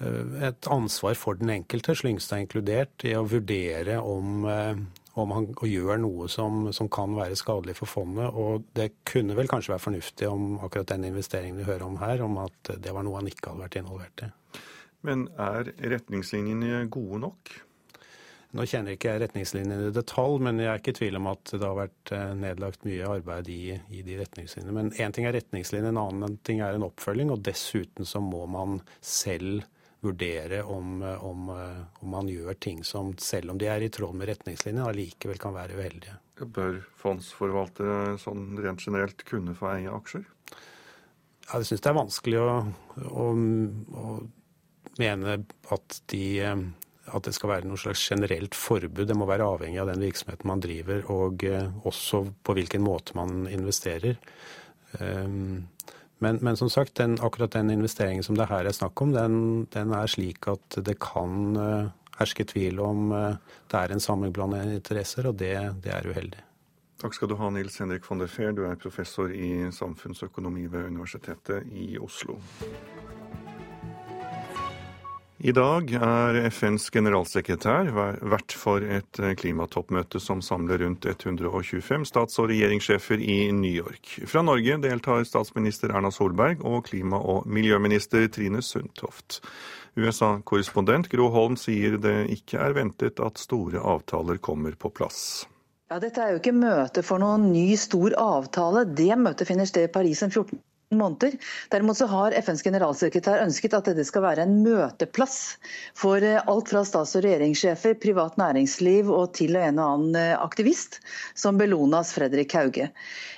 [0.00, 4.80] uh, et ansvar for den enkelte, Slyngstad inkludert, i å vurdere om, uh,
[5.20, 8.32] om han gjør noe som, som, kan være skadelig for fondet.
[8.32, 12.24] Og det kunne vel kanskje være fornuftig om akkurat den investeringen vi hører om her,
[12.24, 14.32] om at det var noe han ikke hadde vært involvert i.
[15.04, 17.56] Men er retningslinjene gode nok?
[18.54, 21.50] Nå kjenner ikke jeg retningslinjene i detalj, men jeg er ikke i tvil om at
[21.50, 24.74] det har vært eh, nedlagt mye arbeid i, i de retningslinjene.
[24.76, 27.32] Men én ting er retningslinjer, en annen ting er en oppfølging.
[27.34, 29.64] Og dessuten så må man selv
[30.06, 33.90] vurdere om, eh, om, eh, om man gjør ting som, selv om de er i
[33.90, 36.14] tråd med retningslinjene, allikevel kan være uheldige.
[36.54, 40.22] Bør fondsforvaltere sånn rent generelt kunne få eie aksjer?
[41.48, 42.54] Ja, jeg syns det er vanskelig å,
[43.02, 43.28] å,
[43.98, 44.16] å
[45.02, 45.40] mene
[45.74, 46.24] at de
[47.12, 49.04] at det skal være noe slags generelt forbud.
[49.08, 53.16] Det må være avhengig av den virksomheten man driver, og eh, også på hvilken måte
[53.18, 54.16] man investerer.
[55.00, 55.66] Um,
[56.22, 59.36] men, men, som sagt, den, akkurat den investeringen som det her er snakk om, den,
[59.74, 61.90] den er slik at det kan uh,
[62.20, 63.34] herske tvil om uh,
[63.68, 66.44] det er en sammenblanding interesser, og det, det, er uheldig.
[67.02, 68.54] Takk skal du ha, Nils Henrik von der Fehr.
[68.56, 72.38] Du er professor i samfunnsøkonomi ved Universitetet i Oslo.
[75.44, 82.40] I dag er FNs generalsekretær vert for et eh, klimatoppmøte som samler rundt 125 stats-
[82.40, 84.14] og regjeringssjefer i New York.
[84.24, 89.42] Fra Norge deltar statsminister Erna Solberg og klima- og miljøminister Trine Sundtoft.
[90.00, 95.44] USA-korrespondent Gro Holm sier det ikke er ventet at store avtaler kommer på plass.
[95.92, 98.88] Ja, Dette er jo ikke møte for noen ny stor avtale.
[98.96, 100.56] Det møtet finner sted i Paris den 14
[100.90, 101.36] måneder.
[101.70, 105.38] Derimot så har FNs generalsekretær ønsket at dette skal være en møteplass
[105.98, 110.34] for eh, alt fra stats- og regjeringssjefer, privat næringsliv og til en og annen eh,
[110.38, 111.00] aktivist,
[111.38, 112.90] som Bellonas Fredrik Hauge.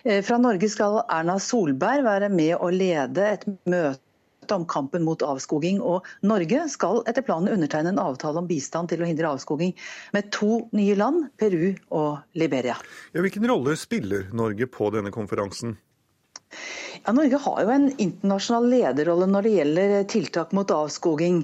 [0.04, 4.02] Eh, fra Norge skal Erna Solberg være med å lede et møte
[4.54, 5.80] om kampen mot avskoging.
[5.82, 9.74] Og Norge skal etter planen undertegne en avtale om bistand til å hindre avskoging
[10.14, 12.76] med to nye land, Peru og Liberia.
[13.16, 15.76] Ja, hvilken rolle spiller Norge på denne konferansen?
[17.04, 21.40] Ja, Norge har jo en internasjonal lederrolle når det gjelder tiltak mot avskoging.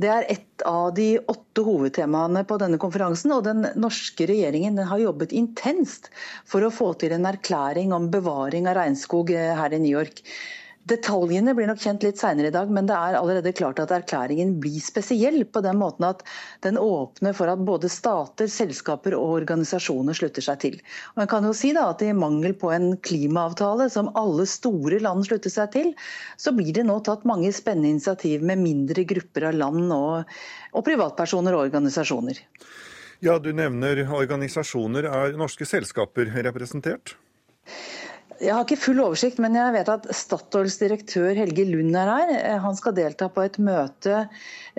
[0.00, 3.32] Det er ett av de åtte hovedtemaene på denne konferansen.
[3.34, 6.10] og Den norske regjeringen har jobbet intenst
[6.46, 10.22] for å få til en erklæring om bevaring av regnskog her i New York.
[10.90, 14.56] Detaljene blir nok kjent litt senere i dag, men det er allerede klart at erklæringen
[14.62, 16.24] blir spesiell på den måten at
[16.66, 20.80] den åpner for at både stater, selskaper og organisasjoner slutter seg til.
[21.12, 24.98] Og man kan jo si da at I mangel på en klimaavtale som alle store
[25.04, 25.94] land slutter seg til,
[26.34, 30.36] så blir det nå tatt mange spennende initiativ med mindre grupper av land og,
[30.74, 32.42] og privatpersoner og organisasjoner.
[33.20, 35.06] Ja, Du nevner organisasjoner.
[35.06, 37.14] Er norske selskaper representert?
[38.40, 42.30] Jeg har ikke full oversikt, men jeg vet at Statoils direktør Helge Lund er her.
[42.64, 44.14] Han skal delta på et møte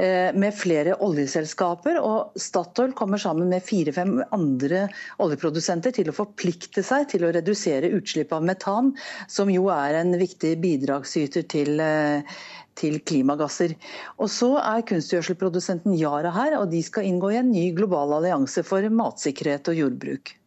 [0.02, 2.00] eh, med flere oljeselskaper.
[2.02, 4.88] og Statoil kommer sammen med fire-fem andre
[5.22, 8.96] oljeprodusenter til å forplikte seg til å redusere utslipp av metan,
[9.30, 12.42] som jo er en viktig bidragsyter til eh,
[12.82, 13.76] til klimagasser.
[14.18, 18.66] Og Så er kunstgjødselprodusenten Yara her, og de skal inngå i en ny global allianse
[18.66, 20.38] for matsikkerhet og jordbruk.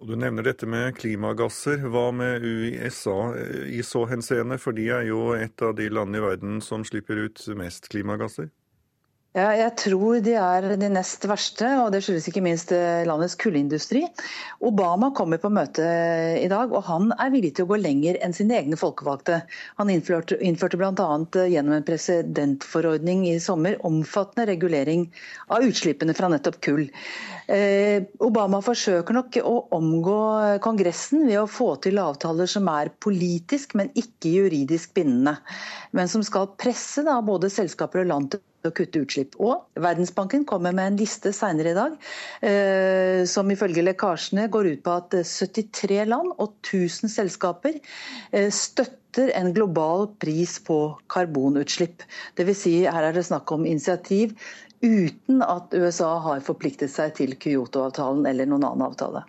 [0.00, 1.82] Og Du nevner dette med klimagasser.
[1.92, 3.34] Hva med USA
[3.68, 7.20] i så henseende, for de er jo et av de landene i verden som slipper
[7.26, 8.48] ut mest klimagasser?
[9.30, 13.36] Ja, jeg tror de er de nest verste, og det skyldes ikke minst eh, landets
[13.38, 14.00] kullindustri.
[14.66, 15.84] Obama kommer på møte
[16.40, 19.38] i dag, og han er villig til å gå lenger enn sine egne folkevalgte.
[19.78, 21.06] Han innførte, innførte bl.a.
[21.38, 25.06] Eh, gjennom en presidentforordning i sommer omfattende regulering
[25.46, 26.88] av utslippene fra nettopp kull.
[27.50, 30.18] Eh, Obama forsøker nok å omgå
[30.62, 35.34] Kongressen ved å få til avtaler som er politisk, men ikke juridisk bindende.
[35.96, 39.34] Men som skal presse da, både selskaper og land til å kutte utslipp.
[39.42, 41.98] Og Verdensbanken kommer med en liste senere i dag
[42.46, 49.32] eh, som ifølge lekkasjene går ut på at 73 land og 1000 selskaper eh, støtter
[49.34, 50.78] en global pris på
[51.10, 52.04] karbonutslipp.
[52.38, 52.60] Dvs.
[52.62, 54.36] Si, her er det snakk om initiativ
[54.80, 59.26] uten at USA har forpliktet seg til Kyoto-avtalen eller noen annen avtale.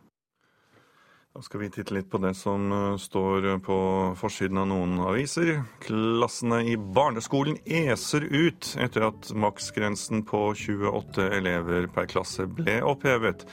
[1.31, 3.75] Da skal vi titte litt på det som eh, står på
[4.19, 5.61] forsiden av noen aviser.
[5.79, 13.45] Klassene i barneskolen eser ut etter at maksgrensen på 28 elever per klasse ble opphevet.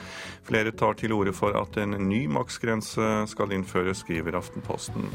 [0.43, 5.07] Flere tar til orde for at en ny maksgrense skal innføres, skriver Aftenposten.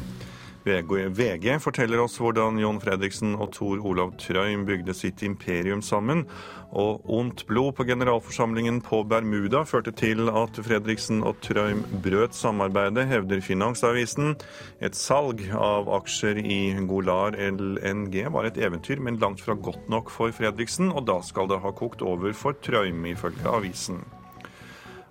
[0.64, 6.24] VG forteller oss hvordan Jon Fredriksen og Tor Olav Trøim bygde sitt imperium sammen,
[6.72, 13.06] og ondt blod på generalforsamlingen på Bermuda førte til at Fredriksen og Trøim brøt samarbeidet,
[13.12, 14.34] hevder Finansavisen.
[14.80, 16.58] Et salg av aksjer i
[16.88, 21.52] Golar LNG var et eventyr, men langt fra godt nok for Fredriksen, og da skal
[21.52, 24.02] det ha kokt over for Trøim, ifølge avisen.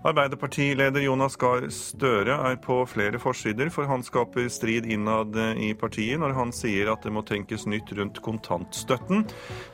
[0.04, 6.20] Arbeiderpartileder Jonas Gahr Støre er på flere forsider, for han skaper strid innad i partiet
[6.20, 9.24] når han sier at det må tenkes nytt rundt kontantstøtten.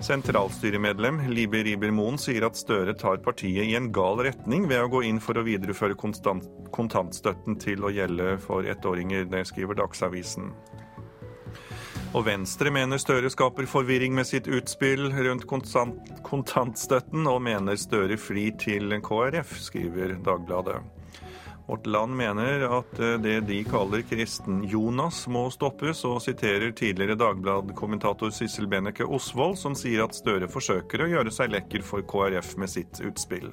[0.06, 5.02] Sentralstyremedlem Libe Riiber-Moen sier at Støre tar partiet i en gal retning ved å gå
[5.10, 9.26] inn for å videreføre kontantstøtten til å gjelde for ettåringer.
[9.34, 10.54] Det skriver Dagsavisen.
[12.10, 15.44] Og Venstre mener Støre skaper forvirring med sitt utspill rundt
[16.26, 20.80] kontantstøtten, og mener Støre frir til KrF, skriver Dagbladet.
[21.70, 28.34] Vårt Land mener at eh, det de kaller kristen-Jonas må stoppes, og siterer tidligere Dagblad-kommentator
[28.34, 32.74] Sissel Benneke Osvold, som sier at Støre forsøker å gjøre seg lekker for KrF med
[32.74, 33.52] sitt utspill.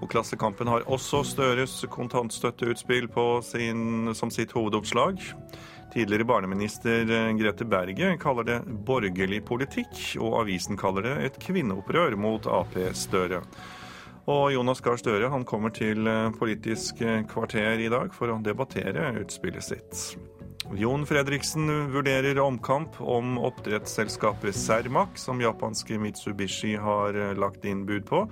[0.00, 3.06] Og Klassekampen har også Støres kontantstøtteutspill
[3.46, 5.22] sin, som sitt hovedoppslag.
[5.96, 12.18] Tidligere barneminister eh, Grete Berget kaller det borgerlig politikk, og avisen kaller det et kvinneopprør
[12.20, 13.38] mot Ap-Støre.
[14.28, 18.36] Og Jonas Gahr Støre han kommer til eh, Politisk eh, kvarter i dag for å
[18.44, 20.02] debattere utspillet sitt.
[20.76, 28.26] Jon Fredriksen vurderer omkamp om oppdrettsselskapet Cermaq, som japanske Mitsubishi har lagt inn bud på.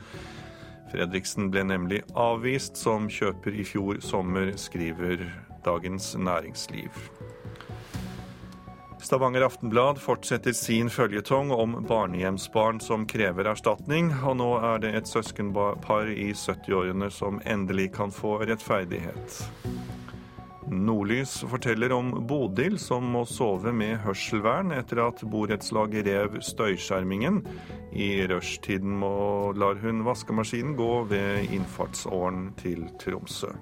[0.92, 5.24] Fredriksen ble nemlig avvist som kjøper i fjor sommer, skriver
[5.64, 7.08] Dagens Næringsliv.
[9.05, 15.11] Stavanger Aftenblad fortsetter sin føljetong om barnehjemsbarn som krever erstatning, og nå er det et
[15.11, 19.42] søskenpar i 70-årene som endelig kan få rettferdighet.
[20.72, 27.42] Nordlys forteller om Bodil som må sove med hørselvern etter at borettslaget rev støyskjermingen.
[27.92, 33.52] I rushtiden må lar hun vaskemaskinen gå ved innfartsåren til Tromsø.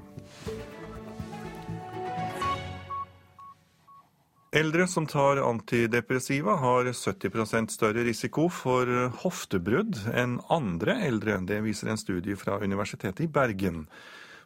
[4.53, 8.85] Eldre som tar antidepressiva har 70 større risiko for
[9.23, 11.39] hoftebrudd enn andre eldre.
[11.49, 13.87] Det viser en studie fra Universitetet i Bergen.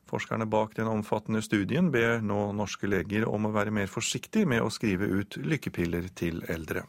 [0.06, 4.62] Forskerne bak den omfattende studien ber nå norske leger om å være mer forsiktig med
[4.62, 6.84] å skrive ut lykkepiller til eldre.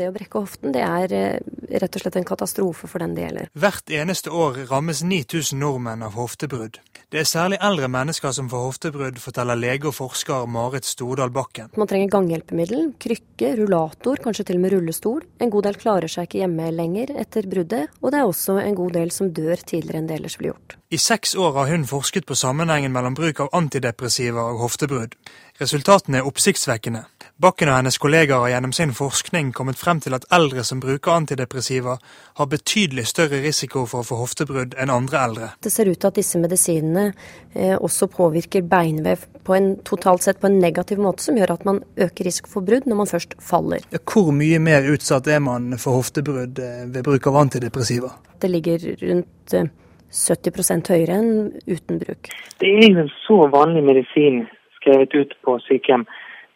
[0.00, 1.50] Det å brekke hoften det er eh,
[1.82, 3.50] rett og slett en katastrofe for den det gjelder.
[3.52, 6.78] Hvert eneste år rammes 9000 nordmenn av hoftebrudd.
[7.12, 11.68] Det er særlig eldre mennesker som får hoftebrudd, forteller lege og forsker Marit Stordal Bakken.
[11.76, 15.20] Man trenger ganghjelpemiddel, krykke, rullator, kanskje til og med rullestol.
[15.44, 18.78] En god del klarer seg ikke hjemme lenger etter bruddet, og det er også en
[18.78, 20.78] god del som dør tidligere enn det ellers blir gjort.
[20.88, 25.20] I seks år har hun forsket på sammenhengen mellom bruk av antidepressiva og hoftebrudd.
[25.60, 27.04] Resultatene er oppsiktsvekkende.
[27.42, 31.10] Bakken og hennes kollegaer har gjennom sin forskning kommet frem til at eldre som bruker
[31.10, 31.96] antidepressiva,
[32.38, 35.48] har betydelig større risiko for å få hoftebrudd enn andre eldre.
[35.66, 40.38] Det ser ut til at disse medisinene eh, også påvirker beinvev på en, totalt sett
[40.38, 43.34] på en negativ måte, som gjør at man øker risiko for brudd når man først
[43.42, 43.82] faller.
[43.98, 48.14] Hvor mye mer utsatt er man for hoftebrudd eh, ved bruk av antidepressiva?
[48.38, 49.70] Det ligger rundt eh,
[50.14, 51.36] 70% høyere enn
[51.66, 52.30] uten bruk.
[52.62, 54.44] Det er en så vanlig medisin
[54.78, 56.06] skrevet ut på sykehjem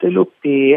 [0.00, 0.76] det er opp i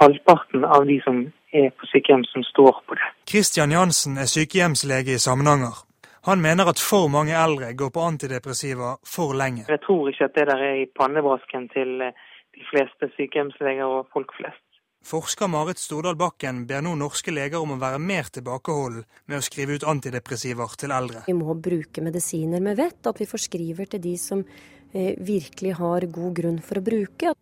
[0.00, 3.12] halvparten av de som er på sykehjem som står på det.
[3.30, 5.82] Kristian Jansen er sykehjemslege i Samnanger.
[6.28, 9.64] Han mener at for mange eldre går på antidepressiva for lenge.
[9.68, 14.10] Jeg tror ikke at det der er i pannebrasken til eh, de fleste sykehjemsleger og
[14.12, 14.60] folk flest.
[15.00, 19.44] Forsker Marit Stordal Bakken ber nå norske leger om å være mer tilbakeholden med å
[19.46, 21.22] skrive ut antidepressiver til eldre.
[21.24, 26.04] Vi må bruke medisiner med vett, at vi forskriver til de som eh, virkelig har
[26.04, 27.32] god grunn for å bruke.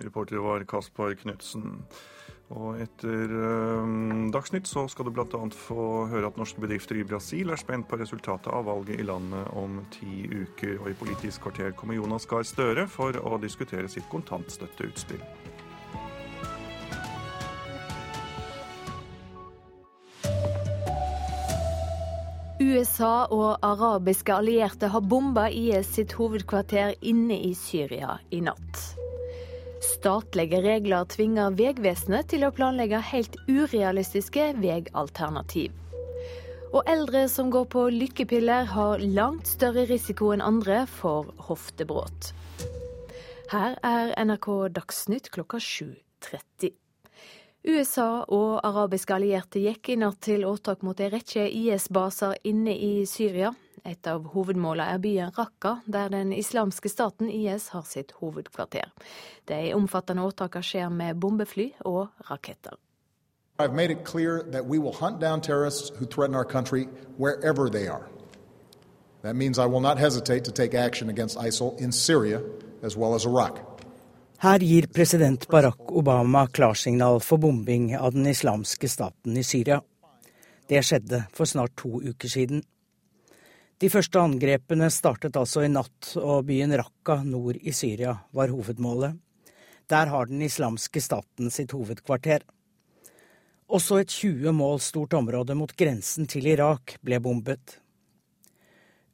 [0.00, 1.82] Reporter var Kaspar Knutsen.
[2.52, 5.40] Og etter um, Dagsnytt så skal du bl.a.
[5.56, 9.48] få høre at norske bedrifter i Brasil er spent på resultatet av valget i landet
[9.56, 10.76] om ti uker.
[10.82, 15.24] Og i Politisk kvarter kommer Jonas Gahr Støre for å diskutere sitt kontantstøtteutspill.
[22.62, 28.92] USA og arabiske allierte har bomba IS sitt hovedkvarter inne i Syria i natt.
[29.82, 35.74] Statlige regler tvinger Vegvesenet til å planlegge helt urealistiske veialternativ.
[36.72, 42.30] Og eldre som går på lykkepiller, har langt større risiko enn andre for hoftebrudd.
[43.52, 46.72] Her er NRK Dagsnytt klokka 7.30.
[47.64, 53.04] USA og arabiske allierte gikk i natt til åtak mot en rekke IS-baser inne i
[53.06, 53.52] Syria.
[53.86, 58.90] Et av hovedmålene er byen Raqqa, der den islamske staten IS har sitt hovedkvarter.
[59.46, 62.74] De omfattende åtakene skjer med bombefly og raketter.
[63.58, 67.68] I've made it clear that we will hunt down terrorists who threaten our country wherever
[67.70, 68.08] they are.
[69.22, 72.42] That means I will not hesitate to take action against ISIL in Syria
[72.82, 73.71] as well as Iraq.
[74.42, 79.76] Her gir president Barack Obama klarsignal for bombing av den islamske staten i Syria.
[80.66, 82.64] Det skjedde for snart to uker siden.
[83.78, 89.14] De første angrepene startet altså i natt, og byen Raqqa nord i Syria var hovedmålet.
[89.86, 92.42] Der har den islamske staten sitt hovedkvarter.
[93.70, 97.78] Også et 20 mål stort område mot grensen til Irak ble bombet.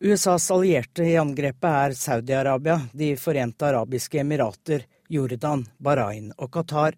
[0.00, 6.96] USAs allierte i angrepet er Saudi-Arabia, De forente arabiske emirater, Jordan, Bahrain og Qatar.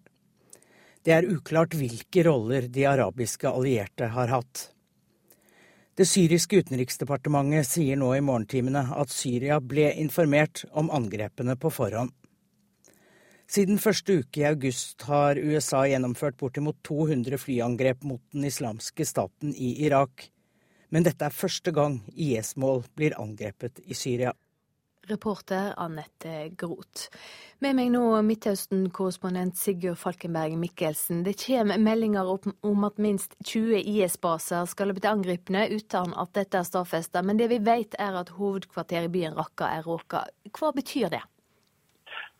[1.01, 4.67] Det er uklart hvilke roller de arabiske allierte har hatt.
[5.97, 12.13] Det syriske utenriksdepartementet sier nå i morgentimene at Syria ble informert om angrepene på forhånd.
[13.51, 19.51] Siden første uke i august har USA gjennomført bortimot 200 flyangrep mot den islamske staten
[19.51, 20.29] i Irak.
[20.91, 24.31] Men dette er første gang IS-mål blir angrepet i Syria.
[25.09, 27.09] Reporter Anette Groth.
[27.61, 31.23] Med meg nå Midtøsten-korrespondent Sigurd Falkenberg Mikkelsen.
[31.25, 32.29] Det kommer meldinger
[32.61, 37.25] om at minst 20 IS-baser skal ha blitt angrepne, uten at dette er stadfestet.
[37.25, 40.25] Men det vi vet er at hovedkvarteret i byen Raqqa er råka.
[40.57, 41.23] Hva betyr det?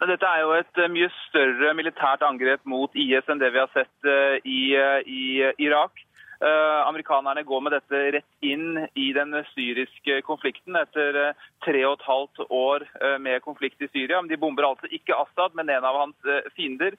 [0.01, 4.09] Dette er jo et mye større militært angrep mot IS enn det vi har sett
[4.09, 6.01] eh, i, eh, i Irak.
[6.41, 11.99] Uh, amerikanerne går med dette rett inn i den syriske konflikten etter uh, tre og
[11.99, 14.17] et halvt år uh, med konflikt i Syria.
[14.23, 16.97] Men de bomber altså ikke Assad, men en av hans fiender,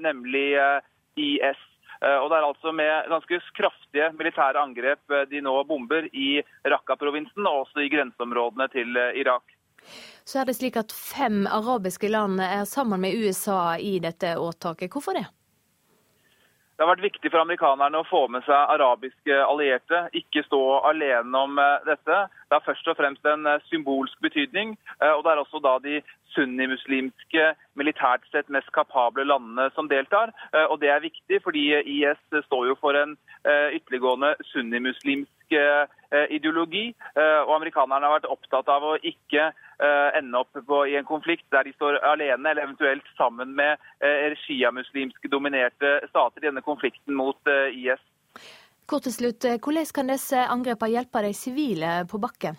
[0.00, 0.46] nemlig
[1.20, 1.60] IS.
[1.98, 7.66] Og Det er altså med ganske kraftige militære angrep de nå bomber i Raqqa-provinsen, og
[7.66, 9.44] også i grenseområdene til Irak.
[10.24, 14.92] Så er det slik at fem arabiske land er sammen med USA i dette åtaket.
[14.92, 15.26] Hvorfor det?
[16.78, 21.40] Det har vært viktig for amerikanerne å få med seg arabiske allierte, ikke stå alene
[21.40, 22.18] om eh, dette.
[22.30, 24.76] Det har først og fremst en eh, symbolsk betydning.
[25.00, 25.98] Eh, og det er også da de
[26.36, 30.30] sunnimuslimske, militært sett mest kapable landene som deltar.
[30.68, 33.14] Og det er viktig, fordi IS står jo for en
[33.48, 35.56] ytterliggående sunnimuslimsk
[36.36, 36.90] ideologi.
[37.16, 39.48] Og amerikanerne har vært opptatt av å ikke
[40.18, 44.34] ende opp på, i en konflikt der de står alene eller eventuelt sammen med eh,
[44.44, 48.02] sjiamuslimsk dominerte stater i denne konflikten mot eh, IS.
[48.88, 52.58] Kort til slutt, Hvordan kan disse angrepene hjelpe de sivile på bakken?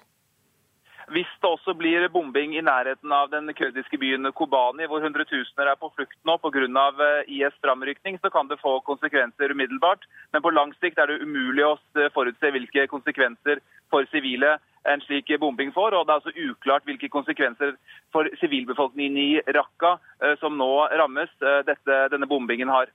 [1.09, 5.79] Hvis det også blir bombing i nærheten av den kurdiske byen Kobani, hvor hundretusener er
[5.81, 6.85] på flukt nå pga.
[7.25, 10.05] IS framrykning, så kan det få konsekvenser umiddelbart.
[10.31, 11.79] Men på lang sikt er det umulig å
[12.13, 13.57] forutse hvilke konsekvenser
[13.89, 15.97] for sivile en slik bombing får.
[15.97, 17.75] og Det er altså uklart hvilke konsekvenser
[18.13, 19.97] for sivilbefolkningen i Raqqa
[20.39, 20.71] som nå
[21.01, 21.31] rammes,
[21.67, 22.91] dette, denne bombingen har.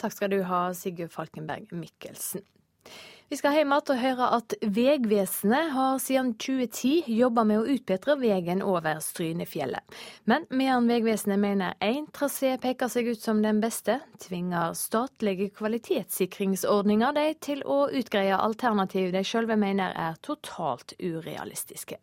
[0.00, 2.42] Takk skal du ha, Sigurd Falkenberg Mikkelsen.
[3.32, 8.18] Vi skal hjem igjen og høre at Vegvesenet har siden 2010 jobba med å utbedre
[8.20, 9.96] veien over Strynefjellet.
[10.28, 17.16] Men medan Vegvesenet mener én trasé peker seg ut som den beste, tvinger statlige kvalitetssikringsordninger
[17.16, 22.02] de til å utgreie alternativ de sjølve mener er totalt urealistiske.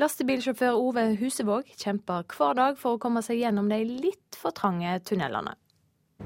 [0.00, 4.96] Lastebilsjåfør Ove Husevåg kjemper hver dag for å komme seg gjennom de litt for trange
[5.12, 5.58] tunnelene.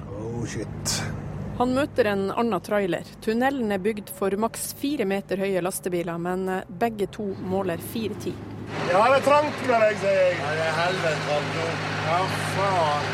[0.06, 1.26] Oh shit.
[1.58, 3.08] Han møter en annen trailer.
[3.24, 8.36] Tunnelen er bygd for maks fire meter høye lastebiler, men eh, begge to måler 4,10.
[8.92, 10.36] Ja, det er trangt med deg, sier jeg.
[10.38, 11.66] Ja, det er helvete trangt nå.
[12.06, 12.20] Ja,
[12.54, 13.10] faen.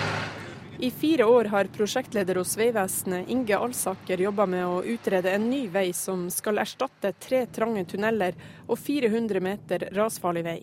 [0.84, 5.62] I fire år har prosjektleder hos Vegvesenet, Inge Alsaker, jobba med å utrede en ny
[5.72, 8.36] vei som skal erstatte tre trange tunneler
[8.66, 10.58] og 400 meter rasfarlig vei.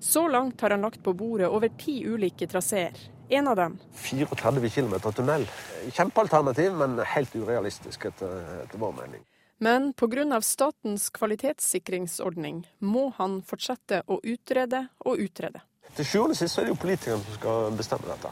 [0.00, 2.94] Så langt har han lagt på bordet over ti ulike traseer.
[3.28, 5.48] En av dem 34 km tunnel.
[5.92, 9.24] Kjempealternativ, men helt urealistisk etter, etter vår mening.
[9.58, 10.40] Men pga.
[10.40, 15.64] statens kvalitetssikringsordning må han fortsette å utrede og utrede.
[15.96, 18.30] Til sjuende og sist er det jo politikerne som skal bestemme dette.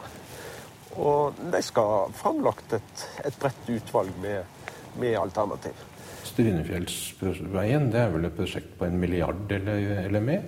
[0.97, 4.47] Og de skal ha framlagt et, et bredt utvalg med,
[4.97, 5.75] med alternativ.
[6.31, 10.47] Strynefjellsveien det er vel et prosjekt på en milliard eller, eller mer.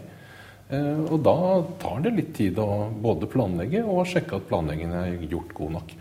[0.69, 1.35] Eh, og da
[1.81, 5.93] tar det litt tid å både planlegge og sjekke at planleggingen er gjort god nok.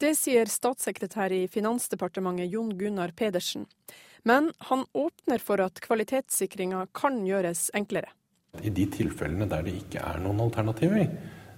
[0.00, 3.66] Det sier statssekretær i Finansdepartementet Jon Gunnar Pedersen.
[4.28, 8.10] Men han åpner for at kvalitetssikringa kan gjøres enklere.
[8.64, 11.06] I de tilfellene der det ikke er noen alternativer,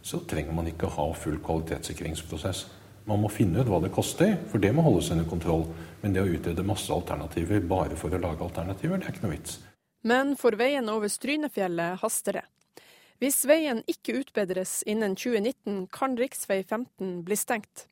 [0.03, 2.67] så trenger man ikke ha full kvalitetssikringsprosess.
[3.09, 5.65] Man må finne ut hva det koster, for det må holdes under kontroll.
[6.03, 9.37] Men det å utrede masse alternativer bare for å lage alternativer, det er ikke noe
[9.39, 9.59] vits.
[10.09, 12.45] Men for veien over Strynefjellet haster det.
[13.21, 16.63] Hvis veien ikke utbedres innen 2019, kan rv.
[16.63, 17.85] 15 bli stengt.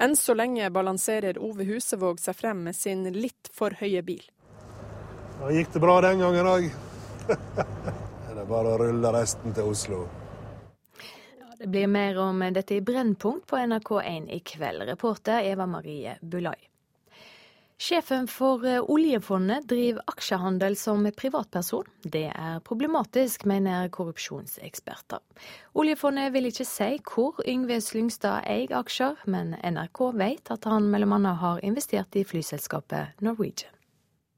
[0.00, 4.24] Enn så lenge balanserer Ove Husevåg seg frem med sin litt for høye bil.
[5.38, 6.66] Da gikk det bra den gangen òg.
[7.28, 10.02] det er bare å rulle resten til Oslo.
[10.98, 14.88] Ja, det blir mer om dette i Brennpunkt på NRK1 i kveld.
[14.90, 16.58] Reporter Eva Marie Bulai.
[17.82, 21.88] Sjefen for eh, oljefondet driver aksjehandel som privatperson.
[22.04, 25.18] Det er problematisk, mener korrupsjonseksperter.
[25.74, 31.32] Oljefondet vil ikke si hvor Yngve Slyngstad eier aksjer, men NRK vet at han bl.a.
[31.40, 33.74] har investert i flyselskapet Norwegian.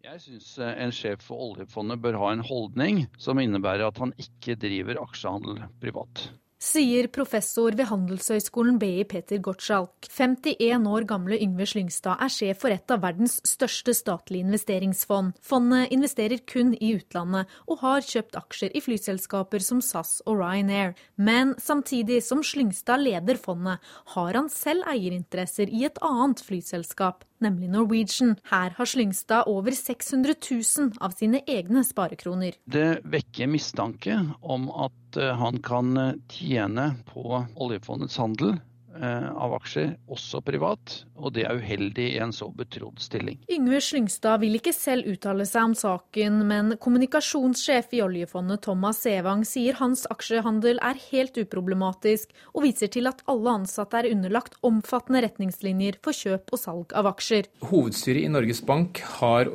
[0.09, 4.17] Jeg syns eh, en sjef for oljefondet bør ha en holdning som innebærer at han
[4.25, 6.31] ikke driver aksjehandel privat
[6.65, 10.09] sier professor ved Handelshøyskolen BI Peter Gottschalk.
[10.09, 15.35] 51 år gamle Yngve Slyngstad er sjef for et av verdens største statlige investeringsfond.
[15.45, 20.95] Fondet investerer kun i utlandet, og har kjøpt aksjer i flyselskaper som SAS og Ryanair.
[21.17, 23.85] Men samtidig som Slyngstad leder fondet,
[24.17, 28.35] har han selv eierinteresser i et annet flyselskap, nemlig Norwegian.
[28.51, 32.59] Her har Slyngstad over 600 000 av sine egne sparekroner.
[32.65, 38.57] Det vekker mistanke om at eh, han kan eh, tjene på oljefondets handel
[38.95, 43.41] av aksjer, også privat, og det er uheldig i en så betrodd stilling.
[43.51, 49.43] Yngve Slyngstad vil ikke selv uttale seg om saken, men kommunikasjonssjef i oljefondet Thomas Sevang
[49.49, 55.25] sier hans aksjehandel er helt uproblematisk, og viser til at alle ansatte er underlagt omfattende
[55.27, 57.51] retningslinjer for kjøp og salg av aksjer.
[57.67, 59.51] Hovedstyret i Norges Bank har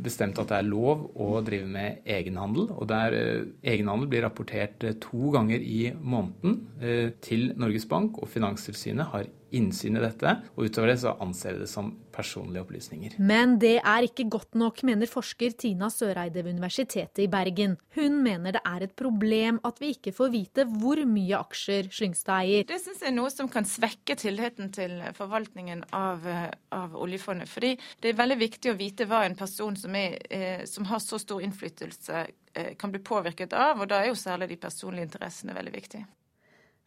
[0.00, 3.18] bestemt at det er lov å drive med egenhandel, og der
[3.60, 9.96] egenhandel blir rapportert to ganger i måneden til Norges Bank og Finanstilsynet Finanstilsynet har innsyn
[9.98, 13.16] i dette, og utover det så anser vi det som personlige opplysninger.
[13.18, 17.76] Men det er ikke godt nok, mener forsker Tina Søreide ved Universitetet i Bergen.
[17.96, 22.44] Hun mener det er et problem at vi ikke får vite hvor mye aksjer Slyngstad
[22.44, 22.68] eier.
[22.68, 26.22] Det syns jeg er noe som kan svekke tilliten til forvaltningen av,
[26.70, 27.50] av, oljefondet.
[27.50, 31.02] Fordi det er veldig viktig å vite hva en person som, er, eh, som har
[31.02, 32.22] så stor innflytelse
[32.54, 36.06] eh, kan bli påvirket av, og da er jo særlig de personlige interessene veldig viktige.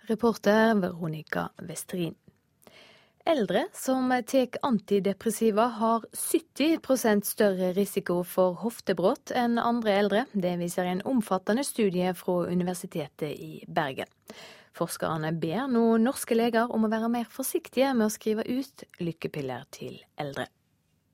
[0.08, 2.16] Reporter Veronica Westrin.
[3.26, 10.26] Eldre som tar antidepressiva har 70% større risiko for hoftebrudd enn andre eldre.
[10.34, 14.12] Det viser en omfattende studie fra Universitetet i Bergen.
[14.76, 19.70] Forskerne ber nå norske leger om å være mer forsiktige med å skrive ut lykkepiller
[19.72, 20.50] til eldre.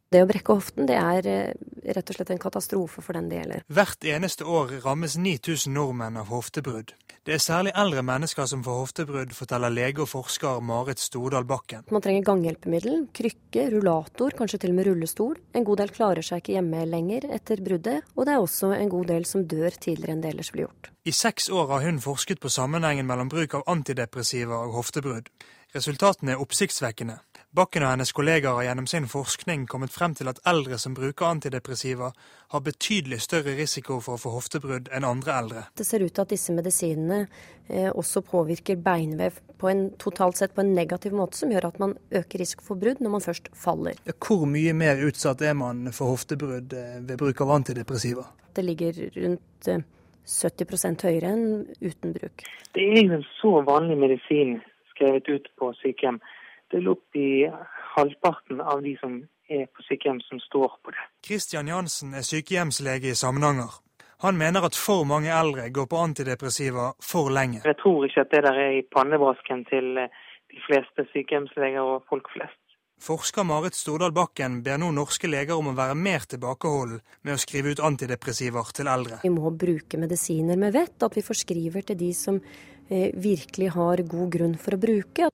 [0.10, 1.58] Det å brekke hoften det er eh,
[1.94, 3.66] rett og slett en katastrofe for den det gjelder.
[3.70, 6.96] Hvert eneste år rammes 9000 nordmenn av hoftebrudd.
[7.28, 11.84] Det er særlig eldre mennesker som får hoftebrudd, forteller lege og forsker Marit Stordal Bakken.
[11.94, 15.38] Man trenger ganghjelpemiddel, krykke, rullator, kanskje til og med rullestol.
[15.54, 18.90] En god del klarer seg ikke hjemme lenger etter bruddet, og det er også en
[18.90, 20.90] god del som dør tidligere enn det ellers blir gjort.
[21.06, 25.30] I seks år har hun forsket på sammenhengen mellom bruk av antidepressiva og hoftebrudd.
[25.76, 27.20] Resultatene er oppsiktsvekkende.
[27.50, 31.26] Bakken og hennes kollegaer har gjennom sin forskning kommet frem til at eldre som bruker
[31.26, 32.12] antidepressiva,
[32.54, 35.64] har betydelig større risiko for å få hoftebrudd enn andre eldre.
[35.74, 37.24] Det ser ut til at disse medisinene
[37.66, 41.82] eh, også påvirker beinvev på en, totalt sett på en negativ måte, som gjør at
[41.82, 43.98] man øker risiko for brudd når man først faller.
[44.14, 48.28] Hvor mye mer utsatt er man for hoftebrudd eh, ved bruk av antidepressiva?
[48.54, 49.82] Det ligger rundt eh,
[50.30, 51.48] 70% høyere enn
[51.82, 52.46] uten bruk.
[52.78, 54.60] Det er jo en så vanlig medisin
[54.94, 56.22] skrevet ut på sykehjem.
[56.70, 57.50] Det er opp i
[57.96, 59.20] halvparten av de som
[59.50, 61.06] er på sykehjem som står på det.
[61.26, 63.80] Kristian Jansen er sykehjemslege i Samnanger.
[64.22, 67.62] Han mener at for mange eldre går på antidepressiva for lenge.
[67.66, 70.18] Jeg tror ikke at det der er i pannebrasken til eh,
[70.52, 72.60] de fleste sykehjemsleger og folk flest.
[73.00, 77.40] Forsker Marit Stordal Bakken ber nå norske leger om å være mer tilbakeholden med å
[77.40, 79.22] skrive ut antidepressiver til eldre.
[79.24, 84.04] Vi må bruke medisiner med vett, at vi forskriver til de som eh, virkelig har
[84.04, 85.32] god grunn for å bruke.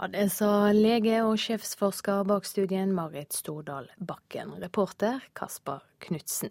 [0.00, 4.54] Ja, Det sa lege og sjefsforsker bak studien Marit Stordal Bakken.
[4.62, 6.48] Reporter Kasper Knutsen.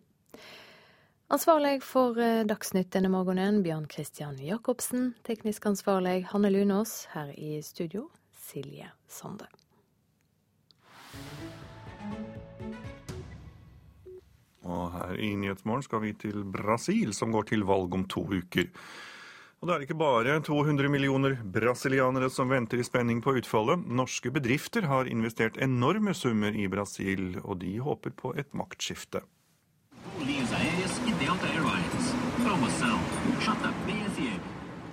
[1.33, 5.15] Ansvarlig for eh, Dagsnytt denne morgenen, Bjørn Christian Jacobsen.
[5.25, 7.07] Teknisk ansvarlig, Hanne Lunås.
[7.15, 9.49] Her i studio, Silje Sande.
[14.61, 18.69] Og her i Nyhetsmorgen skal vi til Brasil, som går til valg om to uker.
[19.59, 23.81] Og det er ikke bare 200 millioner brasilianere som venter i spenning på utfallet.
[23.91, 29.19] Norske bedrifter har investert enorme summer i Brasil, og de håper på et maktskifte.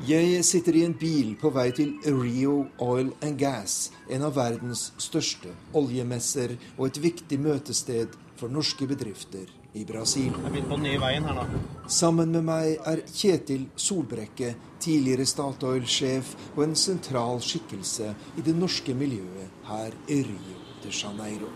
[0.06, 4.88] Jeg sitter i en bil på vei til Rio Oil and Gas, en av verdens
[4.98, 10.32] største oljemesser og et viktig møtested for norske bedrifter i Brasil.
[11.88, 18.96] Sammen med meg er Kjetil Solbrekke, tidligere Statoil-sjef og en sentral skikkelse i det norske
[18.96, 21.52] miljøet her i Rio de Janeiro.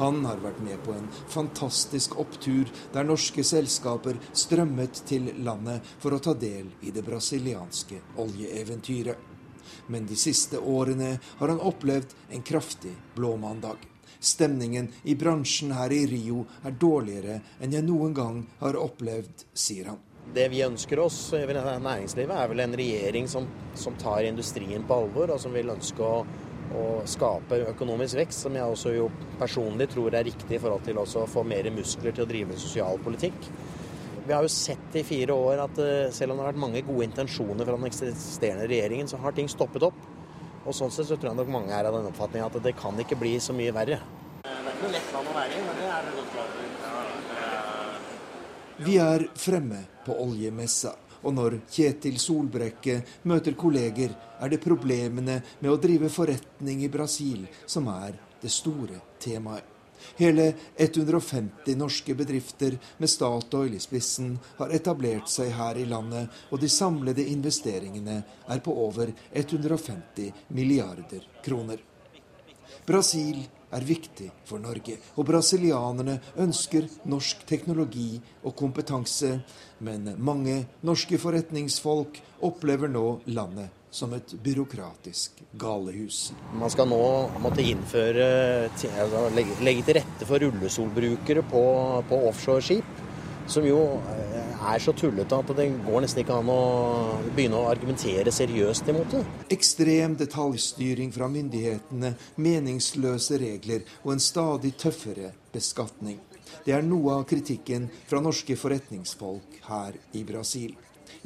[0.00, 6.16] Han har vært med på en fantastisk opptur der norske selskaper strømmet til landet for
[6.16, 9.28] å ta del i det brasilianske oljeeventyret.
[9.92, 13.76] Men de siste årene har han opplevd en kraftig blåmandag.
[14.20, 19.88] Stemningen i bransjen her i Rio er dårligere enn jeg noen gang har opplevd, sier
[19.94, 20.00] han.
[20.34, 25.00] Det vi ønsker oss i næringslivet, er vel en regjering som, som tar industrien på
[25.02, 26.20] alvor, og som vil ønske å,
[26.76, 29.08] å, skape økonomisk vekst, som jeg også jo
[29.40, 33.00] personlig tror er riktig i forhold til å få mer muskler til å drive sosial
[33.02, 33.50] politikk.
[34.20, 35.80] Vi har jo sett i fire år at
[36.14, 39.48] selv om det har vært mange gode intensjoner fra den eksisterende regjeringen, så har ting
[39.50, 39.98] stoppet opp.
[40.66, 42.98] Og sånn sett så tror jeg nok mange er av den oppfatning at det kan
[43.00, 43.98] ikke bli så mye verre.
[44.44, 46.52] Det er ikke noe lett land å være i, men det er det godt klart
[48.80, 55.70] Vi er fremme på oljemessa, og når Kjetil Solbrekke møter kolleger, er det problemene med
[55.72, 59.69] å drive forretning i Brasil som er det store temaet.
[60.18, 66.60] Hele 150 norske bedrifter med Statoil i spissen har etablert seg her i landet, og
[66.60, 71.80] de samlede investeringene er på over 150 milliarder kroner.
[72.86, 79.36] Brasil er viktig for Norge, og brasilianerne ønsker norsk teknologi og kompetanse,
[79.86, 86.30] men mange norske forretningsfolk opplever nå landet som et byråkratisk galehus.
[86.54, 87.02] Man skal nå
[87.42, 88.26] måtte innføre,
[88.70, 91.64] altså legge til rette for rullestolbrukere på,
[92.08, 93.06] på offshoreskip,
[93.50, 93.80] som jo
[94.60, 96.60] er så tullete at det går nesten ikke an å
[97.34, 99.22] begynne å argumentere seriøst imot det.
[99.56, 106.20] Ekstrem detaljstyring fra myndighetene, meningsløse regler og en stadig tøffere beskatning.
[106.66, 110.76] Det er noe av kritikken fra norske forretningsfolk her i Brasil.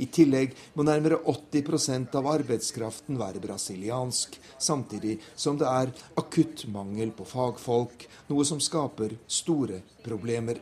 [0.01, 7.12] I tillegg må nærmere 80% av arbeidskraften være brasiliansk, samtidig som det er akutt mangel
[7.15, 10.59] på fagfolk, noe som skaper store problemer.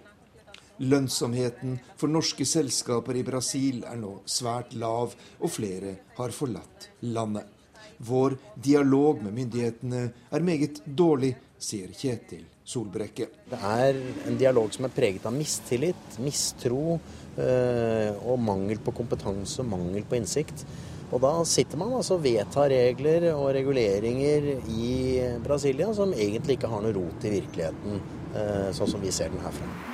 [0.83, 7.47] Lønnsomheten for norske selskaper i Brasil er nå svært lav, og flere har forlatt landet.
[8.03, 13.29] Vår dialog med myndighetene er meget dårlig, sier Kjetil Solbrekke.
[13.51, 13.99] Det er
[14.29, 20.21] en dialog som er preget av mistillit, mistro øh, og mangel på kompetanse, mangel på
[20.21, 20.65] innsikt.
[21.13, 24.93] Og da sitter man altså og vedtar regler og reguleringer i
[25.45, 28.01] Brasilia som egentlig ikke har noe rot i virkeligheten
[28.73, 29.92] sånn som vi ser den herfra.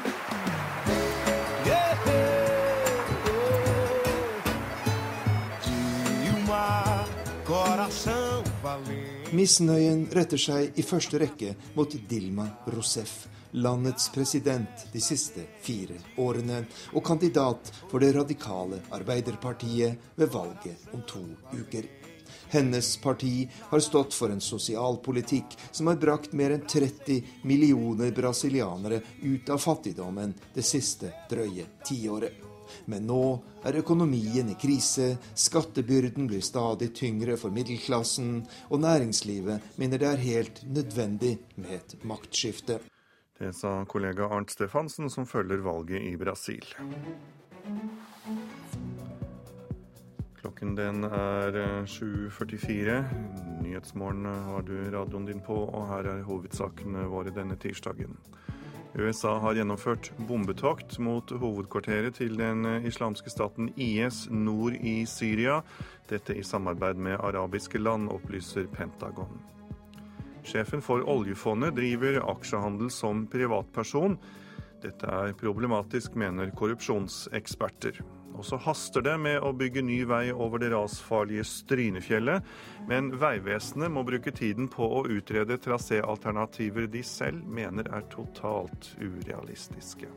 [9.29, 13.27] Misnøyen retter seg i første rekke mot Dilma Rousef,
[13.61, 16.63] landets president de siste fire årene,
[16.97, 21.85] og kandidat for det radikale Arbeiderpartiet ved valget om to uker.
[22.49, 29.03] Hennes parti har stått for en sosialpolitikk som har brakt mer enn 30 millioner brasilianere
[29.21, 32.48] ut av fattigdommen det siste drøye tiåret.
[32.87, 33.23] Men nå
[33.67, 40.25] er økonomien i krise, skattebyrden blir stadig tyngre for middelklassen, og næringslivet mener det er
[40.27, 42.81] helt nødvendig med et maktskifte.
[43.39, 46.65] Det sa kollega Arnt Stefansen, som følger valget i Brasil.
[50.41, 52.99] Klokken den er 7.44.
[53.63, 58.19] Nyhetsmorgen har du radioen din på, og her er hovedsakene våre denne tirsdagen.
[58.99, 65.61] USA har gjennomført bombetokt mot hovedkvarteret til den islamske staten IS nord i Syria.
[66.11, 69.39] Dette i samarbeid med arabiske land, opplyser Pentagon.
[70.43, 74.19] Sjefen for oljefondet driver aksjehandel som privatperson.
[74.83, 78.03] Dette er problematisk, mener korrupsjonseksperter.
[78.39, 82.47] Og så haster det med å bygge ny vei over det rasfarlige Strynefjellet.
[82.87, 90.11] Men Vegvesenet må bruke tiden på å utrede traséalternativer de selv mener er totalt urealistiske.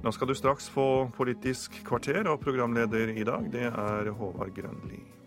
[0.00, 5.19] Nå skal du straks få Politisk kvarter, og programleder i dag, det er Håvard Grønli.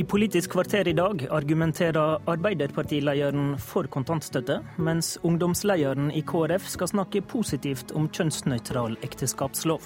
[0.00, 7.20] I Politisk kvarter i dag argumenterer Arbeiderpartilederen for kontantstøtte, mens ungdomslederen i KrF skal snakke
[7.20, 9.84] positivt om kjønnsnøytral ekteskapslov.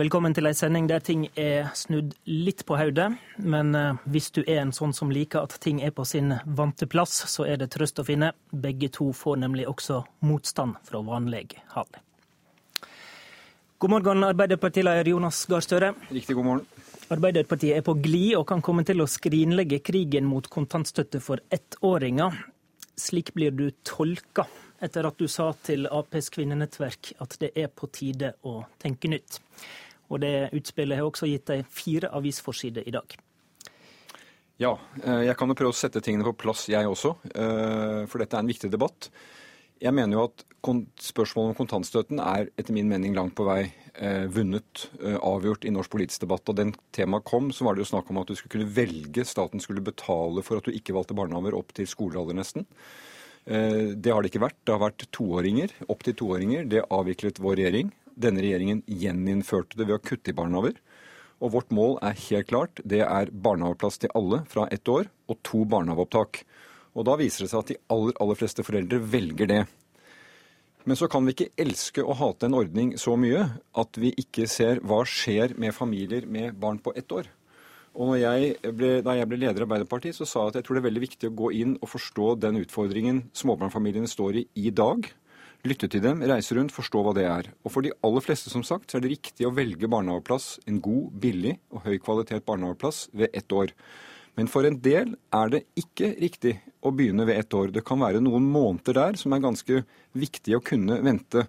[0.00, 3.10] Velkommen til ei sending der ting er snudd litt på hodet.
[3.36, 6.88] Men eh, hvis du er en sånn som liker at ting er på sin vante
[6.88, 8.32] plass, så er det trøst å finne.
[8.48, 12.00] Begge to får nemlig også motstand fra vanlig hold.
[13.84, 15.92] God morgen, Arbeiderpartileder Jonas Gahr Støre.
[16.08, 16.73] Riktig god morgen.
[17.12, 22.38] Arbeiderpartiet er på glid og kan komme til å skrinlegge krigen mot kontantstøtte for ettåringer.
[22.96, 24.46] Slik blir du tolka
[24.84, 29.36] etter at du sa til Aps kvinnenettverk at det er på tide å tenke nytt.
[30.08, 33.16] Og det utspillet har også gitt deg fire avisforsider i dag.
[34.62, 37.16] Ja, eh, jeg kan jo prøve å sette tingene på plass, jeg også.
[37.34, 39.10] Eh, for dette er en viktig debatt.
[39.82, 40.44] Jeg mener jo at
[41.02, 45.72] spørsmålet om kontantstøtten er etter min mening langt på vei eh, vunnet, eh, avgjort i
[45.74, 46.48] norsk politisk debatt.
[46.48, 49.26] Og den temaet kom, så var det jo snakk om at du skulle kunne velge,
[49.28, 52.66] staten skulle betale for at du ikke valgte barnehager opp til skolealder nesten.
[53.46, 54.60] Eh, det har det ikke vært.
[54.64, 56.68] Det har vært toåringer, opp til toåringer.
[56.70, 57.92] Det avviklet vår regjering.
[58.14, 60.78] Denne regjeringen gjeninnførte det ved å kutte i barnehager.
[61.42, 62.80] Og vårt mål er helt klart.
[62.86, 66.44] Det er barnehageplass til alle fra ett år og to barnehageopptak.
[66.94, 69.62] Og da viser det seg at de aller, aller fleste foreldre velger det.
[70.84, 73.46] Men så kan vi ikke elske og hate en ordning så mye
[73.80, 77.30] at vi ikke ser hva skjer med familier med barn på ett år.
[77.94, 80.76] Og jeg ble, Da jeg ble leder i Arbeiderpartiet, så sa jeg at jeg tror
[80.76, 84.70] det er veldig viktig å gå inn og forstå den utfordringen småbarnfamiliene står i i
[84.70, 85.06] dag.
[85.64, 87.46] Lytte til dem, reise rundt, forstå hva det er.
[87.64, 90.82] Og for de aller fleste som sagt, så er det riktig å velge barnehageplass, en
[90.84, 93.72] god, billig og høy kvalitet barnehageplass ved ett år.
[94.34, 97.70] Men for en del er det ikke riktig å begynne ved ett år.
[97.70, 99.84] Det kan være noen måneder der som er ganske
[100.18, 101.46] viktig å kunne vente.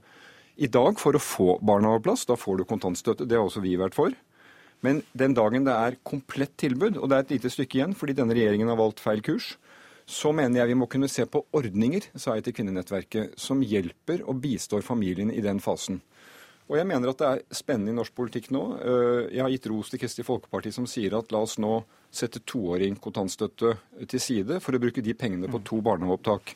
[0.55, 3.97] I dag for å få barnehageplass, da får du kontantstøtte, det har også vi vært
[3.97, 4.13] for.
[4.85, 8.15] Men den dagen det er komplett tilbud, og det er et lite stykke igjen fordi
[8.19, 9.55] denne regjeringen har valgt feil kurs,
[10.05, 14.21] så mener jeg vi må kunne se på ordninger, sa jeg til Kvinnenettverket, som hjelper
[14.29, 16.03] og bistår familien i den fasen.
[16.69, 18.63] Og jeg mener at det er spennende i norsk politikk nå.
[18.77, 21.79] Eh, jeg har gitt ros til Kristelig Folkeparti som sier at la oss nå
[22.17, 23.75] sette toåring kontantstøtte
[24.11, 26.55] til side for å bruke de pengene på to barnehageopptak.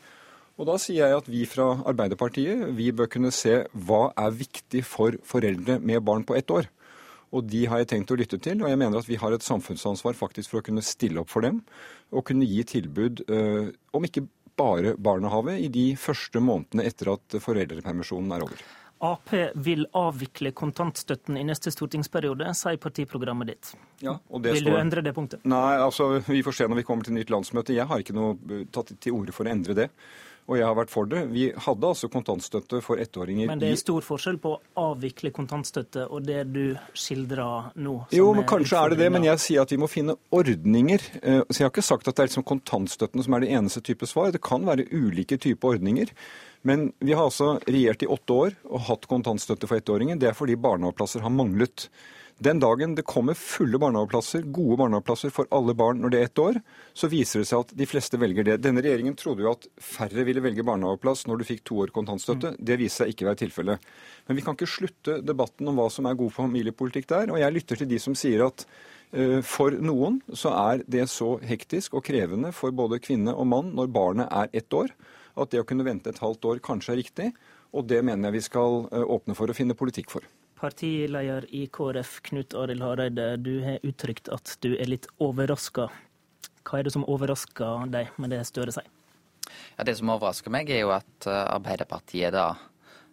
[0.59, 4.83] Og da sier jeg at vi fra Arbeiderpartiet vi bør kunne se hva er viktig
[4.87, 6.67] for foreldre med barn på ett år.
[7.29, 9.45] Og de har jeg tenkt å lytte til, og jeg mener at vi har et
[9.45, 11.61] samfunnsansvar faktisk for å kunne stille opp for dem
[12.09, 14.25] og kunne gi tilbud øh, om ikke
[14.59, 18.63] bare barnehage i de første månedene etter at foreldrepermisjonen er over.
[18.99, 23.69] Ap vil avvikle kontantstøtten i neste stortingsperiode, sier partiprogrammet ditt.
[24.03, 24.73] Ja, vil står...
[24.73, 25.45] du endre det punktet?
[25.47, 27.75] Nei, altså vi får se når vi kommer til nytt landsmøte.
[27.77, 29.87] Jeg har ikke noe tatt til orde for å endre det.
[30.49, 31.21] og jeg har vært for det.
[31.29, 36.07] Vi hadde altså kontantstøtte for ettåringer Men det er stor forskjell på å avvikle kontantstøtte
[36.09, 36.63] og det du
[36.97, 37.95] skildrer nå?
[38.15, 41.05] Jo, men kanskje er det det, men jeg sier at vi må finne ordninger.
[41.21, 43.85] Eh, så jeg har ikke sagt at det er liksom kontantstøtten som er det eneste
[43.85, 44.33] type svar.
[44.33, 46.11] Det kan være ulike typer ordninger.
[46.67, 50.19] Men vi har altså regjert i åtte år og hatt kontantstøtte for ettåringer.
[50.19, 51.87] Det er fordi barnehageplasser har manglet.
[52.39, 56.39] Den dagen det kommer fulle barnehageplasser, gode barnehageplasser for alle barn når det er ett
[56.39, 56.59] år,
[56.95, 58.55] så viser det seg at de fleste velger det.
[58.63, 62.53] Denne regjeringen trodde jo at færre ville velge barnehageplass når du fikk to år kontantstøtte.
[62.53, 62.61] Mm.
[62.69, 63.89] Det viser seg ikke være tilfellet.
[64.27, 67.35] Men vi kan ikke slutte debatten om hva som er god familiepolitikk der.
[67.35, 71.33] Og jeg lytter til de som sier at uh, for noen så er det så
[71.43, 74.95] hektisk og krevende for både kvinne og mann når barnet er ett år,
[75.41, 77.29] at det å kunne vente et halvt år kanskje er riktig.
[77.75, 80.25] Og det mener jeg vi skal uh, åpne for å finne politikk for.
[80.59, 85.87] Partileder i KrF, Knut Arild Hareide, du har uttrykt at du er litt overraska.
[86.67, 88.89] Hva er det som overrasker deg med det Støre sier?
[89.77, 92.51] Ja, det som overrasker meg, er jo at eh, Arbeiderpartiet da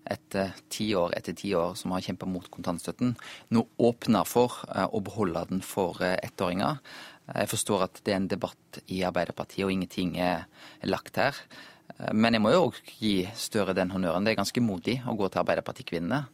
[0.06, 3.16] etter tiår etter tiår som har kjempa mot kontantstøtten,
[3.54, 6.82] nå åpner for eh, å beholde den for eh, ettåringer.
[7.30, 10.46] Jeg forstår at det er en debatt i Arbeiderpartiet, og ingenting er
[10.86, 11.38] lagt her.
[12.12, 14.24] Men jeg må jo òg gi Støre den honnøren.
[14.26, 16.26] Det er ganske modig å gå til Arbeiderpartikvinnene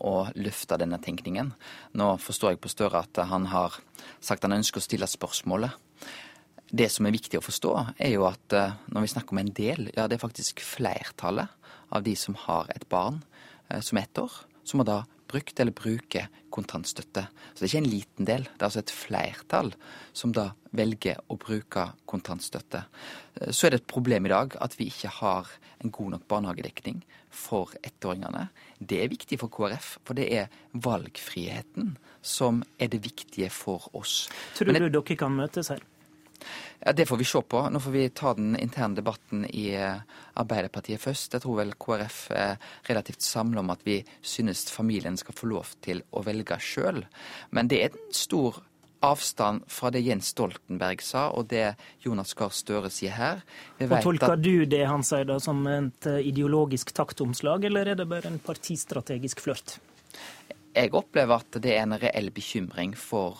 [0.00, 1.52] og eh, løfte denne tenkningen.
[1.98, 3.78] Nå forstår jeg på Støre at han har
[4.20, 5.74] sagt han ønsker å stille spørsmålet.
[6.68, 9.54] Det som er viktig å forstå, er jo at eh, når vi snakker om en
[9.56, 11.54] del, ja det er faktisk flertallet
[11.88, 13.22] av de som har et barn
[13.68, 17.26] eh, som er ett år, som må da brukt eller bruker kontantstøtte.
[17.52, 19.72] Så det er ikke en liten del, det er altså et flertall
[20.16, 22.82] som da velger å bruke kontantstøtte.
[23.50, 25.50] Så er det et problem i dag at vi ikke har
[25.84, 28.48] en god nok barnehagedekning for ettåringene.
[28.80, 31.94] Det er viktig for KrF, for det er valgfriheten
[32.24, 34.26] som er det viktige for oss.
[34.58, 35.84] Tror du dere kan møtes her?
[36.84, 37.64] Ja, Det får vi se på.
[37.70, 40.00] Nå får vi ta den interne debatten i eh,
[40.38, 41.34] Arbeiderpartiet først.
[41.34, 42.56] Jeg tror vel KrF er
[42.88, 47.04] relativt samla om at vi synes familien skal få lov til å velge sjøl.
[47.50, 48.62] Men det er en stor
[49.04, 53.44] avstand fra det Jens Stoltenberg sa, og det Jonas Gahr Støre sier her.
[53.84, 54.42] og Tolker at...
[54.42, 58.40] du det han sier da som et eh, ideologisk taktomslag, eller er det bare en
[58.42, 59.78] partistrategisk flørt?
[60.74, 63.38] Jeg opplever at det er en reell bekymring for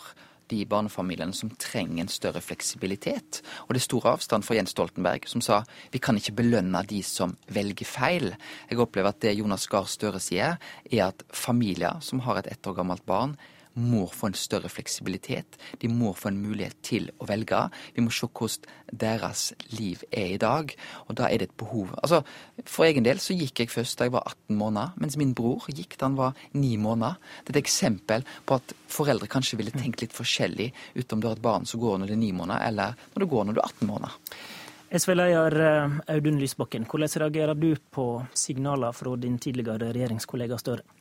[0.50, 3.42] de barnefamiliene som trenger en større fleksibilitet.
[3.66, 5.62] Og det er stor avstand for Jens Stoltenberg, som sa
[5.92, 8.32] vi kan ikke belønne de som velger feil.
[8.70, 10.58] Jeg opplever at det Jonas Gahr Støre sier,
[10.90, 13.36] er at familier som har et ett år gammelt barn,
[13.78, 15.58] må få en større fleksibilitet.
[15.80, 17.60] De må få en mulighet til å velge.
[17.94, 19.44] Vi må se hvordan deres
[19.74, 20.72] liv er i dag.
[21.06, 21.94] Og da er det et behov.
[22.02, 22.22] Altså,
[22.64, 25.68] For egen del så gikk jeg først da jeg var 18 måneder, mens min bror
[25.70, 27.18] gikk da han var 9 måneder.
[27.44, 31.28] Det er et eksempel på at foreldre kanskje ville tenkt litt forskjellig ut om du
[31.28, 33.58] har et barn som går når det er 9 måneder, eller når det går når
[33.58, 34.38] du er 18 måneder.
[34.88, 40.97] SV-leder eh, Audun Lysbakken, hvordan reagerer du på signaler fra din tidligere regjeringskollega Støre?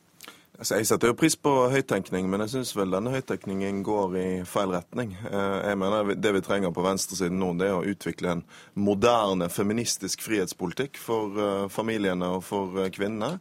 [0.58, 4.24] Altså, jeg setter jo pris på høyttenkning, men jeg syns vel denne høyttenkningen går i
[4.42, 5.12] feil retning.
[5.30, 8.42] Eh, jeg mener Det vi trenger på venstresiden nå, det er å utvikle en
[8.74, 13.38] moderne feministisk frihetspolitikk for eh, familiene og for eh, kvinnene.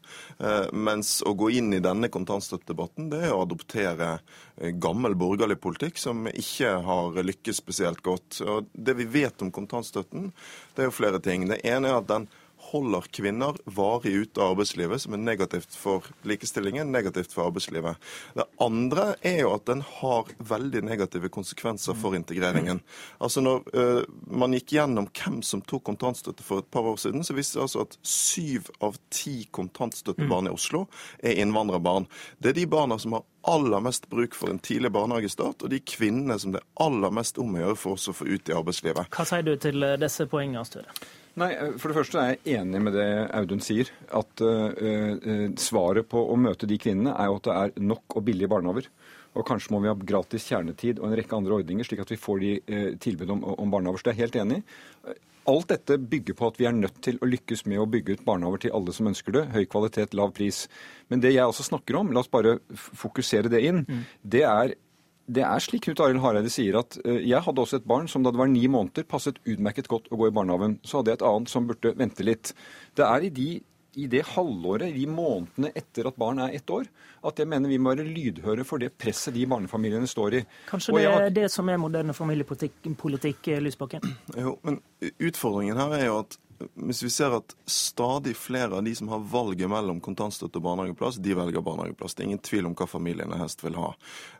[0.77, 4.19] Mens å gå inn i denne kontantstøttedebatten, det er å adoptere
[4.77, 8.43] gammel borgerlig politikk som ikke har lykkes spesielt godt.
[8.45, 10.29] Og Det vi vet om kontantstøtten,
[10.75, 11.49] det er jo flere ting.
[11.49, 12.29] Det ene er at den
[12.71, 17.99] holder kvinner varig ute av arbeidslivet, som er negativt for likestillingen, negativt for arbeidslivet.
[18.35, 22.81] Det andre er jo at den har veldig negative konsekvenser for integreringen.
[23.23, 27.23] Altså Når uh, man gikk gjennom hvem som tok kontantstøtte for et par år siden,
[27.23, 30.85] så viste det altså at syv av ti kontantstøttebarn i Oslo
[31.23, 32.09] er innvandrerbarn.
[32.39, 35.79] Det er de barna som har aller mest bruk for en tidlig barnehagestart, og de
[35.79, 38.57] kvinnene som det er aller mest om å gjøre for oss å få ut i
[38.57, 39.07] arbeidslivet.
[39.13, 40.91] Hva sier du til disse poengene, Støre?
[41.37, 43.91] Nei, eh, For det første er jeg enig med det Audun sier.
[44.15, 48.17] At uh, uh, svaret på å møte de kvinnene er jo at det er nok
[48.17, 48.89] og billige barnehager.
[49.37, 52.17] Og kanskje må vi ha gratis kjernetid og en rekke andre ordninger, slik at vi
[52.17, 52.51] får de
[53.03, 54.01] tilbud om, om barnehager.
[54.01, 54.57] Så det er jeg helt enig.
[55.47, 58.23] Alt dette bygger på at vi er nødt til å lykkes med å bygge ut
[58.25, 59.43] barnehager til alle som ønsker det.
[59.53, 60.63] Høy kvalitet, lav pris.
[61.11, 64.01] Men det jeg også snakker om, la oss bare fokusere det inn, mm.
[64.25, 64.73] det er
[65.27, 68.23] det er slik Knut Arild Hareide sier at uh, jeg hadde også et barn som
[68.23, 70.77] da det var ni måneder passet utmerket godt å gå i barnehagen.
[70.87, 72.53] Så hadde jeg et annet som burde vente litt.
[72.95, 73.49] Det er i, de,
[73.99, 76.87] i det halvåret, i de månedene etter at barn er ett år,
[77.27, 80.43] at jeg mener vi må være lydhøre for det presset de barnefamiliene står i.
[80.71, 84.07] Kanskje det er det som er moderne familiepolitikk, politikk, Lysbakken?
[84.37, 84.79] Jo, men
[85.17, 89.19] utfordringen her er jo at hvis vi ser at stadig flere av de som har
[89.19, 92.15] valget mellom kontantstøtte og barnehageplass, de velger barnehageplass.
[92.15, 93.91] Det er ingen tvil om hva familiene helst vil ha.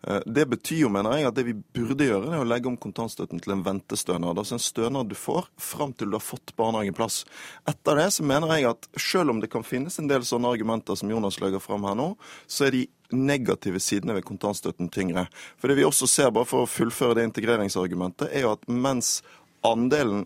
[0.08, 2.78] Eh, det betyr jo, mener jeg, at det vi burde gjøre, er å legge om
[2.82, 4.38] kontantstøtten til en ventestønad.
[4.38, 7.24] Altså en stønad du får fram til du har fått barnehageplass.
[7.70, 10.98] Etter det så mener jeg at selv om det kan finnes en del sånne argumenter
[10.98, 12.14] som Jonas legger fram her nå,
[12.50, 15.28] så er de negative sidene ved kontantstøtten tyngre.
[15.60, 19.22] For det vi også ser, bare for å fullføre det integreringsargumentet, er jo at mens
[19.66, 20.26] andelen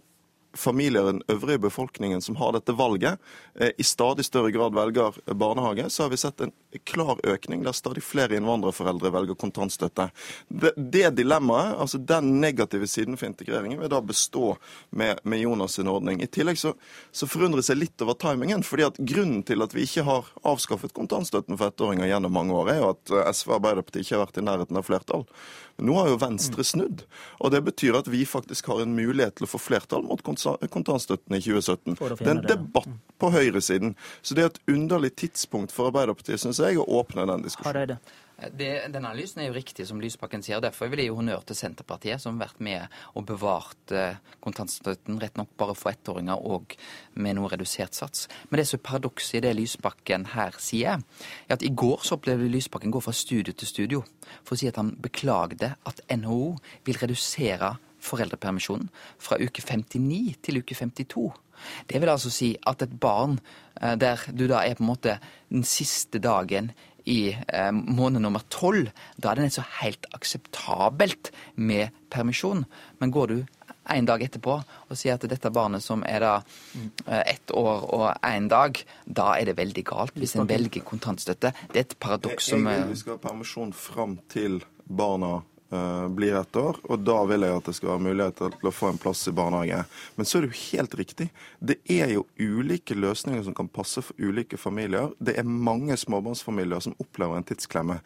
[0.58, 3.20] familier i den øvrige befolkningen som har dette valget,
[3.56, 6.52] eh, i stadig større grad velger barnehage, så har vi sett en
[6.88, 10.10] klar økning der stadig flere innvandrerforeldre velger kontantstøtte.
[10.48, 14.56] Det, det dilemmaet, altså den negative siden for integreringen, vil da bestå
[14.90, 16.22] med, med Jonas' sin ordning.
[16.22, 16.74] I tillegg så,
[17.12, 18.64] så forundres jeg litt over timingen.
[18.64, 22.74] fordi at Grunnen til at vi ikke har avskaffet kontantstøtten for ettåringer gjennom mange år,
[22.74, 25.28] er jo at eh, SV og Arbeiderpartiet ikke har vært i nærheten av flertall.
[25.82, 27.06] Nå har jo Venstre snudd.
[27.42, 31.38] Og det betyr at vi faktisk har en mulighet til å få flertall mot kontantstøtten
[31.38, 31.98] i 2017.
[31.98, 32.92] Det er en debatt
[33.22, 33.96] på høyresiden.
[34.22, 37.98] Så det er et underlig tidspunkt for Arbeiderpartiet, syns jeg, å åpne den diskusjonen.
[38.58, 40.62] Det, den analysen er jo riktig, som Lysbakken sier.
[40.64, 45.20] Derfor vil jeg gi honnør til Senterpartiet, som har vært med og bevart eh, kontantstøtten,
[45.22, 46.74] rett nok bare for ettåringer og
[47.22, 48.26] med noe redusert sats.
[48.50, 51.06] Men det som er paradokset i det Lysbakken her sier,
[51.46, 54.02] er at i går så opplevde Lysbakken gå fra studio til studio
[54.42, 56.56] for å si at han beklagde at NHO
[56.88, 58.90] vil redusere foreldrepermisjonen
[59.22, 61.30] fra uke 59 til uke 52.
[61.88, 63.40] Det vil altså si at et barn
[63.82, 65.18] eh, der du da er på en måte
[65.52, 66.72] den siste dagen
[67.06, 72.66] i eh, måned nummer tolv, da er det så helt akseptabelt med permisjon.
[73.00, 73.38] Men går du
[73.92, 76.34] en dag etterpå og sier at dette barnet som er da
[77.08, 81.54] eh, ett år og én dag, da er det veldig galt hvis en velger kontantstøtte.
[81.72, 85.51] Det er et paradoks som vil vi skal ha permisjon fram til barna Eh,
[86.16, 88.90] blir ett år, og da vil jeg at det skal være mulighet til å få
[88.92, 89.84] en plass i barnehage.
[90.18, 91.30] Men så er det jo helt riktig.
[91.60, 95.14] Det er jo ulike løsninger som kan passe for ulike familier.
[95.20, 98.02] Det er mange småbarnsfamilier som opplever en tidsklemme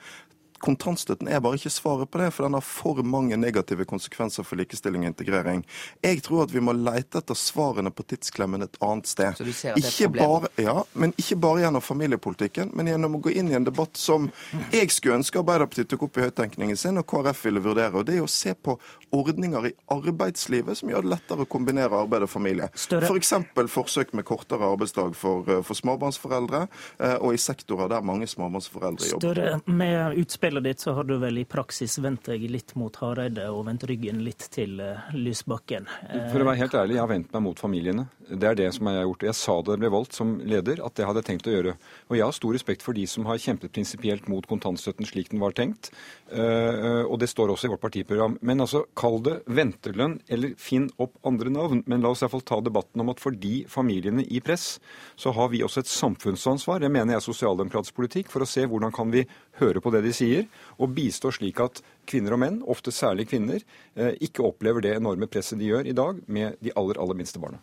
[0.66, 4.60] kontantstøtten er bare ikke svaret på det, for den har for mange negative konsekvenser for
[4.60, 5.64] likestilling og integrering.
[6.04, 9.38] Jeg tror at vi må leite etter svarene på tidsklemmen et annet sted.
[9.38, 12.90] Så du ser at det er ikke bare, ja, men ikke bare gjennom familiepolitikken, men
[12.92, 14.30] gjennom å gå inn i en debatt som
[14.74, 17.94] jeg skulle ønske Arbeiderpartiet tok opp i høyttenkningen sin, og KrF ville vurdere.
[17.94, 18.78] og Det er å se på
[19.16, 22.70] ordninger i arbeidslivet som gjør det lettere å kombinere arbeid og familie.
[22.74, 23.34] F.eks.
[23.56, 26.68] For forsøk med kortere arbeidsdag for, eh, for småbarnsforeldre,
[27.00, 29.34] eh, og i sektorer der mange småbarnsforeldre jobber.
[29.34, 32.96] Større med utspill utspillet ditt så har du vel i praksis vendt deg litt mot
[32.96, 35.88] Hareide og vendt ryggen litt til uh, Lysbakken.
[36.32, 38.08] For å være helt ærlig, jeg har vendt meg mot familiene.
[38.26, 39.26] Det er det som jeg har gjort.
[39.28, 41.76] Jeg sa det ble valgt som leder, at det hadde jeg tenkt å gjøre.
[42.10, 45.44] Og jeg har stor respekt for de som har kjempet prinsipielt mot kontantstøtten slik den
[45.44, 45.92] var tenkt.
[46.32, 48.40] Uh, og det står også i vårt partiprogram.
[48.42, 51.84] Men altså, kall det ventelønn, eller finn opp andre navn.
[51.86, 54.78] Men la oss iallfall ta debatten om at for de familiene i press,
[55.20, 56.82] så har vi også et samfunnsansvar.
[56.82, 59.26] Det mener jeg er sosialdemokratisk politikk, for å se hvordan kan vi
[59.60, 60.48] høre på det de sier,
[60.80, 63.64] og bistå slik at kvinner og menn, ofte særlig kvinner,
[63.96, 67.42] eh, ikke opplever det enorme presset de gjør i dag med de aller, aller minste
[67.42, 67.62] barna.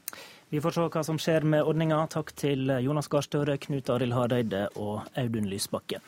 [0.53, 2.03] Vi får se hva som skjer med ordninga.
[2.13, 6.05] Takk til Jonas Gahr Støre, Knut Arild Hareide og Audun Lysbakken.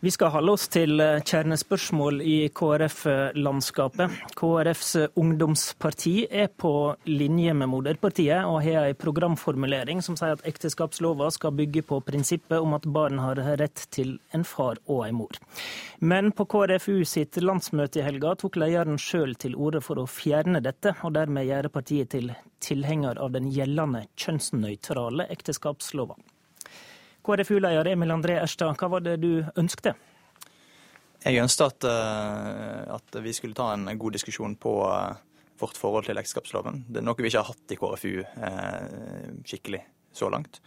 [0.00, 4.12] Vi skal holde oss til eh, kjernespørsmål i KrF-landskapet.
[4.38, 6.70] KrFs ungdomsparti er på
[7.10, 12.62] linje med moderpartiet og har en programformulering som sier at ekteskapslova skal bygge på prinsippet
[12.62, 15.42] om at barn har rett til en far og en mor.
[15.98, 20.62] Men på KrFU sitt landsmøte i helga tok lederen sjøl til orde for å fjerne
[20.62, 22.30] dette, og dermed gjøre partiet til
[22.62, 26.14] tilhenger av den gjeldende kjønnsnøytrale ekteskapslova.
[27.28, 29.92] KrFU-leder Emil André Erstad, hva var det du ønskte?
[31.20, 35.18] Jeg ønsket at, eh, at, vi skulle ta en god diskusjon på eh,
[35.60, 36.86] vårt forhold til ekteskapsloven.
[36.88, 39.82] Det er noe vi ikke har hatt i KrFU eh, skikkelig
[40.14, 40.62] så langt.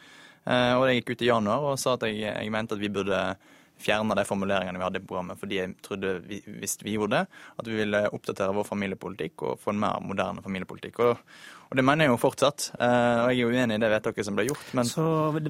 [0.45, 3.17] og Jeg gikk ut i januar og sa at jeg, jeg mente at vi burde
[3.81, 7.41] fjerne de formuleringene vi hadde i programmet, fordi jeg trodde, vi, hvis vi gjorde det,
[7.61, 11.01] at vi ville oppdatere vår familiepolitikk og få en mer moderne familiepolitikk.
[11.05, 11.23] Og,
[11.71, 12.67] og det mener jeg jo fortsatt.
[12.77, 14.69] Eh, og jeg er uenig i det vedtaket som ble gjort.
[14.77, 14.89] Men...
[14.89, 15.05] Så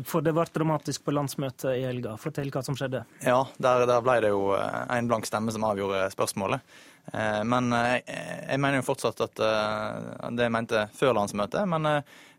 [0.08, 2.16] For det ble dramatisk på landsmøtet i helga.
[2.22, 3.04] Fortell hva som skjedde.
[3.26, 6.76] Ja, der, der ble det jo eh, en blank stemme som avgjorde spørsmålet.
[7.12, 11.66] Eh, men jeg, jeg mener jo fortsatt at det jeg mente før landsmøtet.
[11.70, 11.90] Men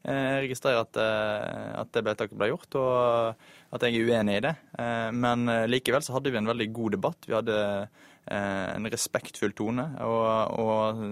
[0.02, 0.96] jeg registrerer at,
[1.78, 2.78] at det vedtaket ble gjort.
[2.78, 4.54] og at jeg er uenig i det.
[4.78, 7.28] Eh, men eh, likevel så hadde vi en veldig god debatt.
[7.28, 9.86] Vi hadde eh, en respektfull tone.
[10.04, 11.04] Og, og,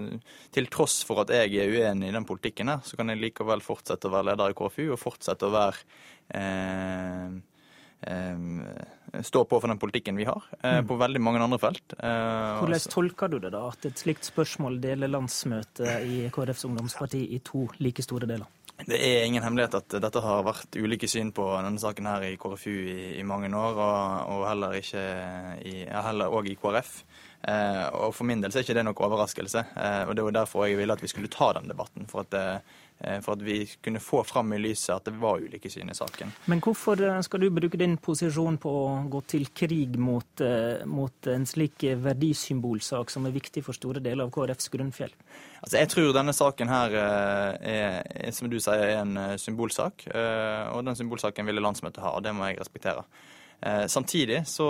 [0.53, 3.65] til tross for at jeg er uenig i den politikken her, så kan jeg likevel
[3.65, 5.79] fortsette å være leder i KFU og fortsette å være
[6.37, 7.39] eh,
[9.21, 10.87] står på for den politikken vi har, mm.
[10.89, 11.93] på veldig mange andre felt.
[11.99, 13.67] Hvordan altså- tolker du det, da?
[13.69, 18.49] At et slikt spørsmål deler landsmøtet i KrFs ungdomsparti i to like store deler?
[18.87, 22.37] Det er ingen hemmelighet at dette har vært ulike syn på denne saken her i
[22.41, 25.03] KrFU i, i mange år, og, og heller ikke
[25.67, 26.93] i, heller også i KrF.
[27.41, 29.65] Eh, og For min del så er ikke det noen overraskelse.
[29.73, 32.07] Eh, og Det var derfor jeg ville at vi skulle ta den debatten.
[32.09, 32.80] For at, eh,
[33.25, 36.33] for at vi kunne få fram i lyset at det var ulike syn i saken.
[36.51, 40.43] Men hvorfor skal du bruke din posisjon på å gå til krig mot,
[40.85, 45.13] mot en slik verdisymbolsak som er viktig for store deler av KrFs grunnfjell?
[45.61, 50.07] Altså, jeg tror denne saken her er, er som du sier, er en symbolsak.
[50.11, 53.05] Og den symbolsaken ville landsmøtet ha, og det må jeg respektere.
[53.65, 54.65] Eh, samtidig så,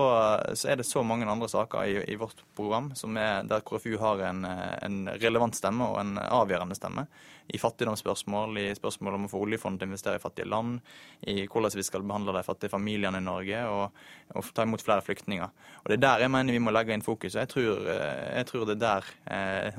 [0.54, 4.20] så, er det så mange andre saker i, i vårt program er, der KrFU har
[4.28, 7.06] en, eh, en, relevant stemme og en avgjørende stemme.
[7.48, 10.82] I fattigdomsspørsmål, i spørsmål om å få oljefondet til å investere i fattige land,
[11.24, 14.04] i hvordan vi skal behandle de fattige familiene i Norge og,
[14.36, 15.56] og ta imot flere flyktninger.
[15.82, 17.40] Og Det er der jeg mener vi må legge inn fokus.
[17.40, 19.12] Jeg tror, eh, jeg tror det er der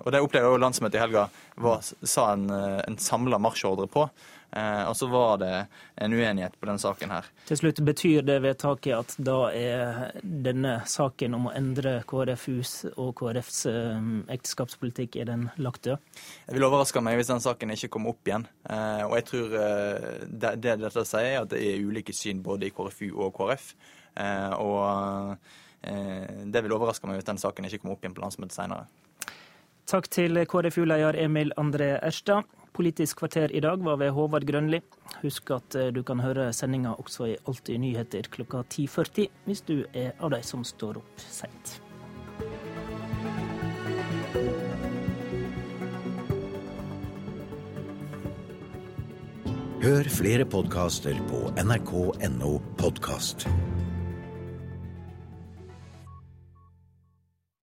[0.07, 1.29] Og det opplevde jeg også landsmøtet i helga
[1.61, 4.09] var, sa en, en samla marsjordre på.
[4.57, 7.29] Eh, og så var det en uenighet på den saken her.
[7.49, 13.15] Til slutt, Betyr det vedtaket at da er denne saken om å endre KrFUs og
[13.17, 16.21] KrFs eh, ekteskapspolitikk er den lagt død?
[16.51, 18.47] Jeg vil overraske meg hvis den saken ikke kommer opp igjen.
[18.69, 19.59] Eh, og jeg tror
[20.29, 23.73] det, det dette sier, er at det er ulike syn både i KrFU og KrF.
[24.61, 25.37] Og
[26.53, 28.85] det vil overraske meg hvis den saken ikke kommer opp igjen på landsmøtet senere.
[29.89, 32.45] Takk til KrFU-leder Emil André Erstad.
[32.73, 34.81] Politisk kvarter i dag var ved Håvard Grønli.
[35.21, 39.83] Husk at eh, du kan høre sendinga også i Alltid nyheter klokka 10.40 hvis du
[39.93, 41.77] er av de som står opp seint.
[49.83, 53.49] Hør flere podkaster på nrk.no podkast.